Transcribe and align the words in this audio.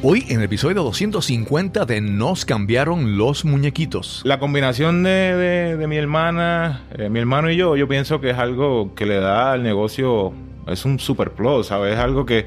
Hoy 0.00 0.24
en 0.28 0.38
el 0.38 0.44
episodio 0.44 0.84
250 0.84 1.84
de 1.84 2.00
Nos 2.00 2.44
cambiaron 2.44 3.18
los 3.18 3.44
muñequitos. 3.44 4.22
La 4.24 4.38
combinación 4.38 5.02
de, 5.02 5.76
de, 5.76 5.86
mi 5.88 5.96
hermana, 5.96 6.82
eh, 6.96 7.08
mi 7.08 7.18
hermano 7.18 7.50
y 7.50 7.56
yo, 7.56 7.74
yo 7.74 7.88
pienso 7.88 8.20
que 8.20 8.30
es 8.30 8.38
algo 8.38 8.94
que 8.94 9.06
le 9.06 9.18
da 9.18 9.50
al 9.50 9.64
negocio, 9.64 10.32
es 10.68 10.84
un 10.84 11.00
super 11.00 11.32
plus, 11.32 11.66
¿sabes? 11.66 11.94
Es 11.94 11.98
algo 11.98 12.24
que 12.24 12.46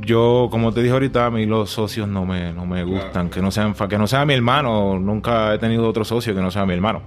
yo, 0.00 0.48
como 0.50 0.72
te 0.72 0.80
dije 0.80 0.94
ahorita, 0.94 1.26
a 1.26 1.30
mí 1.30 1.44
los 1.44 1.68
socios 1.68 2.08
no 2.08 2.24
me, 2.24 2.54
no 2.54 2.64
me 2.64 2.84
gustan, 2.84 3.28
que 3.28 3.42
no 3.42 3.50
sean 3.50 3.74
que 3.74 3.98
no 3.98 4.06
sea 4.06 4.24
mi 4.24 4.32
hermano, 4.32 4.98
nunca 4.98 5.52
he 5.52 5.58
tenido 5.58 5.86
otro 5.86 6.06
socio 6.06 6.34
que 6.34 6.40
no 6.40 6.50
sea 6.50 6.64
mi 6.64 6.72
hermano. 6.72 7.02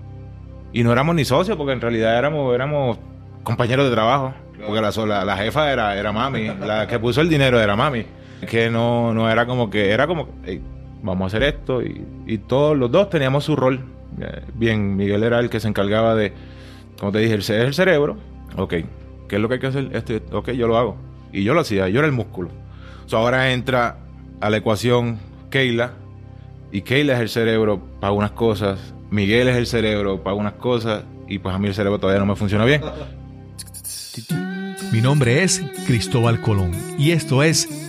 Y 0.74 0.84
no 0.84 0.92
éramos 0.92 1.16
ni 1.16 1.26
socios, 1.26 1.58
porque 1.58 1.74
en 1.74 1.82
realidad 1.82 2.16
éramos, 2.20 2.54
éramos 2.54 3.00
compañeros 3.42 3.90
de 3.90 3.96
trabajo. 3.96 4.32
Porque 4.64 4.80
la, 4.80 5.26
la, 5.26 5.38
jefa 5.38 5.72
era, 5.72 5.98
era 5.98 6.12
mami, 6.12 6.50
la 6.50 6.86
que 6.86 7.00
puso 7.00 7.22
el 7.22 7.30
dinero 7.30 7.60
era 7.60 7.76
mami. 7.76 8.06
Que 8.48 8.70
no, 8.70 9.14
no 9.14 9.30
era 9.30 9.46
como 9.46 9.70
que, 9.70 9.92
era 9.92 10.08
como, 10.08 10.28
vamos 11.02 11.26
a 11.26 11.38
hacer 11.38 11.44
esto. 11.44 11.82
Y, 11.82 12.38
todos 12.48 12.78
los 12.78 12.92
dos 12.92 13.10
teníamos 13.10 13.44
su 13.44 13.56
rol. 13.56 13.84
Eh, 14.20 14.42
bien, 14.54 14.96
Miguel 14.96 15.24
era 15.24 15.40
el 15.40 15.50
que 15.50 15.60
se 15.60 15.68
encargaba 15.68 16.16
de, 16.16 16.34
como 17.00 17.12
te 17.12 17.20
dije, 17.20 17.34
el, 17.34 17.42
es 17.42 17.50
el 17.50 17.74
cerebro. 17.74 18.18
Ok, 18.56 18.76
¿qué 19.28 19.36
es 19.36 19.42
lo 19.42 19.48
que 19.48 19.56
hay 19.56 19.60
que 19.60 19.68
hacer? 19.68 19.90
Este, 19.94 20.22
ok, 20.32 20.52
yo 20.52 20.68
lo 20.68 20.78
hago. 20.78 20.98
Y 21.32 21.44
yo 21.44 21.54
lo 21.54 21.62
hacía, 21.62 21.88
yo 21.90 22.00
era 22.00 22.08
el 22.08 22.14
músculo. 22.14 22.50
ahora 23.12 23.52
entra 23.52 23.98
a 24.42 24.50
la 24.50 24.58
ecuación 24.58 25.20
Keila. 25.50 25.94
Y 26.72 26.82
Keila 26.82 27.14
es 27.14 27.20
el 27.20 27.30
cerebro 27.30 27.82
para 28.00 28.14
unas 28.14 28.32
cosas. 28.32 28.94
Miguel 29.10 29.48
es 29.48 29.58
el 29.58 29.68
cerebro 29.68 30.24
para 30.24 30.36
unas 30.36 30.54
cosas. 30.54 31.04
Y 31.28 31.40
pues 31.40 31.54
a 31.54 31.60
mí 31.60 31.68
el 31.68 31.74
cerebro 31.74 32.00
todavía 32.00 32.20
no 32.20 32.26
me 32.26 32.36
funciona 32.36 32.66
bien. 32.66 32.82
Mi 34.92 35.02
nombre 35.02 35.44
es 35.44 35.64
Cristóbal 35.86 36.42
Colón. 36.42 36.72
Y 36.98 37.12
esto 37.12 37.44
es 37.44 37.89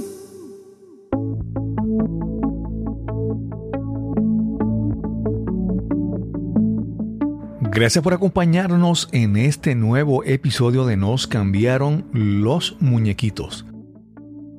Gracias 7.73 8.03
por 8.03 8.13
acompañarnos 8.13 9.07
en 9.13 9.37
este 9.37 9.75
nuevo 9.75 10.25
episodio 10.25 10.85
de 10.85 10.97
Nos 10.97 11.25
cambiaron 11.25 12.05
los 12.11 12.75
muñequitos. 12.81 13.65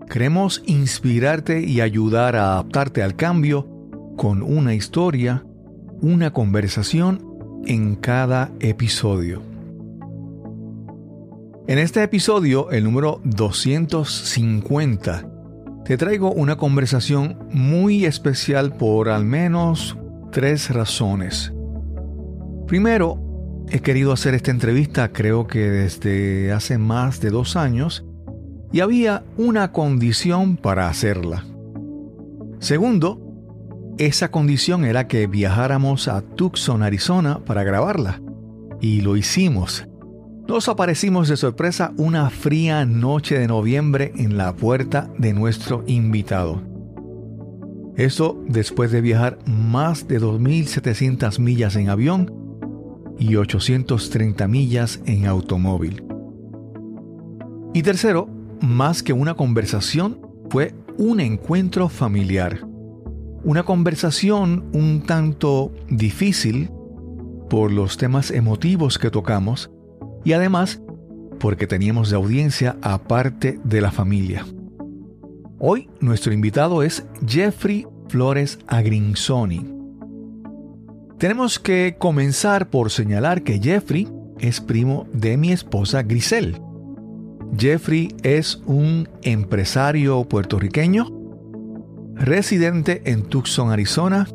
Queremos 0.09 0.63
inspirarte 0.65 1.61
y 1.61 1.83
ayudar 1.83 2.37
a 2.37 2.53
adaptarte 2.53 3.03
al 3.03 3.15
cambio 3.15 3.69
con 4.17 4.43
una 4.43 4.75
historia, 4.75 5.45
una 6.01 6.33
conversación 6.33 7.63
en 7.67 7.97
cada 7.97 8.51
episodio. 8.61 9.43
En 11.67 11.79
este 11.79 12.03
episodio, 12.03 12.71
el 12.71 12.85
número 12.85 13.21
250, 13.25 15.29
te 15.85 15.99
traigo 15.99 16.33
una 16.33 16.57
conversación 16.57 17.47
muy 17.51 18.07
especial 18.07 18.75
por 18.75 19.11
al 19.11 19.27
menos 19.27 19.99
tres 20.31 20.71
razones. 20.71 21.52
Primero, 22.73 23.19
he 23.69 23.81
querido 23.81 24.12
hacer 24.12 24.33
esta 24.33 24.51
entrevista 24.51 25.12
creo 25.12 25.47
que 25.47 25.70
desde 25.70 26.53
hace 26.53 26.79
más 26.79 27.20
de 27.20 27.29
dos 27.29 27.55
años 27.55 28.06
y 28.73 28.81
había 28.81 29.25
una 29.37 29.73
condición 29.73 30.56
para 30.56 30.89
hacerla. 30.89 31.45
Segundo, 32.61 33.20
esa 33.98 34.30
condición 34.30 34.86
era 34.86 35.07
que 35.07 35.27
viajáramos 35.27 36.08
a 36.08 36.23
Tucson, 36.23 36.83
Arizona 36.83 37.41
para 37.45 37.63
grabarla. 37.63 38.23
Y 38.80 39.02
lo 39.02 39.18
hicimos. 39.18 39.86
Nos 40.48 40.67
aparecimos 40.70 41.29
de 41.29 41.36
sorpresa 41.36 41.92
una 41.98 42.30
fría 42.30 42.86
noche 42.86 43.39
de 43.39 43.48
noviembre 43.48 44.13
en 44.17 44.39
la 44.39 44.57
puerta 44.57 45.11
de 45.18 45.35
nuestro 45.35 45.85
invitado. 45.86 46.63
Eso 47.97 48.42
después 48.48 48.91
de 48.91 49.02
viajar 49.02 49.41
más 49.45 50.08
de 50.08 50.18
2.700 50.18 51.39
millas 51.39 51.77
en 51.77 51.91
avión 51.91 52.42
y 53.23 53.37
830 53.37 54.49
millas 54.49 55.01
en 55.07 55.27
automóvil. 55.27 56.03
Y 57.73 57.83
tercero, 57.83 58.29
más 58.61 59.03
que 59.03 59.13
una 59.13 59.35
conversación, 59.35 60.19
fue 60.51 60.75
un 60.99 61.21
encuentro 61.21 61.89
familiar. 61.89 62.67
Una 63.45 63.63
conversación 63.63 64.65
un 64.73 65.03
tanto 65.07 65.73
difícil 65.89 66.71
por 67.49 67.71
los 67.71 67.97
temas 67.97 68.31
emotivos 68.33 68.99
que 68.99 69.11
tocamos 69.11 69.71
y 70.25 70.33
además 70.33 70.83
porque 71.39 71.67
teníamos 71.69 72.11
de 72.11 72.17
audiencia 72.17 72.77
aparte 72.83 73.61
de 73.63 73.81
la 73.81 73.93
familia. 73.93 74.45
Hoy 75.59 75.89
nuestro 76.01 76.33
invitado 76.33 76.83
es 76.83 77.07
Jeffrey 77.27 77.87
Flores 78.09 78.59
Agrinsoni. 78.67 79.82
Tenemos 81.23 81.61
que 81.61 81.95
comenzar 82.01 82.69
por 82.69 82.91
señalar 82.91 83.43
que 83.43 83.61
Jeffrey 83.61 84.09
es 84.41 84.61
primo 84.61 85.07
de 85.13 85.37
mi 85.37 85.53
esposa 85.53 86.03
Grisel. 86.03 86.61
Jeffrey 87.57 88.09
es 88.25 88.61
un 88.67 89.09
empresario 89.23 90.25
puertorriqueño, 90.25 91.07
residente 92.17 93.03
en 93.05 93.23
Tucson, 93.23 93.71
Arizona, 93.71 94.27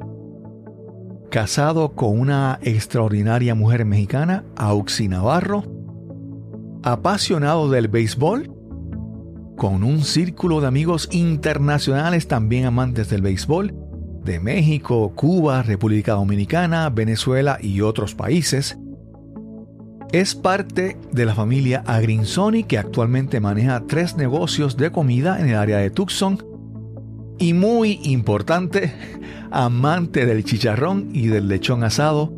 casado 1.29 1.91
con 1.91 2.17
una 2.17 2.57
extraordinaria 2.61 3.53
mujer 3.53 3.83
mexicana, 3.83 4.45
Auxi 4.55 5.09
Navarro, 5.09 5.65
apasionado 6.83 7.69
del 7.69 7.89
béisbol, 7.89 8.49
con 9.57 9.83
un 9.83 10.05
círculo 10.05 10.61
de 10.61 10.67
amigos 10.67 11.09
internacionales 11.11 12.29
también 12.29 12.63
amantes 12.63 13.09
del 13.09 13.23
béisbol, 13.23 13.86
de 14.27 14.39
México, 14.39 15.13
Cuba, 15.15 15.63
República 15.63 16.13
Dominicana, 16.13 16.89
Venezuela 16.89 17.57
y 17.59 17.81
otros 17.81 18.13
países. 18.13 18.77
Es 20.11 20.35
parte 20.35 20.97
de 21.11 21.25
la 21.25 21.33
familia 21.33 21.83
Agrinsoni 21.87 22.63
que 22.63 22.77
actualmente 22.77 23.39
maneja 23.39 23.83
tres 23.87 24.15
negocios 24.15 24.77
de 24.77 24.91
comida 24.91 25.39
en 25.39 25.49
el 25.49 25.55
área 25.55 25.77
de 25.77 25.89
Tucson. 25.89 26.45
Y 27.39 27.53
muy 27.53 27.99
importante, 28.03 28.93
amante 29.51 30.25
del 30.25 30.43
chicharrón 30.43 31.09
y 31.13 31.27
del 31.27 31.47
lechón 31.47 31.83
asado, 31.83 32.31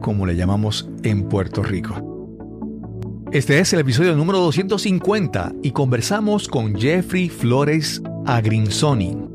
como 0.00 0.26
le 0.26 0.36
llamamos 0.36 0.88
en 1.02 1.28
Puerto 1.28 1.62
Rico. 1.62 2.10
Este 3.32 3.58
es 3.58 3.72
el 3.72 3.80
episodio 3.80 4.14
número 4.16 4.38
250 4.38 5.52
y 5.62 5.72
conversamos 5.72 6.46
con 6.46 6.74
Jeffrey 6.76 7.28
Flores 7.28 8.00
Agrinsoni. 8.26 9.33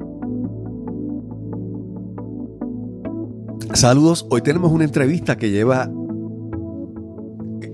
Saludos, 3.74 4.25
hoy 4.30 4.41
tenemos 4.41 4.72
una 4.72 4.84
entrevista 4.84 5.38
que 5.38 5.52
lleva, 5.52 5.84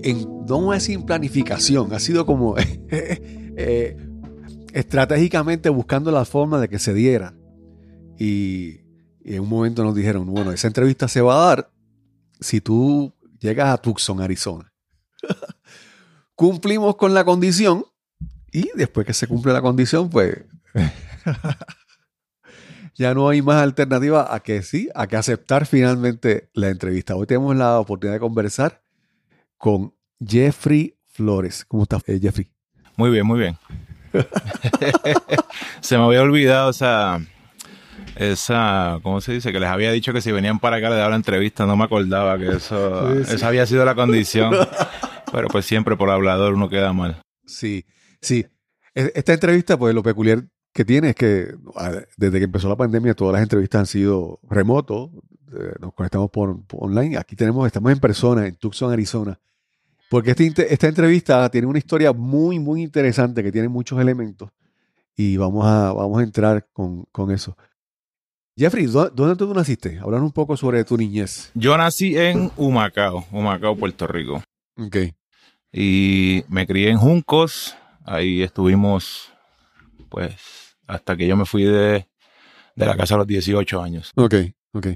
en, 0.02 0.46
no 0.46 0.74
es 0.74 0.84
sin 0.84 1.04
planificación, 1.04 1.92
ha 1.92 1.98
sido 1.98 2.26
como 2.26 2.54
eh, 2.90 3.96
estratégicamente 4.72 5.70
buscando 5.70 6.10
la 6.12 6.24
forma 6.24 6.60
de 6.60 6.68
que 6.68 6.78
se 6.78 6.92
diera. 6.92 7.34
Y, 8.18 8.80
en 9.24 9.40
un 9.40 9.48
momento 9.48 9.82
nos 9.82 9.94
dijeron, 9.94 10.26
bueno, 10.26 10.52
esa 10.52 10.68
entrevista 10.68 11.08
se 11.08 11.20
va 11.20 11.34
a 11.34 11.46
dar 11.46 11.70
si 12.40 12.60
tú 12.60 13.12
llegas 13.40 13.68
a 13.70 13.78
Tucson, 13.78 14.20
Arizona. 14.20 14.72
Cumplimos 16.36 16.96
con 16.96 17.14
la 17.14 17.24
condición 17.24 17.84
y 18.52 18.70
después 18.76 19.06
que 19.06 19.14
se 19.14 19.26
cumple 19.26 19.52
la 19.52 19.62
condición, 19.62 20.10
pues 20.10 20.44
ya 22.96 23.14
no 23.14 23.28
hay 23.28 23.42
más 23.42 23.62
alternativa 23.62 24.34
a 24.34 24.40
que 24.40 24.62
sí, 24.62 24.88
a 24.94 25.06
que 25.06 25.16
aceptar 25.16 25.66
finalmente 25.66 26.48
la 26.54 26.68
entrevista. 26.68 27.14
Hoy 27.14 27.26
tenemos 27.26 27.54
la 27.54 27.78
oportunidad 27.78 28.14
de 28.14 28.20
conversar 28.20 28.82
con 29.58 29.94
Jeffrey 30.26 30.96
Flores. 31.04 31.64
¿Cómo 31.66 31.82
estás, 31.82 32.02
eh, 32.06 32.18
Jeffrey? 32.20 32.50
Muy 32.96 33.10
bien, 33.10 33.26
muy 33.26 33.38
bien. 33.38 33.58
se 35.80 35.98
me 35.98 36.04
había 36.04 36.22
olvidado 36.22 36.70
esa, 36.70 37.20
esa, 38.16 38.98
¿cómo 39.02 39.20
se 39.20 39.32
dice? 39.32 39.52
Que 39.52 39.60
les 39.60 39.68
había 39.68 39.92
dicho 39.92 40.14
que 40.14 40.22
si 40.22 40.32
venían 40.32 40.58
para 40.58 40.76
acá 40.76 40.88
le 40.88 40.96
daba 40.96 41.10
la 41.10 41.16
entrevista, 41.16 41.66
no 41.66 41.76
me 41.76 41.84
acordaba 41.84 42.38
que 42.38 42.48
eso, 42.48 43.12
esa 43.12 43.48
había 43.48 43.66
sido 43.66 43.84
la 43.84 43.94
condición. 43.94 44.54
Pero 45.32 45.48
pues 45.48 45.66
siempre 45.66 45.96
por 45.96 46.08
hablador 46.08 46.54
uno 46.54 46.70
queda 46.70 46.94
mal. 46.94 47.20
Sí, 47.44 47.84
sí. 48.22 48.46
E, 48.94 49.12
esta 49.14 49.34
entrevista, 49.34 49.76
pues 49.76 49.94
lo 49.94 50.02
peculiar 50.02 50.44
que 50.76 50.84
tiene 50.84 51.08
es 51.10 51.14
que 51.16 51.54
desde 52.16 52.38
que 52.38 52.44
empezó 52.44 52.68
la 52.68 52.76
pandemia 52.76 53.14
todas 53.14 53.32
las 53.32 53.42
entrevistas 53.42 53.80
han 53.80 53.86
sido 53.86 54.38
remoto, 54.48 55.10
eh, 55.52 55.72
nos 55.80 55.94
conectamos 55.94 56.30
por, 56.30 56.56
online. 56.72 57.16
Aquí 57.16 57.34
tenemos, 57.34 57.66
estamos 57.66 57.90
en 57.92 57.98
persona 57.98 58.46
en 58.46 58.56
Tucson, 58.56 58.92
Arizona. 58.92 59.40
Porque 60.10 60.32
este 60.32 60.72
esta 60.72 60.86
entrevista 60.86 61.48
tiene 61.50 61.66
una 61.66 61.78
historia 61.78 62.12
muy, 62.12 62.58
muy 62.58 62.82
interesante 62.82 63.42
que 63.42 63.50
tiene 63.50 63.68
muchos 63.68 63.98
elementos 64.00 64.50
y 65.16 65.36
vamos 65.38 65.64
a, 65.66 65.92
vamos 65.92 66.20
a 66.20 66.22
entrar 66.22 66.66
con, 66.72 67.04
con 67.10 67.30
eso. 67.32 67.56
Jeffrey, 68.56 68.86
¿dó- 68.86 69.10
¿dónde 69.10 69.34
tú 69.36 69.52
naciste? 69.52 69.98
Hablar 69.98 70.22
un 70.22 70.30
poco 70.32 70.56
sobre 70.56 70.84
tu 70.84 70.96
niñez. 70.96 71.50
Yo 71.54 71.76
nací 71.76 72.16
en 72.16 72.50
Humacao, 72.56 73.24
Humacao, 73.32 73.76
Puerto 73.76 74.06
Rico. 74.06 74.42
Ok, 74.78 74.96
Y 75.72 76.44
me 76.48 76.66
crié 76.66 76.90
en 76.90 76.98
Juncos. 76.98 77.74
Ahí 78.04 78.42
estuvimos, 78.42 79.32
pues, 80.08 80.34
hasta 80.86 81.16
que 81.16 81.26
yo 81.26 81.36
me 81.36 81.44
fui 81.46 81.64
de, 81.64 82.08
de 82.76 82.86
la 82.86 82.96
casa 82.96 83.14
a 83.14 83.18
los 83.18 83.26
18 83.26 83.82
años. 83.82 84.12
ok, 84.16 84.34
ok. 84.72 84.86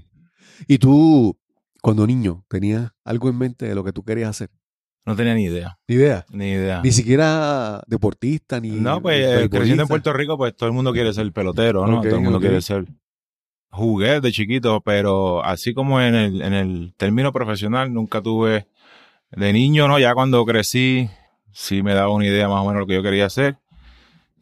¿Y 0.68 0.78
tú, 0.78 1.38
cuando 1.80 2.06
niño, 2.06 2.44
tenías 2.48 2.92
algo 3.04 3.28
en 3.30 3.38
mente 3.38 3.66
de 3.66 3.74
lo 3.74 3.82
que 3.82 3.92
tú 3.92 4.04
querías 4.04 4.28
hacer? 4.30 4.50
No 5.06 5.16
tenía 5.16 5.34
ni 5.34 5.44
idea, 5.44 5.78
Ni 5.88 5.94
idea. 5.96 6.26
ni 6.30 6.50
idea. 6.50 6.82
Ni 6.84 6.92
siquiera 6.92 7.82
deportista, 7.86 8.60
ni. 8.60 8.68
No, 8.72 9.00
pues 9.00 9.16
eh, 9.44 9.48
creciendo 9.48 9.84
en 9.84 9.88
Puerto 9.88 10.12
Rico, 10.12 10.36
pues 10.36 10.54
todo 10.54 10.68
el 10.68 10.74
mundo 10.74 10.92
quiere 10.92 11.12
ser 11.14 11.32
pelotero, 11.32 11.86
¿no? 11.86 12.02
Todo 12.02 12.16
el 12.16 12.20
mundo 12.20 12.38
quiere 12.38 12.60
ser 12.60 12.84
juguete 13.70 14.20
de 14.20 14.32
chiquito, 14.32 14.80
pero 14.82 15.42
así 15.44 15.72
como 15.72 16.00
en 16.00 16.14
el, 16.14 16.42
en 16.42 16.52
el 16.52 16.94
término 16.96 17.32
profesional, 17.32 17.92
nunca 17.94 18.20
tuve 18.20 18.66
de 19.30 19.52
niño, 19.52 19.88
¿no? 19.88 19.98
Ya 19.98 20.12
cuando 20.12 20.44
crecí, 20.44 21.08
sí 21.52 21.82
me 21.82 21.94
daba 21.94 22.10
una 22.12 22.26
idea 22.26 22.48
más 22.48 22.58
o 22.58 22.68
menos 22.68 22.74
de 22.74 22.80
lo 22.80 22.86
que 22.86 22.94
yo 22.94 23.02
quería 23.02 23.26
hacer, 23.26 23.56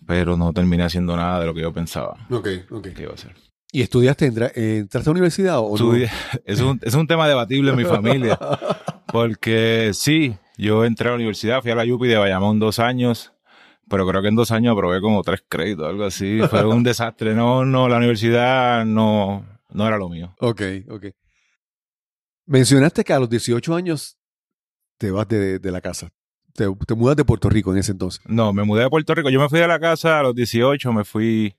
pero 0.08 0.38
no 0.38 0.55
terminé 0.55 0.84
haciendo 0.84 1.14
nada 1.19 1.38
de 1.38 1.44
lo 1.46 1.52
que 1.55 1.60
yo 1.60 1.70
pensaba 1.70 2.16
Ok, 2.31 2.49
ok. 2.70 2.88
que 2.94 3.02
iba 3.02 3.10
a 3.12 3.14
hacer. 3.14 3.34
¿Y 3.70 3.82
estudiaste, 3.82 4.25
entra- 4.26 4.50
eh, 4.55 4.78
entraste 4.78 5.10
a 5.10 5.12
la 5.12 5.16
universidad 5.19 5.58
o 5.58 5.69
no? 5.69 5.75
Estudié- 5.76 6.10
es, 6.46 6.60
un, 6.62 6.81
es 6.82 6.94
un 6.94 7.06
tema 7.06 7.28
debatible 7.28 7.70
en 7.72 7.76
mi 7.76 7.84
familia, 7.84 8.38
porque 9.12 9.90
sí, 9.93 10.34
yo 10.56 10.87
entré 10.87 11.08
a 11.08 11.10
la 11.10 11.16
universidad, 11.16 11.60
fui 11.60 11.70
a 11.70 11.75
la 11.75 11.84
UPI 11.84 12.08
de 12.08 12.16
Bayamón 12.16 12.58
dos 12.58 12.78
años, 12.78 13.34
pero 13.90 14.08
creo 14.08 14.22
que 14.22 14.28
en 14.28 14.37
dos 14.37 14.50
años 14.50 14.72
aprobé 14.72 15.02
como 15.02 15.22
tres 15.22 15.44
créditos, 15.46 15.87
algo 15.87 16.05
así. 16.06 16.40
Fue 16.49 16.64
un 16.64 16.82
desastre. 16.82 17.34
No, 17.34 17.66
no, 17.66 17.88
la 17.90 17.99
universidad 17.99 18.87
no, 18.87 19.44
no 19.70 19.87
era 19.87 19.99
lo 19.99 20.08
mío. 20.08 20.34
Ok, 20.40 20.62
ok. 20.88 21.06
Mencionaste 22.46 23.04
que 23.04 23.12
a 23.12 23.19
los 23.20 23.28
18 23.28 23.75
años 23.75 24.16
te 24.99 25.11
vas 25.11 25.28
de, 25.28 25.58
de 25.58 25.70
la 25.70 25.81
casa. 25.82 26.08
Te, 26.58 26.66
te 26.87 26.94
mudas 26.96 27.14
de 27.14 27.25
Puerto 27.25 27.49
Rico 27.49 27.70
en 27.70 27.78
ese 27.78 27.93
entonces. 27.93 28.20
No, 28.26 28.52
me 28.52 28.64
mudé 28.64 28.82
de 28.82 28.90
Puerto 28.90 29.14
Rico. 29.14 29.31
Yo 29.31 29.38
me 29.40 29.49
fui 29.49 29.60
de 29.60 29.69
la 29.69 29.78
casa 29.78 30.19
a 30.19 30.25
los 30.25 30.34
18, 30.34 30.93
me 30.93 31.05
fui 31.05 31.55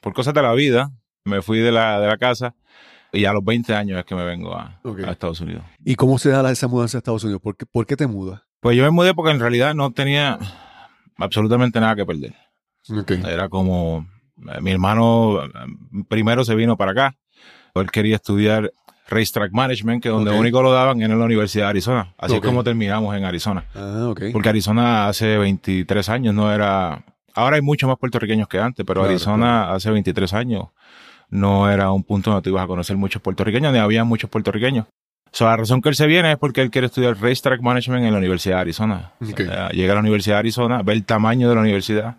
por 0.00 0.12
cosas 0.12 0.34
de 0.34 0.42
la 0.42 0.52
vida, 0.52 0.92
me 1.24 1.40
fui 1.40 1.60
de 1.60 1.72
la, 1.72 1.98
de 1.98 2.08
la 2.08 2.18
casa 2.18 2.54
y 3.10 3.24
a 3.24 3.32
los 3.32 3.42
20 3.42 3.74
años 3.74 3.98
es 3.98 4.04
que 4.04 4.14
me 4.14 4.26
vengo 4.26 4.54
a, 4.54 4.78
Estados 5.10 5.40
Unidos. 5.40 5.64
¿Y 5.82 5.94
cómo 5.94 6.18
se 6.18 6.28
da 6.28 6.42
la- 6.42 6.50
esa 6.50 6.68
mudanza 6.68 6.98
a 6.98 7.00
Estados 7.00 7.24
Unidos? 7.24 7.40
¿Por 7.40 7.56
qué, 7.56 7.64
por 7.64 7.86
qué 7.86 7.96
te 7.96 8.06
mudas? 8.06 8.42
Pues 8.60 8.76
yo 8.76 8.82
me 8.84 8.90
mudé 8.90 9.14
porque 9.14 9.30
en 9.30 9.40
realidad 9.40 9.74
no 9.74 9.92
tenía 9.92 10.38
absolutamente 11.16 11.80
nada 11.80 11.96
que 11.96 12.04
perder. 12.04 12.34
Era 13.26 13.48
como, 13.48 14.06
eh, 14.54 14.60
mi 14.60 14.72
hermano 14.72 15.42
eh, 15.42 15.48
primero 16.06 16.44
se 16.44 16.54
vino 16.54 16.76
para 16.76 16.92
acá. 16.92 17.16
Él 17.74 17.90
quería 17.90 18.16
estudiar 18.16 18.72
Racetrack 19.12 19.52
Management, 19.52 20.02
que 20.02 20.08
donde 20.08 20.30
Ok. 20.30 20.38
único 20.40 20.62
lo 20.62 20.72
daban 20.72 21.00
era 21.02 21.12
en 21.12 21.18
la 21.18 21.24
Universidad 21.24 21.64
de 21.66 21.70
Arizona. 21.70 22.14
Así 22.18 22.34
es 22.34 22.40
como 22.40 22.64
terminamos 22.64 23.14
en 23.16 23.24
Arizona. 23.24 23.64
Ah, 23.74 24.08
ok. 24.10 24.22
Porque 24.32 24.48
Arizona 24.48 25.08
hace 25.08 25.36
23 25.38 26.08
años 26.08 26.34
no 26.34 26.52
era... 26.52 27.04
Ahora 27.34 27.56
hay 27.56 27.62
muchos 27.62 27.88
más 27.88 27.98
puertorriqueños 27.98 28.48
que 28.48 28.58
antes, 28.58 28.84
pero 28.86 29.00
Claro, 29.00 29.10
Arizona 29.10 29.72
hace 29.72 29.90
23 29.90 30.32
años 30.34 30.66
no 31.30 31.70
era 31.70 31.90
un 31.90 32.02
punto 32.04 32.30
donde 32.30 32.42
tú 32.42 32.50
ibas 32.50 32.64
a 32.64 32.66
conocer 32.66 32.96
muchos 32.96 33.22
puertorriqueños, 33.22 33.72
ni 33.72 33.78
había 33.78 34.04
muchos 34.04 34.28
puertorriqueños. 34.28 34.86
So, 35.34 35.46
la 35.46 35.56
razón 35.56 35.80
que 35.80 35.88
él 35.88 35.94
se 35.94 36.06
viene 36.06 36.32
es 36.32 36.36
porque 36.36 36.60
él 36.60 36.70
quiere 36.70 36.88
estudiar 36.88 37.16
Racetrack 37.18 37.62
Management 37.62 38.04
en 38.04 38.12
la 38.12 38.18
Universidad 38.18 38.56
de 38.56 38.60
Arizona. 38.60 39.12
Ok. 39.22 39.40
Eh, 39.40 39.68
llega 39.72 39.92
a 39.92 39.94
la 39.94 40.00
Universidad 40.00 40.34
de 40.36 40.40
Arizona, 40.40 40.82
ve 40.82 40.92
el 40.92 41.04
tamaño 41.04 41.48
de 41.48 41.54
la 41.54 41.62
universidad, 41.62 42.16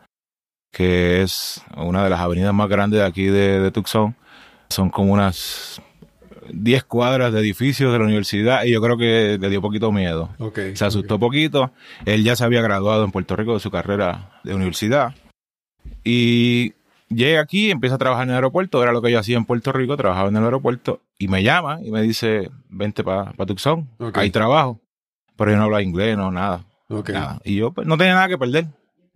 que 0.71 1.21
es 1.21 1.61
una 1.77 2.03
de 2.03 2.09
las 2.09 2.19
avenidas 2.19 2.55
más 2.55 2.67
grandes 2.69 3.01
de 3.01 3.05
aquí 3.05 3.25
de, 3.25 3.59
de 3.59 3.69
Tucson. 3.69 4.15
Son 4.69 4.89
como 4.89 5.13
unas 5.13 5.79
10 6.51 6.83
cuadras 6.83 7.31
de 7.33 7.39
edificios 7.39 7.91
de 7.91 7.99
la 7.99 8.05
universidad 8.05 8.63
y 8.63 8.71
yo 8.71 8.81
creo 8.81 8.97
que 8.97 9.37
le 9.39 9.49
dio 9.49 9.61
poquito 9.61 9.91
miedo. 9.91 10.29
Se 10.73 10.85
asustó 10.85 11.19
poquito. 11.19 11.71
Él 12.05 12.23
ya 12.23 12.35
se 12.35 12.43
había 12.43 12.61
graduado 12.61 13.03
en 13.05 13.11
Puerto 13.11 13.35
Rico 13.35 13.53
de 13.53 13.59
su 13.59 13.71
carrera 13.71 14.39
de 14.43 14.53
universidad. 14.53 15.15
Y 16.03 16.73
llega 17.09 17.41
aquí, 17.41 17.71
empieza 17.71 17.95
a 17.95 17.99
trabajar 17.99 18.23
en 18.23 18.29
el 18.29 18.35
aeropuerto. 18.35 18.81
Era 18.81 18.91
lo 18.91 19.01
que 19.01 19.11
yo 19.11 19.19
hacía 19.19 19.37
en 19.37 19.45
Puerto 19.45 19.71
Rico, 19.71 19.95
trabajaba 19.97 20.29
en 20.29 20.37
el 20.37 20.43
aeropuerto. 20.43 21.01
Y 21.17 21.27
me 21.27 21.43
llama 21.43 21.79
y 21.83 21.91
me 21.91 22.01
dice, 22.01 22.49
vente 22.69 23.03
para 23.03 23.33
Tucson. 23.45 23.89
Ok. 23.99 24.17
Hay 24.17 24.31
trabajo. 24.31 24.81
Pero 25.35 25.51
yo 25.51 25.57
no 25.57 25.63
hablaba 25.63 25.83
inglés, 25.83 26.17
no, 26.17 26.31
nada. 26.31 26.65
Nada. 26.89 27.39
Y 27.43 27.55
yo 27.55 27.71
pues, 27.71 27.87
no 27.87 27.97
tenía 27.97 28.13
nada 28.13 28.27
que 28.27 28.37
perder. 28.37 28.67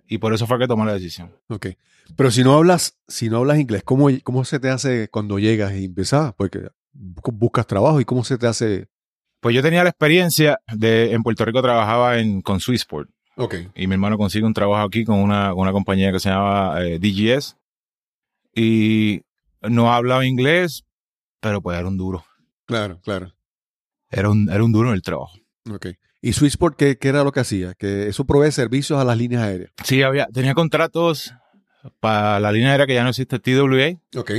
Y 0.07 0.19
por 0.19 0.33
eso 0.33 0.47
fue 0.47 0.57
que 0.57 0.67
tomé 0.67 0.85
la 0.85 0.93
decisión. 0.93 1.31
Ok. 1.49 1.67
Pero 2.15 2.31
si 2.31 2.43
no 2.43 2.55
hablas, 2.55 2.97
si 3.07 3.29
no 3.29 3.37
hablas 3.37 3.59
inglés, 3.59 3.83
¿cómo, 3.83 4.07
cómo 4.23 4.45
se 4.45 4.59
te 4.59 4.69
hace 4.69 5.09
cuando 5.09 5.39
llegas 5.39 5.73
y 5.73 5.85
empiezas? 5.85 6.33
Porque 6.33 6.69
buscas 6.97 7.67
trabajo 7.67 7.99
y 8.01 8.05
cómo 8.05 8.23
se 8.23 8.37
te 8.37 8.47
hace. 8.47 8.87
Pues 9.39 9.55
yo 9.55 9.61
tenía 9.61 9.83
la 9.83 9.89
experiencia 9.89 10.59
de, 10.73 11.11
en 11.11 11.23
Puerto 11.23 11.45
Rico 11.45 11.61
trabajaba 11.61 12.19
en, 12.19 12.41
con 12.41 12.59
Swissport. 12.59 13.09
Ok. 13.39 13.53
y 13.75 13.85
mi 13.85 13.93
hermano 13.93 14.17
consigue 14.17 14.47
un 14.47 14.53
trabajo 14.55 14.83
aquí 14.83 15.05
con 15.05 15.19
una, 15.19 15.51
con 15.51 15.59
una 15.59 15.71
compañía 15.71 16.11
que 16.11 16.19
se 16.19 16.29
llama 16.29 16.81
eh, 16.81 16.97
DGS 16.97 17.55
y 18.55 19.21
no 19.61 19.93
hablaba 19.93 20.25
inglés, 20.25 20.85
pero 21.39 21.61
pues 21.61 21.77
era 21.77 21.87
un 21.87 21.97
duro. 21.97 22.25
Claro, 22.65 22.99
claro. 23.03 23.31
Era 24.09 24.31
un, 24.31 24.49
era 24.49 24.63
un 24.63 24.71
duro 24.71 24.89
en 24.89 24.95
el 24.95 25.03
trabajo. 25.03 25.37
Ok. 25.71 25.87
¿Y 26.19 26.33
Swissport 26.33 26.75
qué, 26.75 26.97
qué 26.97 27.09
era 27.09 27.23
lo 27.23 27.31
que 27.31 27.41
hacía? 27.41 27.75
Que 27.75 28.07
eso 28.07 28.25
provee 28.25 28.51
servicios 28.51 28.99
a 28.99 29.03
las 29.03 29.17
líneas 29.17 29.43
aéreas. 29.43 29.71
Sí, 29.83 30.01
había, 30.01 30.25
tenía 30.27 30.55
contratos 30.55 31.31
para 31.99 32.39
la 32.39 32.51
línea 32.51 32.71
aérea 32.71 32.87
que 32.87 32.95
ya 32.95 33.03
no 33.03 33.09
existe, 33.09 33.39
TWA. 33.39 33.99
Ok. 34.19 34.31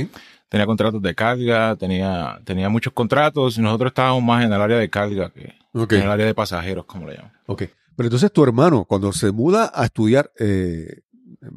Tenía 0.49 0.65
contratos 0.65 1.01
de 1.01 1.13
carga, 1.15 1.75
tenía, 1.75 2.41
tenía 2.43 2.69
muchos 2.69 2.91
contratos 2.93 3.57
y 3.57 3.61
nosotros 3.61 3.91
estábamos 3.91 4.23
más 4.23 4.43
en 4.43 4.51
el 4.51 4.59
área 4.61 4.77
de 4.77 4.89
carga 4.89 5.29
que 5.31 5.53
en 5.93 6.01
el 6.01 6.09
área 6.11 6.25
de 6.25 6.33
pasajeros, 6.33 6.85
como 6.85 7.05
le 7.07 7.15
llaman. 7.17 7.31
Ok. 7.45 7.63
Pero 7.95 8.07
entonces 8.07 8.31
tu 8.31 8.43
hermano, 8.43 8.85
cuando 8.85 9.11
se 9.13 9.31
muda 9.31 9.71
a 9.73 9.85
estudiar 9.85 10.31
eh, 10.39 11.01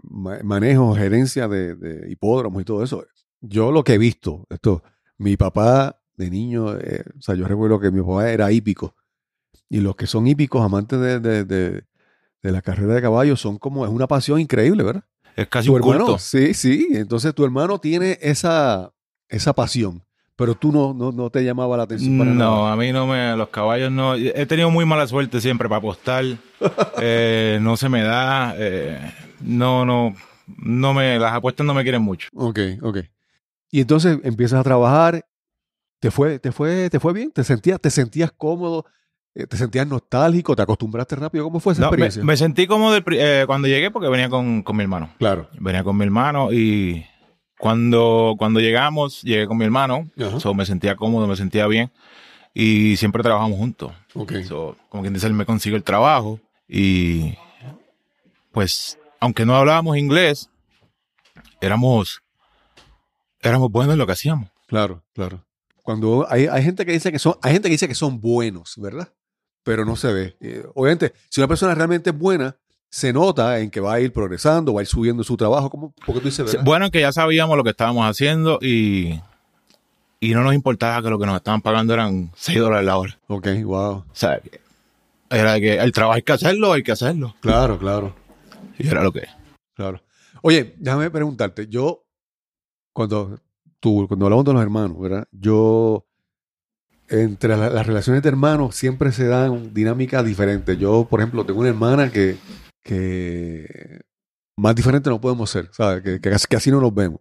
ma- 0.02 0.40
manejo, 0.42 0.94
gerencia 0.94 1.48
de, 1.48 1.74
de 1.74 2.10
hipódromos 2.10 2.60
y 2.60 2.64
todo 2.64 2.82
eso, 2.84 3.06
yo 3.40 3.72
lo 3.72 3.82
que 3.82 3.94
he 3.94 3.98
visto, 3.98 4.46
esto, 4.50 4.82
mi 5.18 5.36
papá 5.36 5.98
de 6.16 6.28
niño, 6.30 6.76
eh, 6.78 7.02
o 7.18 7.22
sea, 7.22 7.34
yo 7.34 7.46
recuerdo 7.48 7.80
que 7.80 7.90
mi 7.90 8.00
papá 8.02 8.30
era 8.30 8.52
hípico. 8.52 8.94
Y 9.70 9.80
los 9.80 9.96
que 9.96 10.06
son 10.06 10.26
hípicos, 10.26 10.62
amantes 10.62 11.00
de, 11.00 11.18
de- 11.20 11.44
de- 11.44 11.84
de 12.42 12.52
la 12.52 12.60
carrera 12.60 12.94
de 12.94 13.00
caballos, 13.02 13.40
son 13.40 13.56
como, 13.56 13.86
es 13.86 13.90
una 13.90 14.06
pasión 14.08 14.38
increíble, 14.40 14.82
¿verdad? 14.82 15.04
Es 15.36 15.48
casi 15.48 15.66
tu 15.68 15.74
un 15.74 15.80
hermano, 15.80 16.04
culto. 16.06 16.18
sí, 16.18 16.54
sí. 16.54 16.88
Entonces 16.92 17.34
tu 17.34 17.44
hermano 17.44 17.78
tiene 17.78 18.18
esa, 18.20 18.92
esa 19.28 19.52
pasión, 19.52 20.02
pero 20.36 20.54
tú 20.54 20.72
no, 20.72 20.92
no, 20.94 21.12
no 21.12 21.30
te 21.30 21.42
llamaba 21.44 21.76
la 21.76 21.84
atención 21.84 22.18
para 22.18 22.30
No, 22.32 22.62
nada. 22.62 22.72
a 22.72 22.76
mí 22.76 22.92
no 22.92 23.06
me, 23.06 23.36
los 23.36 23.48
caballos 23.48 23.90
no, 23.90 24.14
he 24.14 24.46
tenido 24.46 24.70
muy 24.70 24.84
mala 24.84 25.06
suerte 25.06 25.40
siempre 25.40 25.68
para 25.68 25.78
apostar, 25.78 26.24
eh, 27.00 27.58
no 27.62 27.76
se 27.76 27.88
me 27.88 28.02
da, 28.02 28.54
eh, 28.58 28.98
no, 29.40 29.84
no, 29.86 30.14
no 30.58 30.94
me, 30.94 31.18
las 31.18 31.32
apuestas 31.34 31.66
no 31.66 31.74
me 31.74 31.82
quieren 31.82 32.02
mucho. 32.02 32.28
Ok, 32.34 32.58
ok. 32.82 32.98
Y 33.70 33.80
entonces 33.80 34.18
empiezas 34.24 34.60
a 34.60 34.64
trabajar, 34.64 35.24
te 35.98 36.10
fue, 36.10 36.38
te 36.38 36.52
fue, 36.52 36.90
te 36.90 37.00
fue 37.00 37.12
bien, 37.14 37.30
te 37.30 37.42
sentías, 37.44 37.80
te 37.80 37.88
sentías 37.90 38.30
cómodo, 38.36 38.84
te 39.46 39.56
sentías 39.56 39.86
nostálgico, 39.86 40.54
te 40.54 40.62
acostumbraste 40.62 41.16
rápido. 41.16 41.44
¿Cómo 41.44 41.58
fue 41.60 41.72
esa 41.72 41.82
No, 41.82 41.86
me, 41.88 41.90
experiencia? 41.92 42.24
me 42.24 42.36
sentí 42.36 42.66
pri- 43.02 43.18
eh, 43.20 43.44
cuando 43.46 43.66
llegué 43.68 43.90
porque 43.90 44.08
venía 44.08 44.28
con, 44.28 44.62
con 44.62 44.76
mi 44.76 44.82
hermano, 44.82 45.10
Claro. 45.18 45.48
venía 45.58 45.82
con 45.84 45.96
mi 45.96 46.04
hermano 46.04 46.52
y 46.52 47.06
cuando, 47.58 48.34
cuando 48.38 48.60
llegamos, 48.60 49.22
llegué 49.22 49.46
con 49.46 49.56
mi 49.56 49.64
hermano, 49.64 50.10
so, 50.38 50.52
me 50.52 50.66
sentía 50.66 50.96
cómodo, 50.96 51.26
me 51.26 51.36
sentía 51.36 51.66
bien 51.66 51.90
y 52.52 52.96
siempre 52.96 53.22
trabajamos 53.22 53.56
juntos. 53.58 53.92
Ok. 54.14 54.32
So, 54.46 54.76
como 54.90 55.02
quien 55.02 55.14
dice, 55.14 55.26
él 55.28 55.32
me 55.34 55.46
consiguió 55.46 55.76
el 55.76 55.84
trabajo 55.84 56.38
y 56.68 57.34
pues, 58.50 58.98
aunque 59.20 59.46
no 59.46 59.56
hablábamos 59.56 59.96
inglés, 59.96 60.50
éramos, 61.60 62.20
éramos 63.40 63.70
buenos 63.70 63.94
en 63.94 63.98
lo 63.98 64.06
que 64.06 64.12
hacíamos. 64.12 64.50
Claro, 64.66 65.02
claro. 65.14 65.44
Cuando 65.82 66.26
hay, 66.28 66.46
hay 66.46 66.62
gente 66.62 66.84
que 66.86 66.92
dice 66.92 67.10
que 67.10 67.18
son, 67.18 67.34
hay 67.42 67.52
gente 67.54 67.68
que 67.68 67.72
dice 67.72 67.88
que 67.88 67.94
son 67.94 68.20
buenos, 68.20 68.74
¿verdad? 68.76 69.12
Pero 69.64 69.85
no 69.85 69.97
se 69.97 70.12
ve. 70.12 70.37
Eh, 70.40 70.64
obviamente, 70.75 71.12
si 71.28 71.40
una 71.40 71.49
persona 71.49 71.75
realmente 71.75 72.11
es 72.11 72.19
buena, 72.19 72.57
se 72.88 73.12
nota 73.12 73.59
en 73.61 73.71
que 73.71 73.81
va 73.81 73.95
a 73.95 74.00
ir 74.00 74.12
progresando, 74.12 74.75
va 74.75 74.81
a 74.81 74.83
ir 74.83 74.88
subiendo 74.88 75.25
su 75.25 75.37
trabajo, 75.37 75.71
como 75.71 75.95
porque 76.04 76.21
tú 76.21 76.26
dices, 76.26 76.45
¿verdad? 76.45 76.64
Bueno, 76.64 76.90
que 76.90 77.00
ya 77.00 77.12
sabíamos 77.12 77.57
lo 77.57 77.64
que 77.64 77.71
estábamos 77.71 78.04
haciendo 78.04 78.59
y, 78.61 79.21
y 80.21 80.35
no 80.35 80.42
nos 80.42 80.54
importaba 80.54 81.02
que 81.02 81.09
lo 81.09 81.19
que 81.19 81.26
nos 81.26 81.37
estaban 81.37 81.62
pagando 81.62 81.95
eran 81.95 82.33
6 82.37 82.59
dólares 82.59 82.85
la 82.85 82.99
hora. 82.99 83.19
Ok, 83.28 83.49
wow. 83.64 83.92
O 83.92 84.07
sea, 84.12 84.40
era 85.31 85.59
que 85.59 85.76
el 85.76 85.92
trabajo 85.92 86.16
hay 86.16 86.23
que 86.23 86.33
hacerlo, 86.33 86.73
hay 86.73 86.83
que 86.83 86.92
hacerlo. 86.92 87.35
Claro, 87.40 87.78
claro. 87.78 88.14
Y 88.78 88.88
era 88.88 89.02
lo 89.02 89.12
que 89.12 89.26
Claro. 89.75 90.02
Oye, 90.42 90.75
déjame 90.78 91.11
preguntarte, 91.11 91.66
yo, 91.69 92.04
cuando 92.92 93.38
tú, 93.81 94.07
cuando 94.07 94.26
hablamos 94.26 94.45
de 94.45 94.52
los 94.52 94.62
hermanos, 94.62 95.00
¿verdad? 95.00 95.26
Yo 95.31 96.04
entre 97.12 97.57
la- 97.57 97.71
las 97.71 97.87
relaciones 97.87 98.23
de 98.23 98.28
hermanos 98.28 98.75
siempre 98.75 99.12
se 99.12 99.26
dan 99.26 99.73
dinámicas 99.75 100.25
diferentes. 100.25 100.78
Yo, 100.78 101.07
por 101.09 101.21
ejemplo, 101.21 101.45
tengo 101.47 101.61
una 101.61 101.69
hermana 101.69 102.11
que, 102.11 102.37
que 102.83 104.00
más 104.57 104.75
diferente 104.75 105.11
no 105.11 105.21
podemos 105.21 105.50
ser, 105.50 105.69
¿sabes? 105.73 106.02
Que, 106.02 106.21
que 106.21 106.31
casi, 106.31 106.47
casi 106.47 106.71
no 106.71 106.81
nos 106.81 106.95
vemos. 106.95 107.21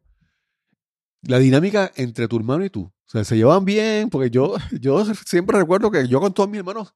La 1.24 1.38
dinámica 1.40 1.92
entre 1.96 2.28
tu 2.28 2.38
hermano 2.38 2.66
y 2.66 2.70
tú, 2.70 2.84
o 2.86 2.94
sea, 3.10 3.24
se 3.24 3.38
llevan 3.38 3.64
bien, 3.64 4.10
porque 4.10 4.30
yo, 4.30 4.56
yo 4.80 5.06
siempre 5.26 5.58
recuerdo 5.60 5.92
que 5.92 6.08
yo 6.08 6.20
con 6.20 6.34
todos 6.34 6.50
mis 6.50 6.60
hermanos, 6.60 6.94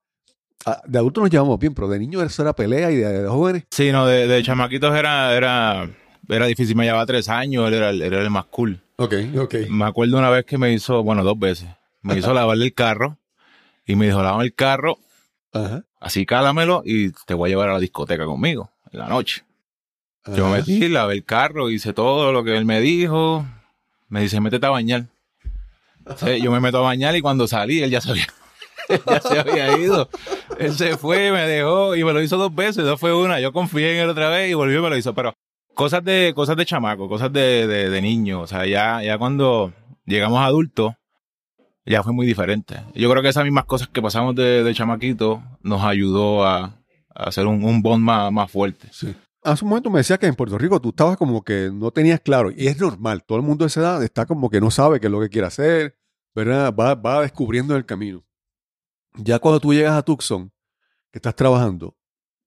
de 0.87 0.97
adultos 0.97 1.21
nos 1.23 1.29
llevamos 1.31 1.59
bien, 1.59 1.75
pero 1.75 1.87
de 1.87 1.99
niños 1.99 2.23
eso 2.23 2.41
era 2.41 2.53
pelea 2.53 2.89
y 2.91 2.95
de, 2.95 3.21
de 3.23 3.27
jóvenes. 3.27 3.65
Sí, 3.69 3.91
no, 3.91 4.07
de, 4.07 4.25
de 4.27 4.41
chamaquitos 4.41 4.95
era, 4.95 5.35
era, 5.35 5.87
era 6.27 6.45
difícil. 6.47 6.75
Me 6.75 6.85
llevaba 6.85 7.05
tres 7.05 7.29
años, 7.29 7.67
él 7.67 7.75
era, 7.75 7.91
era 7.91 8.19
el 8.21 8.29
más 8.31 8.45
cool. 8.45 8.81
Ok, 8.95 9.13
ok. 9.37 9.55
Me 9.69 9.85
acuerdo 9.85 10.17
una 10.17 10.31
vez 10.31 10.43
que 10.45 10.57
me 10.57 10.73
hizo, 10.73 11.03
bueno, 11.03 11.23
dos 11.23 11.37
veces, 11.37 11.67
me 12.05 12.19
hizo 12.19 12.33
lavarle 12.33 12.65
el 12.65 12.73
carro 12.73 13.17
y 13.85 13.95
me 13.95 14.05
dijo, 14.05 14.21
lávame 14.21 14.45
el 14.45 14.53
carro, 14.53 14.99
Ajá. 15.53 15.83
así 15.99 16.25
cálamelo 16.25 16.83
y 16.85 17.11
te 17.25 17.33
voy 17.33 17.49
a 17.49 17.51
llevar 17.51 17.69
a 17.69 17.73
la 17.73 17.79
discoteca 17.79 18.25
conmigo 18.25 18.69
en 18.91 18.99
la 18.99 19.07
noche. 19.07 19.43
Yo 20.27 20.47
me 20.47 20.57
metí, 20.57 20.87
lavé 20.87 21.15
el 21.15 21.23
carro, 21.23 21.69
hice 21.69 21.93
todo 21.93 22.31
lo 22.31 22.43
que 22.43 22.57
él 22.57 22.65
me 22.65 22.79
dijo. 22.81 23.45
Me 24.07 24.21
dice, 24.21 24.39
métete 24.39 24.65
a 24.65 24.71
bañar. 24.71 25.05
Yo 26.41 26.51
me 26.51 26.59
meto 26.59 26.79
a 26.79 26.81
bañar 26.81 27.15
y 27.15 27.21
cuando 27.21 27.47
salí, 27.47 27.81
él 27.81 27.89
ya 27.91 28.01
se 28.01 28.11
había, 28.11 28.27
él 28.89 29.01
ya 29.07 29.21
se 29.21 29.39
había 29.39 29.77
ido. 29.77 30.09
Él 30.59 30.73
se 30.73 30.97
fue, 30.97 31.31
me 31.31 31.47
dejó 31.47 31.95
y 31.95 32.03
me 32.03 32.13
lo 32.13 32.21
hizo 32.21 32.37
dos 32.37 32.53
veces, 32.53 32.85
no 32.85 32.97
fue 32.97 33.13
una. 33.15 33.39
Yo 33.39 33.51
confié 33.51 33.95
en 33.95 34.03
él 34.03 34.09
otra 34.09 34.29
vez 34.29 34.49
y 34.49 34.53
volvió 34.53 34.79
y 34.79 34.83
me 34.83 34.89
lo 34.89 34.97
hizo. 34.97 35.13
Pero 35.13 35.33
cosas 35.73 36.03
de, 36.03 36.33
cosas 36.35 36.55
de 36.57 36.65
chamaco, 36.65 37.07
cosas 37.09 37.31
de, 37.33 37.65
de, 37.67 37.89
de 37.89 38.01
niño. 38.01 38.41
O 38.41 38.47
sea, 38.47 38.65
ya, 38.65 39.01
ya 39.03 39.17
cuando 39.17 39.73
llegamos 40.05 40.39
adultos, 40.43 40.93
ya 41.85 42.03
fue 42.03 42.13
muy 42.13 42.25
diferente. 42.25 42.81
Yo 42.93 43.09
creo 43.09 43.21
que 43.21 43.29
esas 43.29 43.43
mismas 43.43 43.65
cosas 43.65 43.87
que 43.87 44.01
pasamos 44.01 44.35
de, 44.35 44.63
de 44.63 44.73
chamaquito 44.73 45.43
nos 45.61 45.83
ayudó 45.83 46.45
a, 46.45 46.63
a 47.13 47.23
hacer 47.23 47.45
un, 47.45 47.63
un 47.63 47.81
bond 47.81 48.03
más, 48.03 48.31
más 48.31 48.51
fuerte. 48.51 48.87
Sí. 48.91 49.15
Hace 49.43 49.63
un 49.63 49.69
momento 49.69 49.91
me 49.91 49.99
decía 49.99 50.17
que 50.17 50.25
en 50.25 50.33
Puerto 50.33 50.57
Rico 50.57 50.81
tú 50.81 50.89
estabas 50.89 51.17
como 51.17 51.43
que 51.43 51.69
no 51.71 51.91
tenías 51.91 52.19
claro, 52.19 52.49
y 52.49 52.65
es 52.65 52.79
normal, 52.79 53.23
todo 53.23 53.37
el 53.37 53.43
mundo 53.43 53.63
de 53.63 53.67
esa 53.67 53.81
edad 53.81 54.03
está 54.03 54.25
como 54.25 54.49
que 54.49 54.59
no 54.59 54.71
sabe 54.71 54.99
qué 54.99 55.05
es 55.05 55.11
lo 55.11 55.21
que 55.21 55.29
quiere 55.29 55.45
hacer, 55.45 55.95
¿verdad? 56.33 56.73
Va, 56.73 56.95
va 56.95 57.21
descubriendo 57.21 57.75
el 57.75 57.85
camino. 57.85 58.23
Ya 59.17 59.37
cuando 59.37 59.59
tú 59.59 59.71
llegas 59.71 59.93
a 59.93 60.01
Tucson, 60.01 60.51
que 61.11 61.19
estás 61.19 61.35
trabajando, 61.35 61.95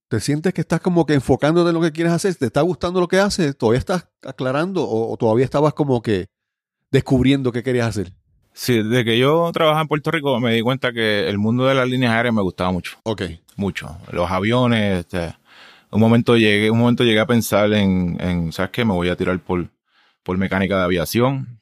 ¿te 0.09 0.19
sientes 0.19 0.53
que 0.53 0.61
estás 0.61 0.81
como 0.81 1.07
que 1.07 1.15
enfocándote 1.15 1.69
en 1.69 1.75
lo 1.77 1.81
que 1.81 1.93
quieres 1.93 2.13
hacer? 2.13 2.35
¿Te 2.35 2.47
está 2.47 2.63
gustando 2.63 2.99
lo 2.99 3.07
que 3.07 3.21
haces? 3.21 3.57
¿Todavía 3.57 3.79
estás 3.79 4.09
aclarando 4.23 4.83
o, 4.83 5.13
o 5.13 5.17
todavía 5.17 5.45
estabas 5.45 5.75
como 5.75 6.03
que 6.03 6.27
descubriendo 6.91 7.53
qué 7.53 7.63
querías 7.63 7.87
hacer? 7.87 8.13
Sí, 8.61 8.83
desde 8.83 9.05
que 9.05 9.17
yo 9.17 9.53
trabajaba 9.53 9.83
en 9.83 9.87
Puerto 9.87 10.11
Rico 10.11 10.41
me 10.41 10.53
di 10.53 10.63
cuenta 10.63 10.93
que 10.93 11.29
el 11.29 11.39
mundo 11.39 11.67
de 11.67 11.77
las 11.77 11.89
líneas 11.89 12.13
aéreas 12.13 12.35
me 12.35 12.43
gustaba 12.43 12.73
mucho, 12.73 12.99
Ok. 13.05 13.23
mucho. 13.55 13.97
Los 14.11 14.29
aviones, 14.33 14.99
este, 14.99 15.33
un 15.93 16.01
momento 16.01 16.37
llegué, 16.37 16.69
un 16.69 16.81
momento 16.81 17.05
llegué 17.05 17.21
a 17.21 17.27
pensar 17.27 17.73
en, 17.73 18.21
en 18.21 18.53
¿sabes 18.53 18.73
qué? 18.73 18.85
Me 18.85 18.95
voy 18.95 19.11
a 19.11 19.15
tirar 19.17 19.39
por, 19.39 19.69
por 20.25 20.37
mecánica 20.39 20.77
de 20.77 20.83
aviación. 20.83 21.61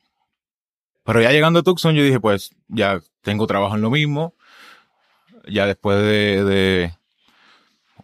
Pero 1.05 1.21
ya 1.21 1.33
llegando 1.33 1.59
a 1.59 1.63
Tucson 1.63 1.95
yo 1.95 2.03
dije, 2.03 2.19
pues 2.19 2.53
ya 2.67 2.99
tengo 3.21 3.47
trabajo 3.47 3.75
en 3.75 3.83
lo 3.83 3.91
mismo. 3.91 4.33
Ya 5.47 5.67
después 5.67 5.99
de, 5.99 6.45
de 6.45 6.95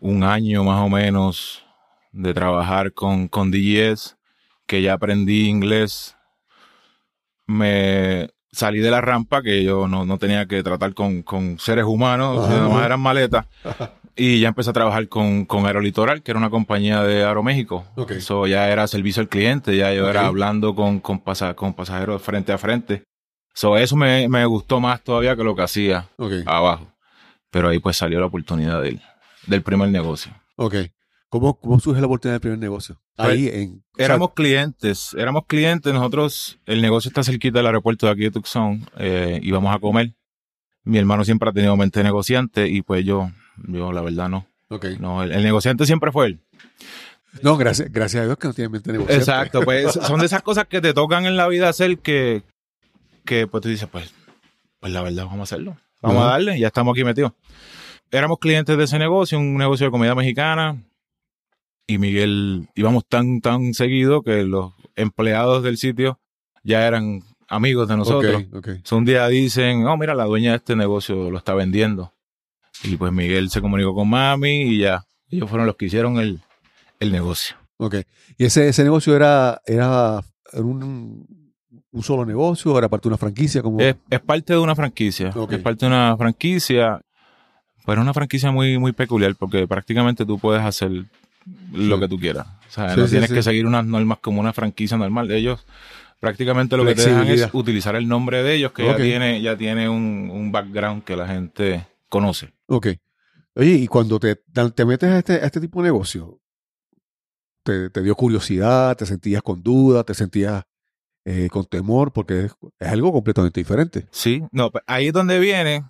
un 0.01 0.23
año 0.23 0.65
más 0.65 0.83
o 0.85 0.91
menos 0.91 1.65
de 2.13 2.35
trabajar 2.35 2.93
con, 2.93 3.27
con 3.29 3.51
DGS, 3.51 4.19
que 4.67 4.83
ya 4.83 4.93
aprendí 4.93 5.49
inglés, 5.49 6.15
me 7.47 8.29
salí 8.53 8.81
de 8.81 8.91
la 8.91 9.01
rampa, 9.01 9.43
que 9.43 9.65
yo 9.65 9.89
no, 9.89 10.05
no 10.05 10.19
tenía 10.19 10.47
que 10.47 10.63
tratar 10.63 10.95
con, 10.95 11.23
con 11.23 11.59
seres 11.59 11.85
humanos, 11.85 12.49
nada 12.49 12.69
más 12.69 12.85
eran 12.87 13.01
maletas. 13.01 13.47
Y 14.15 14.41
ya 14.41 14.49
empecé 14.49 14.69
a 14.71 14.75
trabajar 14.75 15.09
con, 15.09 15.47
con 15.47 15.65
Aerolitoral, 15.67 16.23
que 16.23 16.33
era 16.33 16.39
una 16.39 16.51
compañía 16.51 17.03
de 17.03 17.25
Aeroméxico. 17.25 17.87
Ok. 17.97 18.11
Eso 18.13 18.47
ya 18.47 18.69
era 18.69 18.87
servicio 18.87 19.23
al 19.23 19.29
cliente, 19.31 19.75
ya 19.77 19.93
yo 19.95 20.09
era 20.09 20.21
hablando 20.27 20.75
con, 20.75 21.01
con, 21.01 21.19
pasa- 21.21 21.55
con 21.55 21.73
pasajeros 21.73 22.21
frente 22.21 22.53
a 22.53 22.59
frente. 22.59 23.05
So, 23.55 23.77
eso 23.79 23.97
me, 23.97 24.29
me 24.29 24.45
gustó 24.45 24.81
más 24.81 25.03
todavía 25.03 25.35
que 25.35 25.45
lo 25.45 25.57
que 25.57 25.63
hacía 25.63 26.09
abajo. 26.47 26.89
Pero 27.51 27.69
ahí 27.71 27.79
pues 27.79 27.97
salió 27.97 28.21
la 28.21 28.27
oportunidad 28.27 28.83
del, 28.83 29.01
del 29.47 29.63
primer 29.63 29.89
negocio. 29.89 30.33
Ok. 30.57 30.75
¿Cómo, 31.33 31.55
¿Cómo 31.55 31.81
surge 31.81 31.99
la 31.99 32.09
oportunidad 32.09 32.35
del 32.35 32.41
primer 32.43 32.59
negocio? 32.59 33.01
Ahí 33.17 33.49
en... 33.51 33.83
Éramos 33.97 34.35
clientes, 34.35 35.15
éramos 35.17 35.47
clientes, 35.47 35.91
nosotros, 35.91 36.59
el 36.67 36.83
negocio 36.83 37.09
está 37.09 37.25
cerquita 37.25 37.59
del 37.59 37.69
aeropuerto 37.69 38.05
de 38.05 38.13
aquí 38.13 38.21
de 38.25 38.33
Tucson, 38.33 38.87
eh, 38.99 39.41
íbamos 39.43 39.75
a 39.75 39.79
comer. 39.79 40.13
Mi 40.85 40.99
hermano 40.99 41.25
siempre 41.25 41.49
ha 41.49 41.53
tenido 41.55 41.75
mente 41.75 42.03
negociante 42.03 42.69
y 42.69 42.83
pues 42.83 43.07
yo, 43.07 43.31
yo 43.67 43.93
la 43.93 44.03
verdad 44.03 44.29
no. 44.29 44.47
Ok. 44.69 44.85
No, 45.01 45.23
el, 45.23 45.33
el 45.33 45.43
negociante 45.43 45.87
siempre 45.87 46.13
fue 46.13 46.27
él. 46.27 46.41
No, 47.41 47.57
gracias, 47.57 47.91
gracias 47.91 48.25
a 48.25 48.27
Dios 48.27 48.37
que 48.37 48.49
no 48.49 48.53
tiene 48.53 48.69
mente 48.69 48.93
negociante. 48.93 49.19
Exacto, 49.19 49.63
pues 49.63 49.91
son 50.03 50.21
de 50.21 50.27
esas 50.27 50.43
cosas 50.43 50.67
que 50.67 50.83
te 50.83 50.93
tocan 50.93 51.25
en 51.25 51.39
la 51.39 51.49
vida 51.49 51.67
hacer 51.67 51.97
que, 52.01 52.43
que 53.25 53.47
pues 53.47 53.63
tú 53.63 53.71
dices, 53.71 53.89
pues, 53.91 54.13
pues 54.81 54.93
la 54.93 55.01
verdad 55.01 55.25
vamos 55.25 55.41
a 55.41 55.55
hacerlo. 55.55 55.79
Vamos 56.03 56.25
a 56.25 56.27
darle, 56.27 56.61
ya 56.61 56.67
estamos 56.67 56.93
aquí 56.93 57.05
metidos. 57.05 57.33
Éramos 58.11 58.39
clientes 58.39 58.77
de 58.77 58.85
ese 58.85 58.99
negocio, 58.99 59.39
un 59.39 59.57
negocio 59.57 59.87
de 59.87 59.91
comida 59.91 60.15
mexicana. 60.15 60.77
Y 61.87 61.99
Miguel, 61.99 62.69
íbamos 62.75 63.07
tan, 63.07 63.41
tan 63.41 63.75
seguido 63.75 64.23
que 64.23 64.45
los 64.45 64.73
empleados 64.97 65.63
del 65.63 65.77
sitio 65.77 66.21
ya 66.63 66.87
eran 66.87 67.23
amigos 67.49 67.89
de 67.89 67.97
nosotros. 67.97 68.45
Ok, 68.53 68.57
ok. 68.57 68.69
So, 68.85 68.97
un 68.97 69.05
día 69.05 69.27
dicen, 69.29 69.87
oh, 69.87 69.97
mira, 69.97 70.15
la 70.15 70.25
dueña 70.25 70.53
de 70.53 70.59
este 70.59 70.77
negocio 70.77 71.31
lo 71.31 71.39
está 71.39 71.55
vendiendo. 71.55 72.13
Y 72.85 72.97
pues 72.97 73.13
Miguel 73.13 73.51
se 73.51 73.61
comunicó 73.61 73.95
con 73.95 74.09
mami 74.09 74.63
y 74.63 74.79
ya. 74.79 75.05
Ellos 75.31 75.49
fueron 75.49 75.67
los 75.67 75.77
que 75.77 75.87
hicieron 75.87 76.19
el, 76.19 76.41
el 77.01 77.13
negocio. 77.13 77.57
Ok. 77.77 77.97
¿Y 78.39 78.45
ese, 78.45 78.69
ese 78.69 78.85
negocio 78.85 79.15
era, 79.17 79.61
era 79.67 80.23
un, 80.55 81.27
un 81.91 82.03
solo 82.03 82.25
negocio? 82.25 82.79
¿Era 82.79 82.89
parte 82.89 83.05
de 83.05 83.09
una 83.09 83.19
franquicia? 83.19 83.63
Como... 83.63 83.81
Es, 83.81 83.97
es 84.09 84.21
parte 84.21 84.53
de 84.53 84.59
una 84.59 84.75
franquicia. 84.75 85.31
Ok. 85.35 85.53
Es 85.53 85.59
parte 85.59 85.85
de 85.85 85.93
una 85.93 86.17
franquicia. 86.17 87.01
Pero 87.85 88.01
es 88.01 88.05
una 88.05 88.15
franquicia 88.15 88.51
muy, 88.53 88.79
muy 88.79 88.93
peculiar 88.93 89.35
porque 89.37 89.67
prácticamente 89.67 90.25
tú 90.25 90.39
puedes 90.39 90.63
hacer 90.63 90.91
lo 91.73 91.99
que 92.01 92.09
tú 92.09 92.19
quieras. 92.19 92.47
O 92.69 92.71
sea, 92.71 92.95
Sí, 92.95 93.01
no 93.01 93.07
sí, 93.07 93.13
tienes 93.13 93.29
sí. 93.31 93.35
que 93.37 93.43
seguir 93.43 93.67
unas 93.67 93.85
normas 93.85 94.19
como 94.19 94.41
una 94.41 94.53
franquicia 94.53 94.97
normal. 94.97 95.31
Ellos 95.31 95.67
prácticamente 96.21 96.77
lo 96.77 96.85
que 96.85 96.95
te 96.95 97.07
dejan 97.07 97.27
es 97.29 97.49
utilizar 97.53 97.97
el 97.97 98.07
nombre 98.09 98.43
de 98.43 98.55
ellos 98.55 98.73
que 98.73 98.85
ya 98.87 98.97
tiene, 98.97 99.43
ya 99.43 99.57
tiene 99.57 99.89
un, 99.89 100.31
un 100.33 100.53
background 100.53 101.05
que 101.05 101.17
la 101.17 101.27
gente 101.27 101.87
conoce. 102.09 102.53
Ok. 102.67 102.89
Oye, 103.55 103.73
y 103.73 103.87
cuando 103.87 104.19
te, 104.19 104.37
te 104.75 104.85
metes 104.85 105.11
a 105.11 105.19
este, 105.19 105.33
a 105.35 105.45
este 105.47 105.61
tipo 105.61 105.81
de 105.83 105.89
negocio, 105.89 106.41
te, 107.65 107.91
te 107.91 108.03
dio 108.03 108.15
curiosidad, 108.15 108.97
te 108.97 109.05
sentías 109.07 109.43
con 109.43 109.63
duda, 109.63 110.05
te 110.05 110.15
sentías 110.15 110.63
eh, 111.25 111.49
con 111.51 111.65
temor, 111.67 112.13
porque 112.13 112.47
es, 112.47 112.55
es 112.79 112.89
algo 112.89 113.13
completamente 113.13 113.61
diferente. 113.61 114.07
Sí, 114.11 114.43
no, 114.53 114.71
pues, 114.71 114.83
ahí 114.87 115.09
es 115.09 115.13
donde 115.13 115.39
viene, 115.39 115.85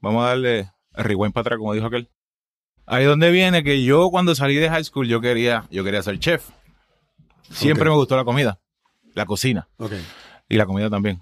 vamos 0.00 0.24
a 0.24 0.28
darle 0.28 0.70
rewind 0.92 1.32
para 1.32 1.42
atrás, 1.42 1.58
como 1.58 1.74
dijo 1.74 1.86
aquel. 1.86 2.08
Ahí 2.92 3.04
es 3.04 3.08
donde 3.08 3.30
viene 3.30 3.62
que 3.62 3.84
yo 3.84 4.10
cuando 4.10 4.34
salí 4.34 4.56
de 4.56 4.68
high 4.68 4.82
school 4.82 5.06
yo 5.06 5.20
quería, 5.20 5.64
yo 5.70 5.84
quería 5.84 6.02
ser 6.02 6.18
chef. 6.18 6.48
Siempre 7.48 7.84
me 7.88 7.94
gustó 7.94 8.16
la 8.16 8.24
comida, 8.24 8.58
la 9.14 9.26
cocina 9.26 9.68
Ok. 9.78 9.92
y 10.48 10.56
la 10.56 10.66
comida 10.66 10.90
también. 10.90 11.20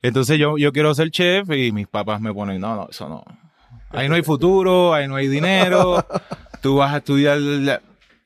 Entonces 0.00 0.38
yo, 0.38 0.58
yo 0.58 0.72
quiero 0.72 0.94
ser 0.94 1.10
chef 1.10 1.50
y 1.50 1.72
mis 1.72 1.88
papás 1.88 2.20
me 2.20 2.32
ponen, 2.32 2.60
no, 2.60 2.76
no, 2.76 2.88
eso 2.88 3.08
no. 3.08 3.24
Ahí 3.90 4.08
no 4.08 4.14
hay 4.14 4.22
futuro, 4.22 4.94
ahí 4.94 5.06
no 5.08 5.16
hay 5.16 5.26
dinero, 5.28 6.04
tú 6.62 6.76
vas 6.76 6.94
a 6.94 6.98
estudiar. 6.98 7.38
la-". 7.38 7.82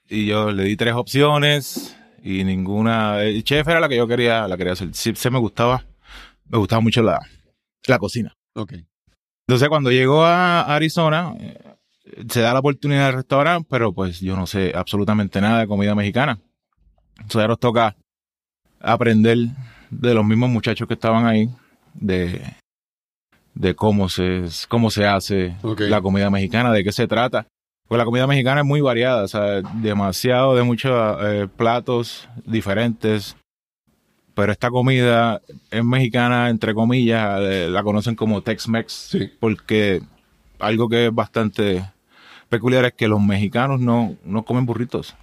Y 0.09 0.27
yo 0.27 0.53
le 0.53 0.65
di 0.65 0.77
tres 0.77 0.93
opciones 0.95 1.97
y 2.23 2.45
ninguna. 2.45 3.23
El 3.23 3.43
chef 3.43 3.67
era 3.69 3.81
la 3.81 3.89
que 3.89 3.97
yo 3.97 4.07
quería, 4.07 4.47
la 4.49 4.57
quería 4.59 4.75
hacer. 4.75 4.91
Sí, 4.93 5.15
se 5.15 5.31
me 5.31 5.39
gustaba, 5.39 5.83
me 6.49 6.59
gustaba 6.59 6.81
mucho 6.81 7.03
la, 7.03 7.19
la 7.87 7.99
cocina. 7.99 8.35
Ok. 8.55 8.75
Entonces, 9.49 9.69
cuando 9.69 9.91
llegó 9.91 10.25
a 10.25 10.63
Arizona, 10.75 11.35
eh, 11.41 11.59
se 12.29 12.41
da 12.41 12.53
la 12.53 12.61
oportunidad 12.61 13.07
del 13.07 13.17
restaurante, 13.17 13.67
pero 13.71 13.93
pues 13.93 14.21
yo 14.21 14.37
no 14.37 14.47
sé 14.47 14.73
absolutamente 14.75 15.41
nada 15.41 15.61
de 15.61 15.67
comida 15.67 15.95
mexicana. 15.95 16.39
Entonces, 17.17 17.37
ahora 17.37 17.49
nos 17.49 17.61
toca 17.61 17.97
aprender 18.81 19.39
de 19.91 20.15
los 20.15 20.25
mismos 20.25 20.51
muchachos 20.51 20.87
que 20.87 20.95
estaban 20.95 21.27
ahí, 21.27 21.49
de, 21.95 22.43
de 23.55 23.75
cómo 23.75 24.09
se, 24.09 24.45
cómo 24.69 24.91
se 24.91 25.07
hace 25.07 25.57
la 25.79 26.01
comida 26.01 26.31
mexicana, 26.31 26.73
de 26.73 26.85
qué 26.85 26.93
se 26.93 27.07
trata. 27.09 27.47
Pues 27.89 27.99
la 27.99 28.05
comida 28.05 28.27
mexicana 28.27 28.61
es 28.63 28.67
muy 28.67 28.81
variada, 28.81 29.23
o 29.25 29.29
sea, 29.29 29.63
demasiado 29.75 30.57
de 30.57 30.63
muchos 30.65 31.19
eh, 31.23 31.49
platos 31.57 32.29
diferentes. 32.45 33.37
Pero 34.35 34.53
esta 34.53 34.69
comida 34.71 35.41
es 35.71 35.85
mexicana, 35.85 36.51
entre 36.51 36.75
comillas, 36.75 37.41
eh, 37.43 37.69
la 37.71 37.83
conocen 37.83 38.15
como 38.17 38.43
Tex-Mex, 38.43 38.93
Sí. 38.93 39.31
porque 39.41 40.03
algo 40.59 40.89
que 40.89 41.07
es 41.07 41.15
bastante 41.15 41.85
peculiar 42.57 42.85
es 42.85 42.93
que 42.95 43.09
los 43.09 43.21
mexicanos 43.21 43.81
no, 43.81 44.15
no 44.25 44.45
comen 44.45 44.67
burritos. 44.67 45.15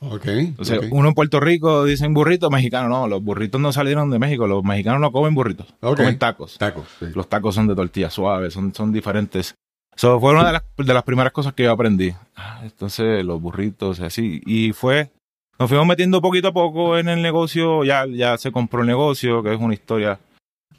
Ok. 0.00 0.26
Entonces, 0.26 0.78
ok. 0.78 0.84
uno 0.90 1.08
en 1.08 1.14
Puerto 1.14 1.40
Rico 1.40 1.84
dicen 1.84 2.12
burritos, 2.14 2.50
mexicanos 2.50 2.90
no, 2.90 3.08
los 3.08 3.22
burritos 3.22 3.60
no 3.60 3.72
salieron 3.72 4.10
de 4.10 4.18
México, 4.18 4.46
los 4.46 4.62
mexicanos 4.62 5.00
no 5.00 5.10
comen 5.10 5.34
burritos, 5.34 5.66
Ok. 5.80 5.96
comen 5.96 6.18
tacos. 6.18 6.58
Tacos. 6.58 6.86
sí. 6.98 7.06
Los 7.14 7.28
tacos 7.28 7.54
son 7.54 7.66
de 7.66 7.74
tortilla 7.74 8.10
suave, 8.10 8.50
son, 8.50 8.74
son 8.74 8.92
diferentes. 8.92 9.54
Eso 9.96 10.20
fue 10.20 10.32
una 10.32 10.46
de 10.46 10.52
las, 10.52 10.62
de 10.76 10.92
las 10.94 11.02
primeras 11.04 11.32
cosas 11.32 11.54
que 11.54 11.62
yo 11.64 11.72
aprendí. 11.72 12.12
Ah, 12.36 12.60
Entonces, 12.62 13.24
los 13.24 13.40
burritos, 13.40 13.98
así. 14.00 14.42
Y 14.44 14.72
fue, 14.72 15.10
nos 15.58 15.70
fuimos 15.70 15.86
metiendo 15.86 16.20
poquito 16.20 16.48
a 16.48 16.52
poco 16.52 16.98
en 16.98 17.08
el 17.08 17.22
negocio. 17.22 17.82
Ya, 17.82 18.04
ya 18.06 18.36
se 18.36 18.52
compró 18.52 18.82
el 18.82 18.86
negocio, 18.86 19.42
que 19.42 19.54
es 19.54 19.58
una 19.58 19.72
historia. 19.72 20.18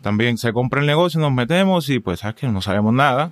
También 0.04 0.38
se 0.38 0.54
compra 0.54 0.82
el 0.82 0.86
negocio, 0.86 1.20
nos 1.20 1.32
metemos 1.34 1.90
y 1.90 1.98
pues, 2.00 2.20
¿sabes 2.20 2.36
que 2.36 2.48
No 2.48 2.62
sabemos 2.62 2.94
nada. 2.94 3.32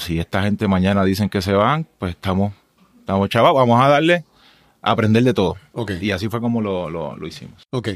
Si 0.00 0.18
esta 0.18 0.42
gente 0.42 0.66
mañana 0.66 1.04
dicen 1.04 1.28
que 1.28 1.42
se 1.42 1.52
van, 1.52 1.86
pues 1.98 2.12
estamos, 2.12 2.54
estamos 2.98 3.28
chavos, 3.28 3.54
vamos 3.54 3.80
a 3.80 3.88
darle 3.88 4.24
a 4.82 4.92
aprender 4.92 5.22
de 5.22 5.34
todo. 5.34 5.56
Ok. 5.72 5.92
Y 6.00 6.10
así 6.10 6.28
fue 6.28 6.40
como 6.40 6.60
lo, 6.60 6.90
lo, 6.90 7.16
lo 7.16 7.26
hicimos. 7.26 7.62
Ok. 7.70 7.90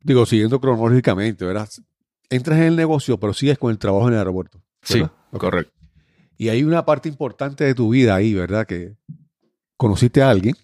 Digo, 0.00 0.24
siguiendo 0.24 0.60
cronológicamente, 0.60 1.44
¿verdad? 1.44 1.68
Entras 2.30 2.58
en 2.58 2.64
el 2.64 2.76
negocio, 2.76 3.18
pero 3.18 3.34
sigues 3.34 3.58
con 3.58 3.70
el 3.70 3.78
trabajo 3.78 4.08
en 4.08 4.14
el 4.14 4.18
aeropuerto. 4.20 4.60
Sí, 4.82 5.02
correcto. 5.36 5.72
Y 6.38 6.48
hay 6.48 6.62
una 6.62 6.84
parte 6.84 7.08
importante 7.08 7.64
de 7.64 7.74
tu 7.74 7.88
vida 7.90 8.14
ahí, 8.14 8.34
¿verdad? 8.34 8.66
Que 8.66 8.94
conociste 9.76 10.22
a 10.22 10.30
alguien 10.30 10.54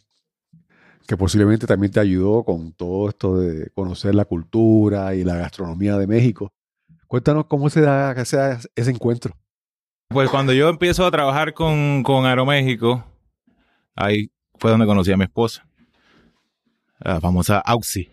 que 1.06 1.16
posiblemente 1.16 1.66
también 1.66 1.92
te 1.92 2.00
ayudó 2.00 2.44
con 2.44 2.72
todo 2.72 3.08
esto 3.08 3.38
de 3.38 3.70
conocer 3.70 4.14
la 4.14 4.24
cultura 4.24 5.14
y 5.14 5.24
la 5.24 5.36
gastronomía 5.36 5.96
de 5.96 6.06
México. 6.06 6.52
Cuéntanos 7.08 7.46
cómo 7.46 7.68
se 7.68 7.80
da 7.80 8.12
ese, 8.12 8.38
ese 8.74 8.90
encuentro. 8.90 9.36
Pues 10.12 10.28
cuando 10.28 10.52
yo 10.52 10.68
empiezo 10.68 11.06
a 11.06 11.10
trabajar 11.10 11.54
con, 11.54 12.02
con 12.02 12.26
Aeroméxico, 12.26 13.02
ahí 13.94 14.30
fue 14.58 14.70
donde 14.70 14.84
conocí 14.84 15.10
a 15.10 15.16
mi 15.16 15.24
esposa, 15.24 15.66
la 16.98 17.18
famosa 17.18 17.60
Auxi, 17.60 18.10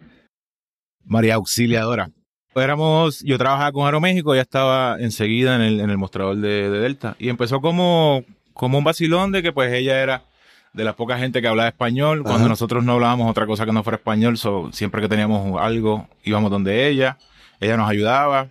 María 1.04 1.36
Auxiliadora. 1.36 2.10
Éramos, 2.56 3.22
yo 3.22 3.38
trabajaba 3.38 3.74
con 3.74 3.86
Aeroméxico, 3.86 4.34
ella 4.34 4.44
estaba 4.44 4.98
enseguida 5.00 5.56
en 5.56 5.62
el, 5.62 5.80
en 5.82 5.90
el 5.90 5.98
mostrador 5.98 6.38
de, 6.38 6.70
de 6.70 6.80
Delta 6.80 7.18
y 7.20 7.28
empezó 7.28 7.60
como, 7.60 8.24
como 8.54 8.78
un 8.78 8.84
vacilón 8.86 9.34
de 9.34 9.44
que 9.44 9.52
pues 9.52 9.74
ella 9.74 10.02
era 10.02 10.24
de 10.72 10.86
la 10.86 10.96
poca 10.96 11.18
gente 11.18 11.42
que 11.42 11.50
hablaba 11.50 11.68
español, 11.68 12.24
cuando 12.24 12.42
Ajá. 12.42 12.50
nosotros 12.50 12.84
no 12.84 12.94
hablábamos 12.94 13.30
otra 13.30 13.46
cosa 13.46 13.66
que 13.66 13.74
no 13.74 13.84
fuera 13.84 13.98
español, 13.98 14.38
so, 14.38 14.72
siempre 14.72 15.02
que 15.02 15.10
teníamos 15.10 15.60
algo 15.62 16.08
íbamos 16.24 16.50
donde 16.50 16.88
ella, 16.88 17.18
ella 17.60 17.76
nos 17.76 17.90
ayudaba 17.90 18.48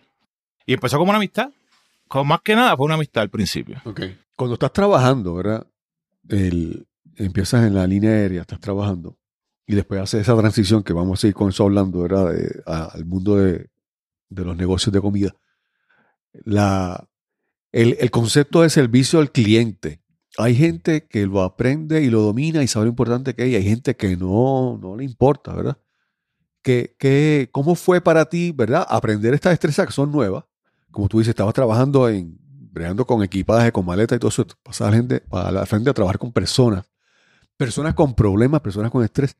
y 0.67 0.75
empezó 0.75 0.99
como 0.99 1.11
una 1.11 1.19
amistad. 1.19 1.49
Con 2.09 2.27
más 2.27 2.41
que 2.43 2.55
nada 2.57 2.77
fue 2.77 2.87
una 2.87 2.95
amistad 2.95 3.23
al 3.23 3.31
principio. 3.31 3.81
Cuando 4.37 4.55
estás 4.55 4.73
trabajando, 4.73 5.35
¿verdad? 5.35 5.67
El- 6.29 6.87
empiezas 7.17 7.67
en 7.67 7.75
la 7.75 7.87
línea 7.87 8.11
aérea, 8.11 8.43
estás 8.43 8.61
trabajando, 8.61 9.17
y 9.67 9.75
después 9.75 10.01
haces 10.01 10.23
esa 10.23 10.37
transición 10.37 10.83
que 10.83 10.93
vamos 10.93 11.19
a 11.19 11.21
seguir 11.23 11.35
con 11.35 11.49
eso 11.51 11.65
hablando, 11.65 12.01
¿verdad? 12.03 12.33
Al 12.67 13.05
mundo 13.05 13.37
de, 13.37 13.69
de 14.29 14.45
los 14.45 14.57
negocios 14.57 14.93
de 14.93 15.01
comida. 15.01 15.35
La, 16.45 17.09
el, 17.73 17.97
el 18.01 18.11
concepto 18.11 18.63
de 18.63 18.71
servicio 18.71 19.19
al 19.19 19.33
cliente. 19.33 20.01
Hay 20.37 20.55
gente 20.55 21.07
que 21.07 21.27
lo 21.27 21.43
aprende 21.43 22.03
y 22.03 22.11
lo 22.11 22.21
domina 22.23 22.63
y 22.63 22.69
sabe 22.69 22.85
lo 22.87 22.91
importante 22.91 23.35
que 23.35 23.45
es, 23.45 23.49
y 23.51 23.57
hay 23.57 23.65
gente 23.65 23.97
que 23.97 24.17
no, 24.17 24.79
no 24.81 24.97
le 24.97 25.05
importa, 25.05 25.53
¿verdad? 25.53 25.79
¿Qué, 26.63 26.95
qué, 26.99 27.49
¿Cómo 27.51 27.75
fue 27.75 28.01
para 28.01 28.27
ti, 28.27 28.53
¿verdad? 28.53 28.87
Aprender 28.89 29.35
estas 29.35 29.53
destrezas 29.53 29.87
que 29.87 29.93
son 29.93 30.13
nuevas. 30.13 30.45
Como 30.99 31.09
tú 31.09 31.19
dices, 31.19 31.31
estabas 31.31 31.55
trabajando 31.55 32.09
en, 32.09 32.37
bregando 32.73 33.07
con 33.07 33.23
equipaje, 33.23 33.71
con 33.71 33.87
maleta 33.87 34.17
y 34.17 34.19
todo 34.19 34.31
eso. 34.31 34.45
Pasaba 34.65 34.91
gente 34.91 35.23
a 35.31 35.53
la 35.53 35.65
frente 35.65 35.89
a 35.89 35.95
trabajar 35.95 36.19
con 36.19 36.33
personas. 36.33 36.87
Personas 37.57 37.95
con 37.95 38.17
problemas, 38.17 38.61
personas 38.61 38.91
con 38.91 39.05
estrés. 39.05 39.37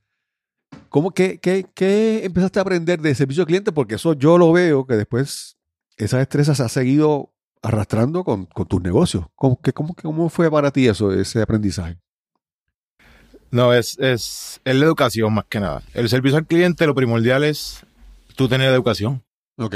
¿Cómo 0.89 1.11
que, 1.11 1.41
que, 1.41 1.67
que 1.75 2.25
empezaste 2.25 2.61
a 2.61 2.63
aprender 2.63 3.01
de 3.01 3.13
servicio 3.13 3.43
al 3.43 3.49
cliente? 3.49 3.73
Porque 3.73 3.97
eso 3.97 4.13
yo 4.13 4.39
lo 4.39 4.53
veo 4.53 4.87
que 4.87 4.95
después 4.95 5.59
esa 5.97 6.19
destreza 6.19 6.55
se 6.55 6.63
ha 6.63 6.69
seguido 6.69 7.35
arrastrando 7.61 8.23
con, 8.23 8.47
con 8.47 8.69
tus 8.69 8.81
negocios. 8.81 9.27
¿Cómo, 9.35 9.61
que, 9.61 9.73
cómo, 9.73 9.97
¿Cómo 10.01 10.29
fue 10.29 10.49
para 10.53 10.71
ti 10.71 10.87
eso, 10.87 11.13
ese 11.13 11.43
aprendizaje? 11.43 11.99
No, 13.51 13.75
es, 13.75 13.99
es, 13.99 14.61
es 14.65 14.77
la 14.77 14.85
educación 14.85 15.35
más 15.35 15.47
que 15.49 15.59
nada. 15.59 15.83
El 15.93 16.09
servicio 16.09 16.39
al 16.39 16.47
cliente, 16.47 16.87
lo 16.87 16.95
primordial 16.95 17.43
es 17.43 17.81
tú 18.37 18.49
tener 18.49 18.73
educación. 18.73 19.25
Ok. 19.57 19.75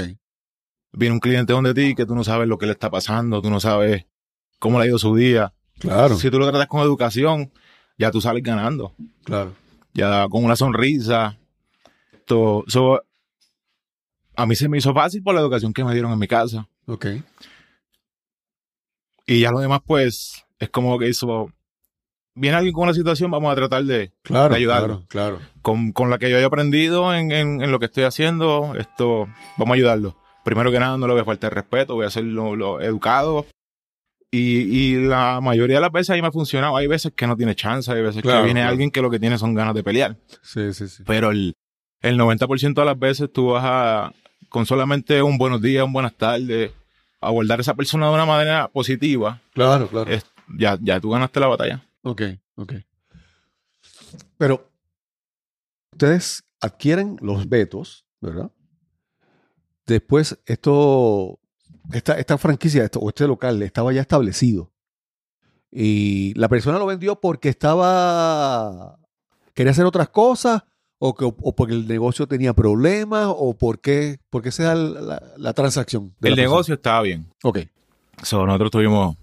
Viene 0.92 1.14
un 1.14 1.20
cliente 1.20 1.52
donde 1.52 1.72
ti 1.74 1.94
que 1.94 2.05
tú 2.07 2.14
no 2.14 2.22
sabes 2.24 2.46
lo 2.48 2.59
que 2.59 2.66
le 2.66 2.72
está 2.72 2.90
pasando, 2.90 3.40
tú 3.40 3.50
no 3.50 3.61
sabes 3.61 4.05
cómo 4.59 4.78
le 4.78 4.85
ha 4.85 4.88
ido 4.88 4.98
su 4.98 5.14
día. 5.16 5.52
Claro, 5.78 6.16
Si 6.16 6.31
tú 6.31 6.38
lo 6.38 6.48
tratas 6.50 6.68
con 6.68 6.81
educación, 6.83 7.50
ya 7.98 8.11
tú 8.11 8.20
sales 8.20 8.42
ganando. 8.42 8.94
claro. 9.24 9.55
Ya 9.94 10.26
con 10.31 10.44
una 10.44 10.57
sonrisa. 10.57 11.37
Todo, 12.24 12.64
so, 12.66 13.02
a 14.37 14.46
mí 14.46 14.55
se 14.57 14.68
me 14.68 14.78
hizo 14.78 14.94
fácil 14.94 15.22
por 15.22 15.35
la 15.35 15.40
educación 15.42 15.72
que 15.74 15.85
me 15.85 15.92
dieron 15.92 16.12
en 16.12 16.18
mi 16.18 16.26
casa. 16.28 16.66
Ok. 16.87 17.07
Y 19.26 19.40
ya 19.40 19.50
lo 19.50 19.61
demás, 19.61 19.81
pues, 19.87 20.44
es 20.59 20.70
como 20.70 20.98
que 20.98 21.09
hizo. 21.09 21.50
Viene 22.35 22.57
alguien 22.57 22.72
con 22.72 22.85
una 22.85 22.94
situación, 22.94 23.31
vamos 23.31 23.52
a 23.52 23.57
tratar 23.57 23.85
de, 23.85 24.12
Claro, 24.22 24.55
De 24.55 24.57
ayudarlo. 24.61 25.05
claro, 25.09 25.37
claro. 25.38 25.48
con, 25.61 25.92
con 25.92 26.09
la 26.09 26.18
que 26.18 26.31
yo 26.31 26.38
haya 26.38 26.46
aprendido 26.46 27.14
en, 27.14 27.31
en- 27.31 27.62
en 27.62 27.70
lo 27.70 27.78
que 27.78 27.87
estoy 27.87 28.05
haciendo, 28.05 28.74
esto, 28.78 29.28
vamos 29.59 29.72
a 29.72 29.74
ayudarlo. 29.74 30.16
Primero 30.44 30.70
que 30.72 30.81
nada, 30.81 30.96
no 30.98 31.07
le 31.07 31.12
voy 31.12 31.22
a 31.22 31.24
faltar 31.24 31.55
respeto, 31.55 31.94
voy 31.94 32.05
a 32.05 32.09
hacerlo 32.09 32.57
lo 32.57 32.81
educado. 32.81 33.46
Y, 34.31 34.61
y 34.94 34.96
la 35.07 35.40
mayoría 35.42 35.76
de 35.76 35.83
las 35.83 35.92
veces 35.92 36.11
ahí 36.11 36.22
me 36.22 36.28
ha 36.28 36.33
funcionado. 36.33 36.76
Hay 36.76 36.87
veces 36.87 37.12
que 37.14 37.26
no 37.26 37.37
tiene 37.37 37.55
chance, 37.55 37.90
hay 37.92 38.00
veces 38.02 38.22
Claro, 38.22 38.40
que 38.40 38.44
viene 38.46 38.61
claro. 38.61 38.70
alguien 38.72 38.90
que 38.90 39.02
lo 39.02 39.11
que 39.11 39.20
tiene 39.20 39.37
son 39.38 39.55
ganas 39.55 39.74
de 39.74 39.83
pelear. 39.85 40.16
Sí, 40.42 40.72
sí, 40.72 40.88
sí. 40.88 41.02
Pero 41.07 41.31
el, 41.31 41.55
el 42.00 42.16
90% 42.18 42.81
de 42.81 42.85
las 42.87 42.98
veces 42.98 43.31
tú 43.33 43.48
vas 43.48 43.62
a, 43.64 44.12
con 44.48 44.64
solamente 44.66 45.22
un 45.22 45.37
buenos 45.37 45.61
días, 45.61 45.85
un 45.85 45.92
buenas 45.92 46.14
tardes, 46.14 46.72
abordar 47.20 47.59
a 47.59 47.62
esa 47.62 47.74
persona 47.74 48.09
de 48.09 48.14
una 48.14 48.24
manera 48.26 48.68
positiva, 48.68 49.40
Claro, 49.52 49.87
claro. 49.88 50.11
es- 50.11 50.24
ya, 50.59 50.78
ya 50.81 50.98
tú 50.98 51.11
ganaste 51.11 51.38
la 51.38 51.46
batalla. 51.48 51.87
Ok, 52.02 52.22
ok. 52.57 52.72
Pero 54.38 54.68
ustedes 55.92 56.42
adquieren 56.61 57.16
los 57.20 57.48
vetos, 57.48 58.05
¿verdad? 58.20 58.50
Después, 59.92 60.38
esto, 60.46 61.38
esta, 61.92 62.18
esta 62.18 62.38
franquicia 62.38 62.85
esto, 62.85 62.98
o 63.00 63.09
este 63.11 63.26
local 63.26 63.62
estaba 63.62 63.92
ya 63.92 64.00
establecido. 64.00 64.72
Y 65.70 66.35
la 66.35 66.48
persona 66.48 66.78
lo 66.78 66.87
vendió 66.87 67.20
porque 67.20 67.48
estaba. 67.48 68.98
quería 69.55 69.70
hacer 69.72 69.85
otras 69.87 70.09
cosas, 70.11 70.62
o, 70.98 71.14
que, 71.14 71.24
o 71.24 71.55
porque 71.55 71.74
el 71.74 71.87
negocio 71.88 72.26
tenía 72.26 72.52
problemas, 72.52 73.26
o 73.28 73.55
por 73.57 73.81
qué, 73.81 74.18
por 74.31 74.42
qué 74.42 74.50
se 74.50 74.62
da 74.64 74.74
la, 74.74 75.00
la- 75.00 75.22
la 75.37 75.52
transacción. 75.52 76.05
El 76.05 76.11
la 76.11 76.37
persona? 76.37 76.42
negocio 76.42 76.74
estaba 76.74 77.02
bien. 77.02 77.26
Ok, 77.42 77.59
So, 78.22 78.46
nosotros 78.46 78.70
tuvimos, 78.70 79.16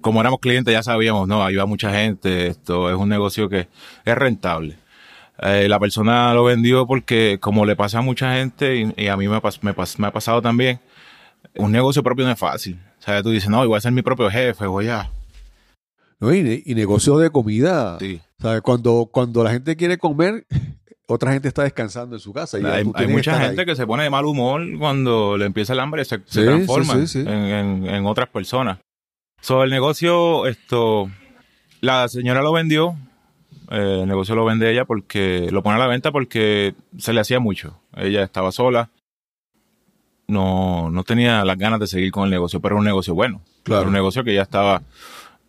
como 0.00 0.20
éramos 0.20 0.40
clientes, 0.40 0.72
ya 0.72 0.82
sabíamos, 0.82 1.28
no, 1.28 1.44
ahí 1.44 1.56
va 1.56 1.66
mucha 1.66 1.92
gente, 1.92 2.46
esto 2.46 2.88
es 2.88 2.96
un 2.96 3.08
negocio 3.08 3.48
que 3.50 3.68
es 4.04 4.14
rentable. 4.14 4.78
Eh, 5.42 5.68
la 5.68 5.78
persona 5.80 6.34
lo 6.34 6.44
vendió 6.44 6.86
porque, 6.86 7.38
como 7.40 7.64
le 7.64 7.76
pasa 7.76 7.98
a 7.98 8.02
mucha 8.02 8.34
gente, 8.34 8.76
y, 8.76 8.92
y 8.96 9.08
a 9.08 9.16
mí 9.16 9.26
me, 9.28 9.38
pas- 9.38 9.58
me, 9.62 9.74
pas- 9.74 9.98
me 9.98 10.06
ha 10.08 10.12
pasado 10.12 10.42
también, 10.42 10.80
un 11.56 11.72
negocio 11.72 12.02
propio 12.02 12.24
no 12.26 12.32
es 12.32 12.38
fácil. 12.38 12.78
O 12.98 13.02
sea, 13.02 13.22
tú 13.22 13.30
dices, 13.30 13.48
no, 13.48 13.66
voy 13.66 13.76
a 13.76 13.80
ser 13.80 13.92
mi 13.92 14.02
propio 14.02 14.30
jefe, 14.30 14.66
voy 14.66 14.88
a... 14.88 15.10
¿No? 16.18 16.34
y, 16.34 16.62
y 16.66 16.74
negocio 16.74 17.16
de 17.16 17.30
comida. 17.30 17.98
Sí. 17.98 18.20
¿Sabes? 18.38 18.60
Cuando, 18.60 19.08
cuando 19.10 19.42
la 19.42 19.50
gente 19.52 19.74
quiere 19.76 19.96
comer, 19.96 20.46
otra 21.08 21.32
gente 21.32 21.48
está 21.48 21.62
descansando 21.62 22.16
en 22.16 22.20
su 22.20 22.32
casa. 22.34 22.58
y 22.58 22.64
Hay, 22.66 22.84
mucha 23.08 23.38
gente 23.40 23.62
ahí. 23.62 23.66
que 23.66 23.74
se 23.74 23.86
pone 23.86 24.02
de 24.02 24.10
mal 24.10 24.26
humor 24.26 24.62
cuando 24.78 25.38
le 25.38 25.46
empieza 25.46 25.72
el 25.72 25.80
hambre 25.80 26.04
se, 26.04 26.18
se 26.26 26.40
Sí, 26.40 26.44
transforma 26.44 26.94
sí, 26.94 27.06
sí, 27.06 27.06
sí. 27.06 27.18
En, 27.20 27.28
en- 27.32 27.86
en 27.86 28.04
otras 28.06 28.28
personas. 28.28 28.78
So, 29.40 29.62
el 29.64 29.70
negocio, 29.70 30.46
esto, 30.46 31.10
la 31.80 32.06
señora 32.08 32.42
lo 32.42 32.52
vendió, 32.52 32.94
eh, 33.70 34.00
el 34.02 34.08
negocio 34.08 34.34
lo 34.34 34.44
vende 34.44 34.70
ella 34.70 34.84
porque, 34.84 35.48
lo 35.50 35.62
pone 35.62 35.76
a 35.76 35.78
la 35.78 35.86
venta 35.86 36.12
porque 36.12 36.74
se 36.98 37.12
le 37.12 37.20
hacía 37.20 37.40
mucho. 37.40 37.80
Ella 37.96 38.22
estaba 38.22 38.52
sola, 38.52 38.90
no, 40.26 40.90
no 40.90 41.04
tenía 41.04 41.44
las 41.44 41.58
ganas 41.58 41.80
de 41.80 41.86
seguir 41.86 42.10
con 42.10 42.24
el 42.24 42.30
negocio, 42.30 42.60
pero 42.60 42.74
era 42.74 42.80
un 42.80 42.84
negocio 42.84 43.14
bueno. 43.14 43.40
Claro. 43.62 43.82
Era 43.82 43.88
un 43.88 43.94
negocio 43.94 44.24
que 44.24 44.34
ya 44.34 44.42
estaba, 44.42 44.82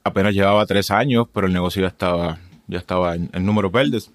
apenas 0.04 0.34
llevaba 0.34 0.66
tres 0.66 0.92
años, 0.92 1.28
pero 1.34 1.48
el 1.48 1.54
negocio 1.54 1.82
ya 1.82 1.88
estaba, 1.88 2.38
ya 2.68 2.78
estaba 2.78 3.16
en, 3.16 3.30
en 3.34 3.46
números 3.46 3.72
verdes. 3.72 4.12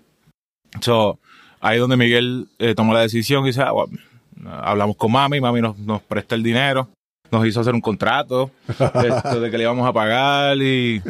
So, 0.80 1.18
ahí 1.60 1.78
donde 1.78 1.96
Miguel 1.96 2.48
eh, 2.58 2.74
tomó 2.74 2.94
la 2.94 3.00
decisión 3.00 3.44
y 3.44 3.48
dice, 3.48 3.62
ah, 3.62 3.72
bueno, 3.72 3.98
hablamos 4.44 4.96
con 4.96 5.12
mami, 5.12 5.40
mami 5.40 5.60
nos, 5.60 5.78
nos 5.78 6.02
presta 6.02 6.34
el 6.34 6.42
dinero, 6.42 6.88
nos 7.30 7.46
hizo 7.46 7.60
hacer 7.60 7.74
un 7.74 7.80
contrato 7.80 8.50
esto 8.68 9.40
de 9.40 9.50
que 9.50 9.58
le 9.58 9.64
íbamos 9.64 9.86
a 9.86 9.92
pagar 9.92 10.56
y... 10.58 11.02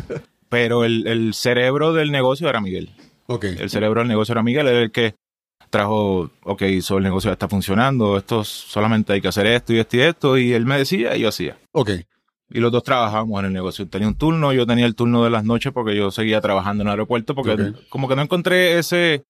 Pero 0.49 0.85
el, 0.85 1.07
el 1.07 1.35
cerebro 1.35 1.93
del 1.93 2.13
negocio 2.13 2.49
era 2.49 2.61
Miguel. 2.61 2.91
Ok. 3.27 3.45
El 3.45 3.71
cerebro 3.71 4.01
del 4.01 4.09
negocio 4.09 4.33
era 4.33 4.43
Miguel, 4.43 4.69
era 4.69 4.81
el 4.81 4.91
que 4.93 5.15
trajo, 5.71 6.31
ok, 6.45 6.63
so 6.81 6.99
el 6.99 7.05
negocio 7.05 7.29
ya 7.29 7.33
está 7.33 7.49
funcionando, 7.49 8.17
esto 8.17 8.45
solamente 8.45 9.13
hay 9.13 9.21
que 9.21 9.29
hacer 9.29 9.47
esto 9.47 9.73
y 9.73 9.79
esto 9.79 9.97
y 9.97 10.01
esto, 10.01 10.39
y 10.39 10.53
él 10.53 10.65
me 10.65 10.79
decía 10.79 11.17
y 11.17 11.21
yo 11.23 11.29
hacía. 11.29 11.59
Ok. 11.73 11.91
Y 12.51 12.61
los 12.61 12.71
dos 12.71 12.85
trabajábamos 12.85 13.41
en 13.41 13.47
el 13.47 13.53
negocio. 13.53 13.89
Tenía 13.89 14.07
un 14.07 14.15
turno, 14.15 14.53
yo 14.53 14.65
tenía 14.67 14.87
el 14.87 14.95
turno 14.95 15.25
de 15.25 15.31
las 15.31 15.45
noches 15.45 15.73
porque 15.73 15.97
yo 15.97 16.13
seguía 16.13 16.41
trabajando 16.41 16.83
en 16.83 16.87
el 16.89 16.93
aeropuerto 16.93 17.35
porque 17.35 17.73
como 17.89 18.07
que 18.07 18.15
no 18.15 18.23
encontré 18.23 18.79
ese 18.79 19.25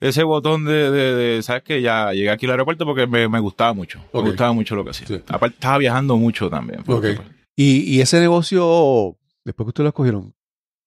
ese 0.00 0.22
botón 0.22 0.64
de, 0.64 0.90
de, 0.90 1.14
de, 1.14 1.42
¿sabes 1.42 1.62
qué? 1.62 1.80
Ya 1.82 2.12
llegué 2.12 2.30
aquí 2.30 2.46
al 2.46 2.52
aeropuerto 2.52 2.84
porque 2.86 3.06
me, 3.06 3.28
me 3.28 3.38
gustaba 3.40 3.74
mucho. 3.74 4.00
Me 4.14 4.20
gustaba 4.22 4.52
mucho 4.52 4.74
lo 4.76 4.84
que 4.84 4.90
hacía. 4.90 5.06
Sí. 5.06 5.20
Aparte, 5.28 5.54
estaba 5.56 5.78
viajando 5.78 6.16
mucho 6.16 6.48
también. 6.50 6.82
porque, 6.84 7.10
Ok. 7.12 7.16
pues, 7.16 7.28
Y, 7.56 7.82
y 7.96 8.00
ese 8.00 8.18
negocio, 8.20 9.16
después 9.44 9.66
que 9.66 9.68
ustedes 9.68 9.84
lo 9.84 9.88
escogieron, 9.90 10.34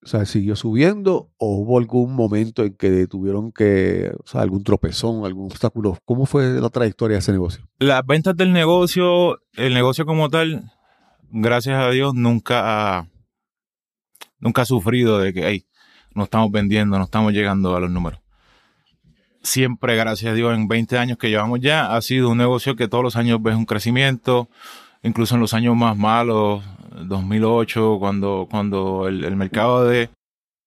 o 0.03 0.07
sea, 0.07 0.25
¿siguió 0.25 0.55
subiendo 0.55 1.31
o 1.38 1.57
hubo 1.57 1.77
algún 1.77 2.13
momento 2.13 2.63
en 2.63 2.75
que 2.75 3.07
tuvieron 3.07 3.51
que, 3.51 4.12
o 4.23 4.27
sea, 4.27 4.41
algún 4.41 4.63
tropezón, 4.63 5.25
algún 5.25 5.47
obstáculo? 5.47 5.97
¿Cómo 6.05 6.25
fue 6.25 6.62
la 6.62 6.69
trayectoria 6.69 7.15
de 7.15 7.19
ese 7.19 7.31
negocio? 7.31 7.67
Las 7.79 8.05
ventas 8.05 8.36
del 8.38 8.53
negocio, 8.53 9.39
el 9.55 9.73
negocio 9.73 10.05
como 10.05 10.29
tal, 10.29 10.71
gracias 11.29 11.79
a 11.79 11.89
Dios, 11.89 12.13
nunca 12.13 12.99
ha, 12.99 13.07
nunca 14.39 14.62
ha 14.62 14.65
sufrido 14.65 15.19
de 15.19 15.33
que, 15.33 15.47
hey, 15.47 15.65
no 16.13 16.23
estamos 16.23 16.51
vendiendo, 16.51 16.97
no 16.97 17.03
estamos 17.03 17.33
llegando 17.33 17.75
a 17.75 17.79
los 17.79 17.89
números. 17.89 18.19
Siempre, 19.41 19.95
gracias 19.95 20.31
a 20.31 20.36
Dios, 20.36 20.53
en 20.55 20.67
20 20.67 20.97
años 20.97 21.17
que 21.17 21.29
llevamos 21.29 21.60
ya, 21.60 21.95
ha 21.95 22.01
sido 22.01 22.29
un 22.29 22.38
negocio 22.38 22.75
que 22.75 22.88
todos 22.88 23.03
los 23.03 23.15
años 23.15 23.41
ves 23.41 23.55
un 23.55 23.65
crecimiento, 23.65 24.49
incluso 25.03 25.36
en 25.36 25.41
los 25.41 25.53
años 25.53 25.75
más 25.75 25.97
malos, 25.97 26.63
2008, 27.05 27.97
cuando, 27.99 28.47
cuando 28.49 29.07
el, 29.07 29.23
el 29.23 29.36
mercado 29.36 29.86
de, 29.86 30.10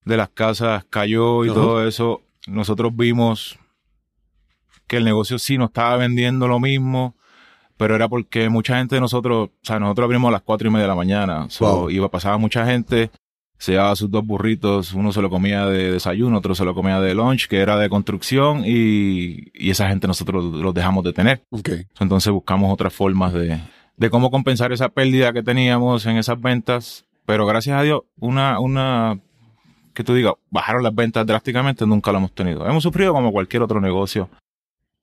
de 0.05 0.17
las 0.17 0.29
casas 0.31 0.85
cayó 0.89 1.45
y 1.45 1.49
todo 1.49 1.87
eso, 1.87 2.23
nosotros 2.47 2.95
vimos 2.95 3.59
que 4.87 4.97
el 4.97 5.05
negocio 5.05 5.39
sí 5.39 5.57
no 5.59 5.67
estaba 5.67 5.97
vendiendo 5.97 6.49
lo 6.49 6.59
mismo, 6.59 7.15
pero 7.77 7.95
era 7.95 8.09
porque 8.09 8.49
mucha 8.49 8.77
gente 8.79 8.97
de 8.97 9.01
nosotros, 9.01 9.49
o 9.51 9.53
sea, 9.63 9.79
nosotros 9.79 10.05
abrimos 10.05 10.29
a 10.29 10.33
las 10.33 10.43
cuatro 10.43 10.69
y 10.69 10.71
media 10.71 10.83
de 10.85 10.89
la 10.89 10.95
mañana, 10.97 11.47
so, 11.49 11.65
Wow. 11.83 11.91
iba, 11.91 12.11
pasaba 12.11 12.37
mucha 12.39 12.67
gente, 12.67 13.11
se 13.57 13.73
llevaba 13.73 13.95
sus 13.95 14.11
dos 14.11 14.27
burritos, 14.27 14.93
uno 14.95 15.13
se 15.13 15.23
lo 15.23 15.31
comía 15.31 15.67
de 15.67 15.93
desayuno, 15.93 16.39
otro 16.39 16.55
se 16.55 16.65
lo 16.65 16.75
comía 16.75 17.01
de 17.01 17.15
lunch, 17.15 17.47
que 17.47 17.59
era 17.59 17.79
de 17.79 17.89
construcción, 17.89 18.65
y, 18.67 19.51
y 19.55 19.71
esa 19.71 19.89
gente 19.89 20.07
nosotros 20.07 20.45
los 20.45 20.75
dejamos 20.75 21.05
de 21.05 21.13
tener. 21.13 21.43
Entonces 22.01 22.33
buscamos 22.33 22.73
otras 22.73 22.93
formas 22.93 23.33
de, 23.33 23.61
de 24.01 24.09
cómo 24.09 24.31
compensar 24.31 24.73
esa 24.73 24.89
pérdida 24.89 25.31
que 25.33 25.43
teníamos 25.43 26.07
en 26.07 26.17
esas 26.17 26.41
ventas. 26.41 27.05
Pero 27.27 27.47
gracias 27.47 27.79
a 27.79 27.83
Dios, 27.83 28.01
una, 28.19 28.59
una, 28.59 29.21
que 29.93 30.03
tú 30.03 30.15
digas, 30.15 30.33
bajaron 30.51 30.83
las 30.83 30.95
ventas 30.95 31.27
drásticamente, 31.27 31.87
nunca 31.87 32.11
lo 32.11 32.17
hemos 32.19 32.33
tenido. 32.33 32.67
Hemos 32.67 32.83
sufrido 32.83 33.13
como 33.13 33.31
cualquier 33.31 33.63
otro 33.63 33.79
negocio, 33.79 34.31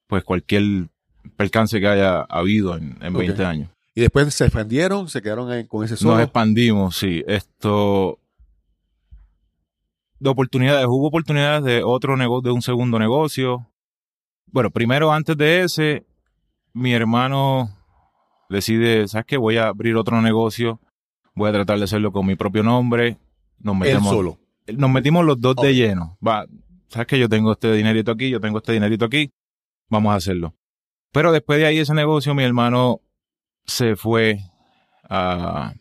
pues 0.07 0.23
cualquier 0.23 0.87
percance 1.35 1.79
que 1.79 1.87
haya 1.87 2.21
habido 2.21 2.75
en, 2.75 2.97
en 3.01 3.13
Ok. 3.15 3.19
20 3.19 3.45
años. 3.45 3.69
Y 3.93 4.01
después 4.01 4.33
se 4.33 4.45
expandieron, 4.45 5.07
se 5.07 5.21
quedaron 5.21 5.51
ahí 5.51 5.65
con 5.67 5.85
ese 5.85 5.93
Nos 5.93 5.99
solo. 5.99 6.19
expandimos, 6.19 6.95
sí. 6.97 7.23
Esto. 7.27 8.17
De 10.19 10.29
oportunidades. 10.29 10.87
Hubo 10.87 11.07
oportunidades 11.07 11.63
de 11.63 11.83
otro 11.83 12.17
negocio, 12.17 12.49
de 12.49 12.55
un 12.55 12.63
segundo 12.63 12.97
negocio. 12.97 13.67
Bueno, 14.47 14.71
primero, 14.71 15.11
antes 15.11 15.37
de 15.37 15.61
ese, 15.61 16.05
mi 16.73 16.93
hermano 16.93 17.76
decide, 18.49 19.07
¿sabes 19.07 19.25
qué? 19.25 19.37
Voy 19.37 19.57
a 19.57 19.67
abrir 19.67 19.95
otro 19.95 20.21
negocio. 20.21 20.79
Voy 21.35 21.49
a 21.49 21.53
tratar 21.53 21.77
de 21.77 21.83
hacerlo 21.83 22.11
con 22.11 22.25
mi 22.25 22.35
propio 22.35 22.63
nombre. 22.63 23.17
Nos 23.59 23.73
Él 23.75 23.79
metemos, 23.79 24.09
solo. 24.09 24.39
nos 24.75 24.89
metimos 24.89 25.25
los 25.25 25.39
dos 25.39 25.55
de 25.55 25.75
lleno. 25.75 26.17
Va, 26.25 26.45
¿sabes 26.89 27.07
qué? 27.07 27.19
Yo 27.19 27.29
tengo 27.29 27.51
este 27.51 27.73
dinerito 27.73 28.11
aquí, 28.11 28.29
yo 28.29 28.39
tengo 28.39 28.57
este 28.57 28.73
dinerito 28.73 29.05
aquí. 29.05 29.31
Vamos 29.89 30.13
a 30.13 30.15
hacerlo. 30.15 30.55
Pero 31.11 31.31
después 31.31 31.59
de 31.59 31.65
ahí 31.65 31.79
ese 31.79 31.93
negocio, 31.93 32.33
mi 32.35 32.43
hermano 32.43 33.01
se 33.65 33.95
fue 33.95 34.39
a... 35.09 35.73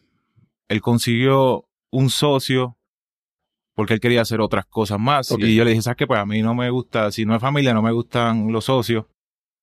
Él 0.68 0.81
consiguió 0.81 1.68
un 1.90 2.11
socio 2.11 2.76
porque 3.76 3.92
él 3.92 4.00
quería 4.00 4.22
hacer 4.22 4.40
otras 4.40 4.64
cosas 4.66 4.98
más. 4.98 5.31
Y 5.38 5.55
yo 5.55 5.62
le 5.62 5.70
dije, 5.70 5.83
¿sabes 5.83 5.98
qué? 5.98 6.07
Pues 6.07 6.18
a 6.18 6.26
mí 6.26 6.40
no 6.40 6.55
me 6.55 6.70
gusta, 6.70 7.12
si 7.12 7.26
no 7.26 7.35
es 7.35 7.40
familia, 7.42 7.74
no 7.74 7.83
me 7.83 7.92
gustan 7.92 8.50
los 8.50 8.64
socios. 8.64 9.05